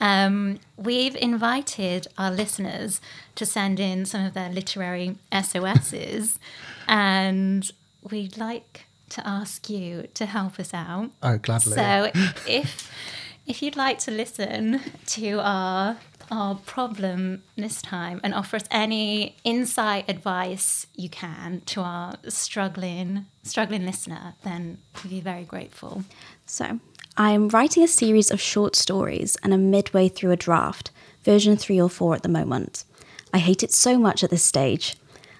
Um, 0.00 0.58
we've 0.76 1.16
invited 1.16 2.08
our 2.18 2.30
listeners 2.30 3.00
to 3.36 3.46
send 3.46 3.80
in 3.80 4.04
some 4.06 4.24
of 4.24 4.34
their 4.34 4.50
literary 4.50 5.16
SOSs, 5.32 6.38
and 6.88 7.70
we'd 8.10 8.36
like 8.36 8.86
to 9.10 9.26
ask 9.26 9.70
you 9.70 10.08
to 10.14 10.26
help 10.26 10.58
us 10.58 10.74
out. 10.74 11.10
Oh, 11.22 11.38
gladly. 11.38 11.74
So, 11.74 12.10
if 12.46 12.90
if 13.48 13.62
you'd 13.62 13.76
like 13.76 13.98
to 13.98 14.10
listen 14.10 14.80
to 15.06 15.40
our 15.40 15.96
our 16.30 16.56
problem 16.66 17.42
this 17.56 17.80
time 17.80 18.20
and 18.22 18.34
offer 18.34 18.56
us 18.56 18.64
any 18.70 19.34
insight 19.44 20.04
advice 20.06 20.86
you 20.94 21.08
can 21.08 21.62
to 21.64 21.80
our 21.80 22.14
struggling 22.28 23.24
struggling 23.42 23.86
listener 23.86 24.34
then 24.44 24.76
we'd 25.02 25.10
be 25.10 25.20
very 25.20 25.44
grateful 25.44 26.04
so 26.44 26.78
I 27.16 27.30
am 27.30 27.48
writing 27.48 27.82
a 27.82 27.88
series 27.88 28.30
of 28.30 28.40
short 28.40 28.76
stories 28.76 29.38
and 29.42 29.52
am 29.54 29.72
midway 29.72 30.08
through 30.08 30.30
a 30.30 30.36
draft, 30.36 30.92
version 31.24 31.56
3 31.56 31.80
or 31.80 31.90
4 31.90 32.14
at 32.14 32.22
the 32.22 32.28
moment. 32.28 32.84
I 33.34 33.38
hate 33.38 33.64
it 33.64 33.72
so 33.72 33.98
much 33.98 34.22
at 34.22 34.30
this 34.30 34.44
stage. 34.44 34.96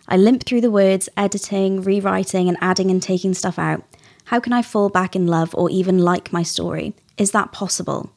I 0.08 0.16
limp 0.16 0.42
through 0.42 0.62
the 0.62 0.72
words, 0.72 1.08
editing, 1.16 1.82
rewriting, 1.82 2.48
and 2.48 2.58
adding 2.60 2.90
and 2.90 3.00
taking 3.00 3.32
stuff 3.32 3.60
out. 3.60 3.84
How 4.24 4.40
can 4.40 4.52
I 4.52 4.60
fall 4.60 4.88
back 4.88 5.14
in 5.14 5.28
love 5.28 5.54
or 5.54 5.70
even 5.70 5.98
like 5.98 6.32
my 6.32 6.42
story? 6.42 6.94
Is 7.18 7.32
that 7.32 7.52
possible? 7.52 8.10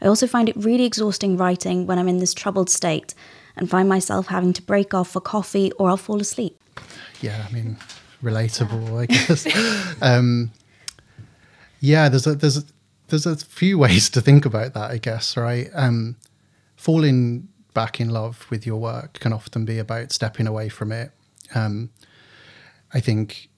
I 0.00 0.06
also 0.06 0.26
find 0.26 0.48
it 0.48 0.56
really 0.56 0.84
exhausting 0.84 1.36
writing 1.36 1.86
when 1.86 1.98
I'm 1.98 2.08
in 2.08 2.18
this 2.18 2.34
troubled 2.34 2.68
state 2.68 3.14
and 3.56 3.70
find 3.70 3.88
myself 3.88 4.26
having 4.26 4.52
to 4.54 4.62
break 4.62 4.92
off 4.92 5.10
for 5.10 5.20
coffee 5.20 5.72
or 5.72 5.88
I'll 5.88 5.96
fall 5.96 6.20
asleep. 6.20 6.58
Yeah, 7.20 7.46
I 7.48 7.52
mean, 7.52 7.78
relatable, 8.22 9.00
I 9.00 9.06
guess. 9.06 9.46
um, 10.02 10.50
yeah, 11.80 12.08
there's 12.08 12.26
a, 12.26 12.34
there's 12.34 12.58
a, 12.58 12.62
there's 13.08 13.26
a 13.26 13.36
few 13.36 13.78
ways 13.78 14.10
to 14.10 14.20
think 14.20 14.44
about 14.44 14.74
that, 14.74 14.90
I 14.90 14.98
guess, 14.98 15.36
right? 15.36 15.68
Um, 15.74 16.16
falling 16.76 17.48
back 17.72 18.00
in 18.00 18.10
love 18.10 18.46
with 18.50 18.66
your 18.66 18.80
work 18.80 19.14
can 19.14 19.32
often 19.32 19.64
be 19.64 19.78
about 19.78 20.12
stepping 20.12 20.46
away 20.46 20.68
from 20.68 20.92
it. 20.92 21.12
Um, 21.54 21.90
I 22.92 23.00
think 23.00 23.48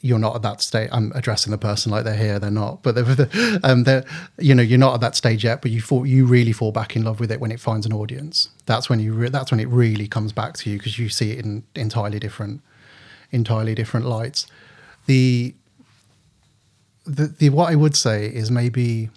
you're 0.00 0.18
not 0.18 0.36
at 0.36 0.42
that 0.42 0.62
state. 0.62 0.88
I'm 0.92 1.12
addressing 1.14 1.50
the 1.50 1.58
person 1.58 1.90
like 1.90 2.04
they're 2.04 2.14
here, 2.14 2.38
they're 2.38 2.50
not, 2.50 2.82
but 2.82 2.94
they're, 2.94 3.60
um, 3.64 3.84
they're, 3.84 4.04
you 4.38 4.54
know, 4.54 4.62
you're 4.62 4.78
not 4.78 4.94
at 4.94 5.00
that 5.00 5.16
stage 5.16 5.44
yet. 5.44 5.60
But 5.60 5.70
you 5.70 5.80
fall, 5.80 6.06
you 6.06 6.24
really 6.24 6.52
fall 6.52 6.70
back 6.70 6.94
in 6.94 7.02
love 7.02 7.18
with 7.20 7.32
it 7.32 7.40
when 7.40 7.50
it 7.50 7.58
finds 7.58 7.84
an 7.84 7.92
audience. 7.92 8.50
That's 8.66 8.88
when 8.88 9.00
you, 9.00 9.12
re- 9.12 9.28
that's 9.28 9.50
when 9.50 9.60
it 9.60 9.68
really 9.68 10.06
comes 10.06 10.32
back 10.32 10.54
to 10.58 10.70
you 10.70 10.78
because 10.78 10.98
you 10.98 11.08
see 11.08 11.32
it 11.32 11.44
in 11.44 11.64
entirely 11.74 12.18
different, 12.18 12.60
entirely 13.32 13.74
different 13.74 14.06
lights. 14.06 14.46
The 15.06 15.54
the, 17.08 17.26
the 17.26 17.48
what 17.48 17.70
I 17.70 17.74
would 17.74 17.96
say 17.96 18.26
is 18.26 18.50
maybe 18.50 19.08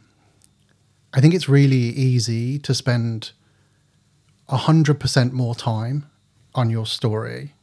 I 1.13 1.19
think 1.19 1.33
it's 1.33 1.49
really 1.49 1.75
easy 1.75 2.57
to 2.59 2.73
spend 2.73 3.31
hundred 4.47 4.99
percent 4.99 5.33
more 5.33 5.55
time 5.55 6.09
on 6.55 6.69
your 6.69 6.85
story 6.85 7.53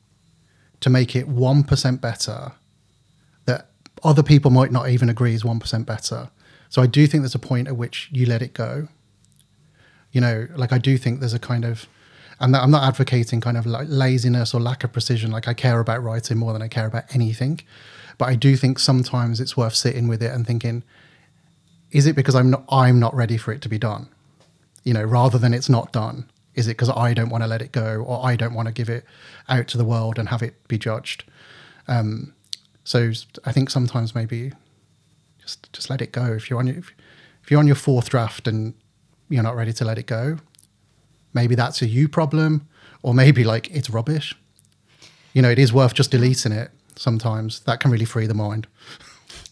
to 0.81 0.89
make 0.89 1.17
it 1.17 1.29
one 1.29 1.63
percent 1.63 2.01
better 2.01 2.53
other 4.03 4.23
people 4.23 4.51
might 4.51 4.73
not 4.73 4.89
even 4.89 5.09
agree 5.09 5.35
is 5.35 5.45
one 5.45 5.61
percent 5.61 5.87
better. 5.87 6.31
So 6.69 6.83
I 6.83 6.87
do 6.87 7.07
think 7.07 7.23
there's 7.23 7.35
a 7.35 7.39
point 7.39 7.69
at 7.69 7.77
which 7.77 8.09
you 8.13 8.27
let 8.27 8.43
it 8.43 8.53
go. 8.55 8.89
You 10.13 10.21
know, 10.21 10.49
like 10.57 10.73
I 10.73 10.79
do 10.79 10.99
think 10.99 11.21
there's 11.21 11.35
a 11.35 11.39
kind 11.39 11.65
of 11.65 11.87
and 12.41 12.55
I'm 12.55 12.71
not 12.71 12.85
advocating 12.85 13.41
kind 13.41 13.57
of 13.57 13.67
like 13.67 13.87
laziness 13.91 14.55
or 14.55 14.61
lack 14.61 14.85
of 14.85 14.93
precision. 14.93 15.31
Like 15.31 15.49
I 15.49 15.55
care 15.55 15.81
about 15.81 16.03
writing 16.03 16.39
more 16.39 16.53
than 16.53 16.63
I 16.63 16.69
care 16.69 16.87
about 16.87 17.05
anything. 17.15 17.61
But 18.17 18.29
I 18.29 18.35
do 18.35 18.57
think 18.57 18.79
sometimes 18.79 19.41
it's 19.41 19.57
worth 19.57 19.75
sitting 19.75 20.09
with 20.09 20.23
it 20.23 20.33
and 20.33 20.47
thinking, 20.47 20.83
is 21.91 22.07
it 22.07 22.15
because 22.17 22.35
I'm 22.35 22.51
not 22.51 22.65
I'm 22.71 23.01
not 23.01 23.15
ready 23.15 23.37
for 23.37 23.53
it 23.53 23.63
to 23.63 23.69
be 23.69 23.79
done? 23.79 24.09
You 24.85 24.95
know, 24.95 25.03
rather 25.03 25.39
than 25.39 25.55
it's 25.55 25.69
not 25.69 25.93
done. 25.93 26.31
Is 26.55 26.67
it 26.67 26.73
because 26.73 26.91
I 26.91 27.15
don't 27.15 27.29
want 27.29 27.45
to 27.45 27.49
let 27.49 27.63
it 27.63 27.71
go 27.71 28.03
or 28.03 28.25
I 28.25 28.35
don't 28.35 28.55
want 28.55 28.67
to 28.67 28.75
give 28.75 28.89
it 28.89 29.05
out 29.49 29.69
to 29.69 29.79
the 29.79 29.85
world 29.85 30.19
and 30.19 30.29
have 30.29 30.43
it 30.43 30.67
be 30.67 30.77
judged? 30.77 31.23
Um, 31.87 32.35
so 32.89 33.13
I 33.45 33.53
think 33.53 33.69
sometimes 33.69 34.15
maybe 34.15 34.51
just 35.39 35.71
just 35.75 35.91
let 35.91 36.01
it 36.01 36.11
go. 36.11 36.33
If 36.33 36.49
you're 36.49 36.59
on 36.59 36.67
your, 36.67 36.79
if 36.79 37.51
you're 37.51 37.61
on 37.61 37.67
your 37.67 37.77
fourth 37.77 38.09
draft 38.09 38.49
and 38.49 38.73
you're 39.29 39.43
not 39.43 39.57
ready 39.57 39.75
to 39.75 39.85
let 39.85 39.99
it 39.99 40.07
go, 40.07 40.39
maybe 41.35 41.55
that's 41.55 41.83
a 41.83 41.87
you 41.87 42.09
problem, 42.09 42.67
or 43.03 43.13
maybe 43.13 43.45
like 43.45 43.71
it's 43.71 43.91
rubbish. 43.91 44.35
You 45.35 45.43
know, 45.43 45.51
it 45.51 45.59
is 45.59 45.71
worth 45.71 45.93
just 45.93 46.11
deleting 46.13 46.53
it 46.53 46.71
sometimes. 46.97 47.61
That 47.61 47.79
can 47.79 47.91
really 47.91 48.07
free 48.07 48.27
the 48.27 48.33
mind. 48.33 48.67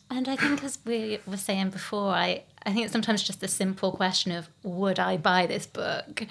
And 0.09 0.31
I 0.31 0.37
think, 0.37 0.65
as 0.65 0.79
we 0.87 1.19
were 1.27 1.37
saying 1.37 1.71
before, 1.71 2.13
I, 2.13 2.43
I 2.65 2.73
think 2.73 2.85
it's 2.85 2.93
sometimes 2.93 3.23
just 3.23 3.43
a 3.43 3.49
simple 3.49 3.93
question 3.93 4.33
of 4.33 4.49
would 4.63 4.99
I 4.99 5.19
buy 5.19 5.45
this 5.45 5.67
book? 5.67 6.27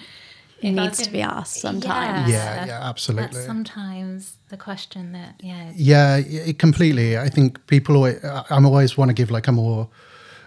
It 0.62 0.72
needs 0.72 1.02
to 1.02 1.10
be 1.10 1.20
asked 1.20 1.60
sometimes. 1.60 2.30
Yeah, 2.30 2.54
yeah, 2.54 2.66
yeah 2.66 2.88
absolutely. 2.88 3.34
That's 3.34 3.46
sometimes 3.46 4.38
the 4.48 4.56
question 4.56 5.12
that, 5.12 5.40
yeah. 5.42 5.72
Yeah, 5.74 6.16
it, 6.16 6.58
completely. 6.58 7.18
I 7.18 7.28
think 7.28 7.66
people 7.66 7.96
always, 7.96 8.18
I'm 8.50 8.64
always 8.64 8.96
want 8.96 9.10
to 9.10 9.14
give 9.14 9.30
like 9.30 9.48
a 9.48 9.52
more 9.52 9.88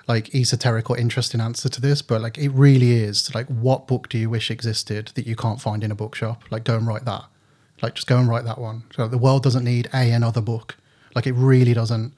like 0.08 0.34
esoteric 0.34 0.90
or 0.90 0.98
interesting 0.98 1.40
answer 1.40 1.70
to 1.70 1.80
this, 1.80 2.02
but 2.02 2.22
like 2.22 2.40
it 2.40 2.50
really 2.50 2.94
is 2.94 3.34
like, 3.36 3.46
what 3.48 3.88
book 3.88 4.10
do 4.10 4.18
you 4.18 4.30
wish 4.30 4.50
existed 4.50 5.12
that 5.14 5.28
you 5.28 5.36
can't 5.36 5.62
find 5.62 5.84
in 5.84 5.92
a 5.92 5.96
bookshop? 5.96 6.44
Like, 6.50 6.64
go 6.64 6.76
and 6.76 6.88
write 6.88 7.06
that. 7.06 7.26
Like, 7.82 7.94
just 7.94 8.08
go 8.08 8.18
and 8.18 8.28
write 8.28 8.46
that 8.46 8.58
one. 8.58 8.84
So 8.96 9.08
the 9.08 9.20
world 9.20 9.44
doesn't 9.44 9.64
need 9.64 9.88
a 9.94 10.12
another 10.12 10.42
book. 10.42 10.76
Like, 11.14 11.28
it 11.28 11.34
really 11.34 11.74
doesn't. 11.74 12.14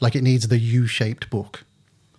Like, 0.00 0.16
it 0.16 0.22
needs 0.22 0.48
the 0.48 0.58
U-shaped 0.58 1.30
book 1.30 1.64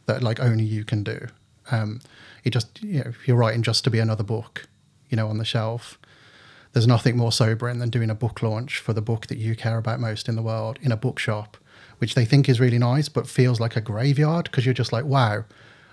that 0.05 0.23
like 0.23 0.39
only 0.39 0.63
you 0.63 0.86
can 0.86 1.03
do. 1.03 1.28
Um, 1.69 1.99
it 2.43 2.51
just, 2.51 2.82
you 2.82 2.99
know, 2.99 3.09
if 3.09 3.28
you're 3.28 3.38
writing 3.38 3.61
just 3.61 3.84
to 3.84 3.91
be 3.91 3.99
another 3.99 4.23
book, 4.23 4.67
you 5.10 5.18
know, 5.18 5.28
on 5.28 5.38
the 5.38 5.45
shelf, 5.45 5.97
there's 6.74 6.88
nothing 6.88 7.18
more 7.18 7.32
sobering 7.32 7.80
than 7.80 7.89
doing 7.89 8.10
a 8.10 8.16
book 8.16 8.41
launch 8.41 8.80
for 8.80 8.93
the 8.93 9.01
book 9.01 9.28
that 9.28 9.38
you 9.38 9.55
care 9.55 9.78
about 9.78 9.99
most 9.99 10.30
in 10.30 10.36
the 10.36 10.41
world 10.41 10.78
in 10.82 10.91
a 10.91 10.97
bookshop, 10.97 11.58
which 11.97 12.14
they 12.16 12.26
think 12.26 12.47
is 12.47 12.60
really 12.60 12.78
nice, 12.78 13.10
but 13.10 13.28
feels 13.28 13.60
like 13.60 13.76
a 13.76 13.82
graveyard 13.82 14.45
because 14.45 14.66
you're 14.66 14.74
just 14.74 14.93
like, 14.93 15.05
wow, 15.05 15.45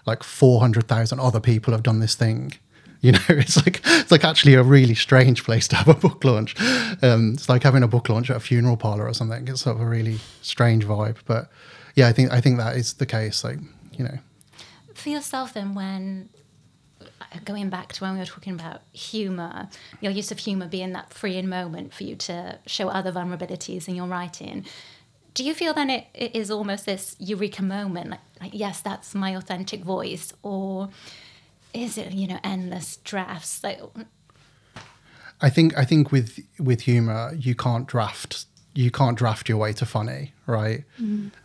like 0.07 0.23
400,000 0.23 1.19
other 1.19 1.41
people 1.41 1.73
have 1.73 1.83
done 1.83 2.01
this 2.01 2.15
thing 2.15 2.53
you 3.05 3.13
know, 3.13 3.21
it's 3.29 3.59
like 3.59 3.83
it's 3.85 4.11
like 4.11 4.25
actually 4.25 4.55
a 4.55 4.63
really 4.63 4.95
strange 4.95 5.45
place 5.45 5.69
to 5.69 5.77
have 5.77 5.89
a 5.89 5.95
book 5.95 6.25
launch. 6.25 6.59
Um, 7.03 7.35
it's 7.35 7.51
like 7.51 7.63
having 7.63 7.83
a 7.83 7.87
book 7.87 8.09
launch 8.09 8.31
at 8.31 8.37
a 8.39 8.41
funeral 8.41 8.79
parlor 8.79 9.07
or 9.07 9.13
something. 9.13 9.47
It's 9.47 9.61
sort 9.61 9.77
of 9.77 9.83
a 9.83 9.87
really 9.87 10.21
strange 10.41 10.87
vibe. 10.87 11.19
But 11.27 11.51
yeah, 11.95 12.09
I 12.09 12.13
think 12.13 12.33
I 12.33 12.41
think 12.41 12.57
that 12.57 12.77
is 12.77 12.95
the 12.95 13.05
case. 13.05 13.45
Like 13.45 13.59
you 13.93 14.07
know, 14.07 14.19
for 14.95 15.11
yourself 15.11 15.53
then, 15.53 15.75
when 15.75 16.31
going 17.45 17.71
back 17.71 17.93
to 17.95 18.05
when 18.05 18.15
we 18.15 18.19
were 18.19 18.27
talking 18.27 18.55
about 18.55 18.83
humor, 18.93 19.69
your 20.01 20.13
use 20.13 20.31
of 20.31 20.39
humor 20.39 20.69
being 20.69 20.93
that 20.93 21.13
freeing 21.13 21.49
moment 21.49 21.93
for 21.93 22.05
you 22.05 22.17
to 22.17 22.59
show 22.67 22.89
other 22.89 23.13
vulnerabilities 23.13 23.89
in 23.89 23.95
your 23.95 24.07
writing. 24.07 24.65
do 25.35 25.43
you 25.43 25.53
feel 25.53 25.75
then 25.75 25.91
it, 25.91 26.07
it 26.15 26.35
is 26.35 26.51
almost 26.51 26.87
this 26.87 27.17
eureka 27.19 27.63
moment? 27.63 28.11
Like, 28.11 28.21
like, 28.41 28.53
yes, 28.55 28.81
that's 28.81 29.15
my 29.15 29.35
authentic 29.35 29.83
voice, 29.83 30.33
or 30.43 30.91
is 31.73 31.99
it 31.99 32.13
you 32.13 32.29
know 32.29 32.39
endless 32.45 32.97
drafts? 32.99 33.63
Like, 33.63 33.81
I 35.41 35.51
think 35.51 35.77
I 35.77 35.85
think 35.85 36.13
with 36.13 36.39
with 36.59 36.83
humor, 36.83 37.35
you 37.37 37.55
can't 37.55 37.87
draft 37.87 38.47
you 38.75 38.91
can't 38.91 39.17
draft 39.17 39.49
your 39.49 39.59
way 39.59 39.73
to 39.73 39.87
funny, 39.87 40.33
right? 40.47 40.85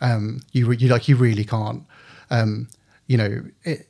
Um, 0.01 0.41
you 0.51 0.71
you 0.71 0.89
like 0.89 1.07
you 1.07 1.15
really 1.15 1.45
can't. 1.45 1.85
Um, 2.29 2.67
you 3.07 3.17
know, 3.17 3.43
it, 3.63 3.88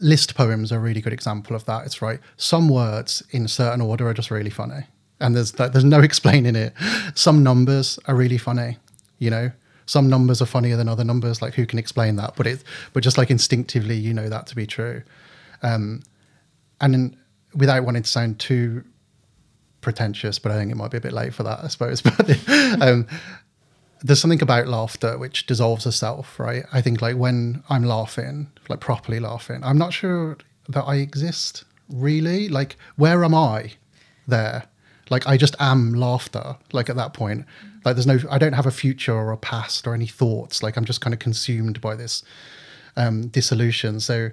list 0.00 0.34
poems 0.34 0.72
are 0.72 0.76
a 0.76 0.80
really 0.80 1.00
good 1.00 1.12
example 1.12 1.56
of 1.56 1.64
that. 1.66 1.86
It's 1.86 2.02
right. 2.02 2.20
Some 2.36 2.68
words 2.68 3.22
in 3.30 3.48
certain 3.48 3.80
order 3.80 4.06
are 4.08 4.14
just 4.14 4.30
really 4.30 4.50
funny, 4.50 4.84
and 5.20 5.34
there's 5.36 5.52
there's 5.52 5.84
no 5.84 6.00
explaining 6.10 6.56
it. 6.56 6.74
Some 7.14 7.42
numbers 7.42 7.98
are 8.06 8.14
really 8.14 8.38
funny. 8.38 8.78
You 9.18 9.30
know, 9.30 9.52
some 9.86 10.08
numbers 10.08 10.42
are 10.42 10.46
funnier 10.46 10.76
than 10.76 10.88
other 10.88 11.04
numbers. 11.04 11.42
Like 11.42 11.54
who 11.54 11.66
can 11.66 11.78
explain 11.78 12.16
that? 12.16 12.34
But 12.36 12.46
it 12.46 12.64
but 12.92 13.02
just 13.02 13.18
like 13.18 13.30
instinctively, 13.30 13.96
you 13.96 14.14
know 14.14 14.28
that 14.28 14.46
to 14.48 14.56
be 14.56 14.66
true. 14.66 15.02
Um, 15.62 16.02
and 16.80 16.94
then, 16.94 17.16
without 17.54 17.84
wanting 17.84 18.02
to 18.02 18.08
sound 18.08 18.40
too 18.40 18.84
pretentious, 19.80 20.38
but 20.38 20.52
I 20.52 20.56
think 20.56 20.70
it 20.70 20.76
might 20.76 20.90
be 20.90 20.96
a 20.96 21.00
bit 21.00 21.12
late 21.12 21.34
for 21.34 21.42
that, 21.42 21.60
I 21.62 21.68
suppose. 21.68 22.00
But 22.16 22.82
um, 22.82 23.06
there's 24.02 24.20
something 24.20 24.42
about 24.42 24.66
laughter 24.66 25.16
which 25.16 25.46
dissolves 25.46 25.84
the 25.84 25.92
self, 25.92 26.38
right? 26.38 26.64
I 26.72 26.80
think 26.80 27.00
like 27.00 27.16
when 27.16 27.62
I'm 27.68 27.84
laughing, 27.84 28.48
like 28.68 28.80
properly 28.80 29.20
laughing, 29.20 29.62
I'm 29.62 29.78
not 29.78 29.92
sure 29.92 30.36
that 30.68 30.82
I 30.82 30.96
exist 30.96 31.64
really. 31.88 32.48
Like, 32.48 32.76
where 32.96 33.24
am 33.24 33.34
I 33.34 33.72
there? 34.26 34.64
Like, 35.10 35.26
I 35.26 35.36
just 35.36 35.54
am 35.60 35.94
laughter. 35.94 36.56
Like 36.72 36.88
at 36.88 36.96
that 36.96 37.14
point, 37.14 37.44
like 37.84 37.96
there's 37.96 38.06
no, 38.06 38.18
I 38.30 38.38
don't 38.38 38.54
have 38.54 38.66
a 38.66 38.70
future 38.70 39.14
or 39.14 39.30
a 39.32 39.36
past 39.36 39.86
or 39.86 39.94
any 39.94 40.06
thoughts. 40.06 40.62
Like 40.62 40.76
I'm 40.76 40.84
just 40.84 41.00
kind 41.00 41.14
of 41.14 41.20
consumed 41.20 41.80
by 41.80 41.94
this 41.94 42.24
um, 42.96 43.28
dissolution. 43.28 44.00
So 44.00 44.30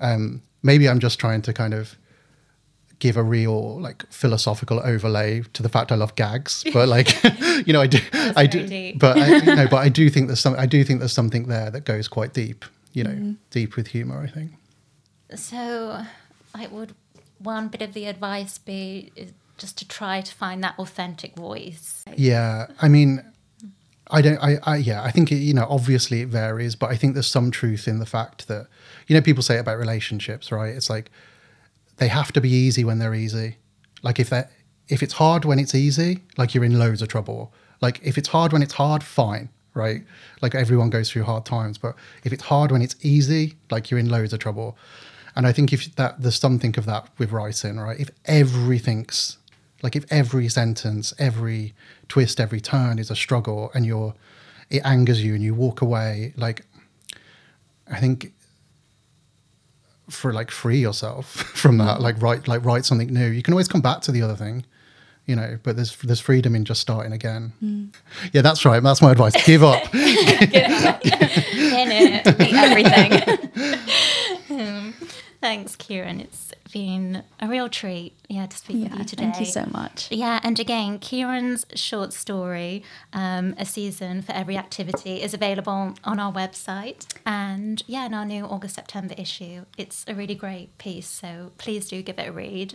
um, 0.00 0.42
maybe 0.62 0.88
I'm 0.88 0.98
just 0.98 1.18
trying 1.18 1.42
to 1.42 1.52
kind 1.52 1.74
of 1.74 1.96
give 3.02 3.16
a 3.16 3.22
real 3.22 3.80
like 3.80 4.06
philosophical 4.12 4.78
overlay 4.84 5.42
to 5.54 5.60
the 5.60 5.68
fact 5.68 5.90
I 5.90 5.96
love 5.96 6.14
gags, 6.14 6.64
but 6.72 6.88
like 6.88 7.20
you 7.66 7.72
know 7.72 7.80
I 7.80 7.88
do 7.88 7.98
I 8.12 8.46
do 8.46 8.64
deep. 8.64 9.00
but 9.00 9.18
I, 9.18 9.36
you 9.46 9.56
know 9.56 9.66
but 9.68 9.78
I 9.78 9.88
do 9.88 10.08
think 10.08 10.28
there's 10.28 10.38
some 10.38 10.54
I 10.56 10.66
do 10.66 10.84
think 10.84 11.00
there's 11.00 11.12
something 11.12 11.48
there 11.48 11.68
that 11.70 11.84
goes 11.84 12.06
quite 12.06 12.32
deep 12.32 12.64
you 12.92 13.02
know 13.02 13.10
mm-hmm. 13.10 13.32
deep 13.50 13.74
with 13.74 13.88
humor 13.88 14.22
I 14.22 14.28
think 14.28 14.52
so, 15.34 16.02
like, 16.54 16.70
would 16.70 16.94
one 17.38 17.68
bit 17.68 17.80
of 17.82 17.94
the 17.94 18.04
advice 18.04 18.58
be 18.58 19.10
just 19.56 19.78
to 19.78 19.88
try 19.88 20.20
to 20.20 20.34
find 20.34 20.62
that 20.62 20.78
authentic 20.78 21.34
voice? 21.34 22.04
yeah 22.16 22.68
I 22.80 22.88
mean 22.88 23.24
I 24.12 24.22
don't 24.22 24.38
I, 24.38 24.58
I 24.62 24.76
yeah 24.76 25.02
I 25.02 25.10
think 25.10 25.32
it, 25.32 25.36
you 25.36 25.54
know 25.54 25.66
obviously 25.68 26.20
it 26.20 26.28
varies 26.28 26.76
but 26.76 26.90
I 26.90 26.96
think 26.96 27.14
there's 27.14 27.26
some 27.26 27.50
truth 27.50 27.88
in 27.88 27.98
the 27.98 28.06
fact 28.06 28.46
that 28.46 28.68
you 29.08 29.16
know 29.16 29.22
people 29.22 29.42
say 29.42 29.58
about 29.58 29.78
relationships 29.78 30.52
right 30.52 30.72
it's 30.72 30.88
like 30.88 31.10
they 32.02 32.08
have 32.08 32.32
to 32.32 32.40
be 32.40 32.50
easy 32.50 32.82
when 32.82 32.98
they're 32.98 33.14
easy. 33.14 33.58
Like 34.02 34.18
if 34.18 34.28
that 34.30 34.50
if 34.88 35.04
it's 35.04 35.12
hard 35.12 35.44
when 35.44 35.60
it's 35.60 35.72
easy 35.72 36.18
like 36.36 36.52
you're 36.52 36.64
in 36.64 36.76
loads 36.76 37.00
of 37.00 37.06
trouble. 37.06 37.54
Like 37.80 38.00
if 38.02 38.18
it's 38.18 38.26
hard 38.26 38.52
when 38.52 38.60
it's 38.60 38.72
hard 38.72 39.04
fine 39.04 39.48
right? 39.74 40.02
Like 40.42 40.56
everyone 40.56 40.90
goes 40.90 41.08
through 41.08 41.22
hard 41.22 41.44
times 41.46 41.78
but 41.78 41.94
if 42.24 42.32
it's 42.32 42.42
hard 42.42 42.72
when 42.72 42.82
it's 42.82 42.96
easy 43.02 43.54
like 43.70 43.88
you're 43.88 44.00
in 44.00 44.08
loads 44.08 44.32
of 44.32 44.40
trouble. 44.40 44.76
And 45.36 45.46
i 45.46 45.52
think 45.52 45.72
if 45.72 45.94
that 45.94 46.20
there's 46.20 46.40
something 46.46 46.76
of 46.76 46.86
that 46.86 47.08
with 47.18 47.30
writing 47.30 47.78
right? 47.78 48.00
If 48.00 48.10
everything's 48.24 49.38
like 49.84 49.94
if 49.94 50.04
every 50.10 50.48
sentence 50.48 51.14
every 51.20 51.72
twist 52.08 52.40
every 52.40 52.60
turn 52.60 52.98
is 52.98 53.12
a 53.12 53.16
struggle 53.24 53.70
and 53.74 53.86
you're 53.86 54.12
it 54.70 54.82
angers 54.84 55.22
you 55.22 55.34
and 55.36 55.42
you 55.44 55.54
walk 55.54 55.82
away 55.82 56.34
like 56.36 56.66
i 57.96 57.98
think 58.00 58.32
for 60.12 60.32
like 60.32 60.50
free 60.50 60.78
yourself 60.78 61.26
from 61.54 61.78
that 61.78 62.00
like 62.00 62.20
write 62.20 62.48
like 62.48 62.64
write 62.64 62.84
something 62.84 63.12
new. 63.12 63.26
You 63.26 63.42
can 63.42 63.54
always 63.54 63.68
come 63.68 63.80
back 63.80 64.00
to 64.02 64.12
the 64.12 64.22
other 64.22 64.36
thing 64.36 64.64
you 65.26 65.36
know 65.36 65.56
but 65.62 65.76
there's 65.76 65.94
there's 65.98 66.18
freedom 66.18 66.56
in 66.56 66.64
just 66.64 66.80
starting 66.80 67.12
again. 67.12 67.92
Yeah 68.32 68.42
that's 68.42 68.64
right. 68.64 68.82
That's 68.82 69.00
my 69.02 69.12
advice. 69.12 69.34
Give 69.44 69.62
up. 69.62 69.82
In 69.94 71.90
it, 71.90 72.26
everything. 72.54 73.50
Um, 74.50 74.94
thanks, 75.40 75.76
Keiran. 75.76 76.20
It's 76.20 76.52
been 76.72 77.22
a 77.40 77.48
real 77.48 77.68
treat, 77.68 78.14
yeah, 78.28 78.46
to 78.46 78.56
speak 78.56 78.84
with 78.84 78.98
you 78.98 79.04
today. 79.04 79.24
thank 79.24 79.40
you 79.40 79.46
so 79.46 79.66
much. 79.70 80.10
Yeah, 80.10 80.40
and 80.42 80.58
again, 80.58 80.98
Keiran's 80.98 81.66
short 81.74 82.12
story, 82.12 82.82
um, 83.12 83.54
A 83.58 83.64
Season 83.64 84.22
for 84.22 84.32
Every 84.32 84.56
Activity, 84.56 85.22
is 85.22 85.34
available 85.34 85.94
on 86.04 86.18
our 86.18 86.32
website. 86.32 87.06
And 87.26 87.82
yeah, 87.86 88.06
in 88.06 88.14
our 88.14 88.24
new 88.24 88.44
August 88.44 88.74
September 88.74 89.14
issue, 89.18 89.64
it's 89.76 90.04
a 90.08 90.14
really 90.14 90.34
great 90.34 90.76
piece. 90.78 91.08
So 91.08 91.52
please 91.58 91.88
do 91.88 92.02
give 92.02 92.18
it 92.18 92.28
a 92.28 92.32
read. 92.32 92.74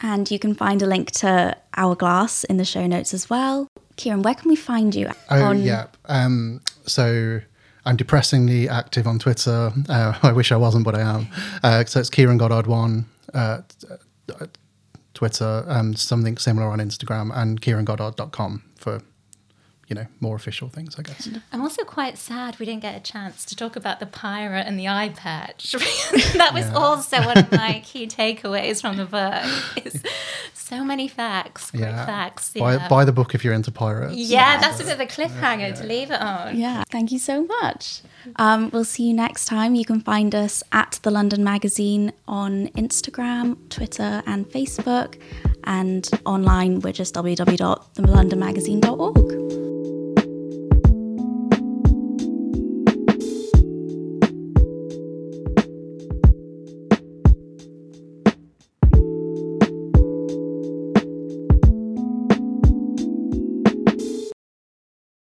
And 0.00 0.30
you 0.30 0.38
can 0.38 0.54
find 0.54 0.82
a 0.82 0.86
link 0.86 1.10
to 1.12 1.56
Hourglass 1.76 2.44
in 2.44 2.56
the 2.56 2.64
show 2.64 2.86
notes 2.86 3.14
as 3.14 3.30
well. 3.30 3.68
Keiran, 3.96 4.22
where 4.22 4.34
can 4.34 4.48
we 4.48 4.56
find 4.56 4.94
you? 4.94 5.10
Oh 5.30 5.52
yeah. 5.52 5.86
Um, 6.06 6.60
so 6.86 7.40
I'm 7.86 7.96
depressingly 7.96 8.68
active 8.68 9.06
on 9.06 9.18
Twitter. 9.18 9.72
Uh, 9.88 10.18
I 10.22 10.32
wish 10.32 10.52
I 10.52 10.56
wasn't, 10.56 10.84
but 10.84 10.94
I 10.94 11.00
am. 11.00 11.28
Uh, 11.62 11.84
so 11.84 12.00
it's 12.00 12.10
Keiran 12.10 12.38
Goddard 12.38 12.66
one. 12.66 13.06
Uh, 13.34 13.62
uh, 14.40 14.46
Twitter, 15.14 15.64
and 15.66 15.98
something 15.98 16.36
similar 16.36 16.68
on 16.68 16.78
Instagram, 16.78 17.34
and 17.34 17.60
KeiranGoddard.com 17.60 18.62
for 18.76 19.00
you 19.88 19.94
know 19.94 20.06
more 20.20 20.34
official 20.36 20.68
things, 20.68 20.96
I 20.98 21.02
guess. 21.02 21.28
I'm 21.52 21.60
also 21.62 21.84
quite 21.84 22.18
sad 22.18 22.58
we 22.58 22.66
didn't 22.66 22.82
get 22.82 22.96
a 22.96 23.00
chance 23.00 23.44
to 23.44 23.54
talk 23.54 23.76
about 23.76 24.00
the 24.00 24.06
pirate 24.06 24.66
and 24.66 24.76
the 24.78 24.88
eye 24.88 25.10
patch. 25.14 25.72
that 25.72 26.50
was 26.52 26.66
Yeah. 26.66 26.74
also 26.74 27.18
one 27.24 27.38
of 27.38 27.52
my 27.52 27.80
key 27.86 28.06
takeaways 28.06 28.80
from 28.80 28.96
the 28.96 29.04
book. 29.04 29.44
Is 29.86 30.02
so 30.54 30.82
many 30.84 31.06
facts, 31.06 31.70
great 31.70 31.82
Yeah. 31.82 32.04
facts. 32.06 32.50
Buy, 32.52 32.74
Yeah, 32.74 32.88
buy 32.88 33.04
the 33.04 33.12
book 33.12 33.34
if 33.36 33.44
you're 33.44 33.54
into 33.54 33.70
pirates. 33.70 34.16
yeah, 34.16 34.58
that's 34.60 34.80
a 34.80 34.84
bit 34.84 34.92
of 34.94 35.00
a 35.00 35.06
cliffhanger 35.06 35.76
to 35.80 35.86
leave 35.86 36.10
it 36.10 36.20
on. 36.20 36.56
Yeah, 36.58 36.82
thank 36.90 37.12
you 37.12 37.20
so 37.20 37.44
much. 37.44 38.00
Um, 38.36 38.70
we'll 38.72 38.84
see 38.84 39.04
you 39.04 39.14
next 39.14 39.44
time. 39.44 39.76
You 39.76 39.84
can 39.84 40.00
find 40.00 40.34
us 40.34 40.64
at 40.72 40.98
the 41.04 41.12
London 41.12 41.44
Magazine 41.44 42.12
on 42.26 42.66
Instagram, 42.76 43.56
Twitter, 43.70 44.24
and 44.26 44.46
Facebook. 44.48 45.16
And 45.62 46.08
online, 46.24 46.80
we're 46.80 46.92
just 46.92 47.14
www.thelondonmagazine.org. 47.14 49.45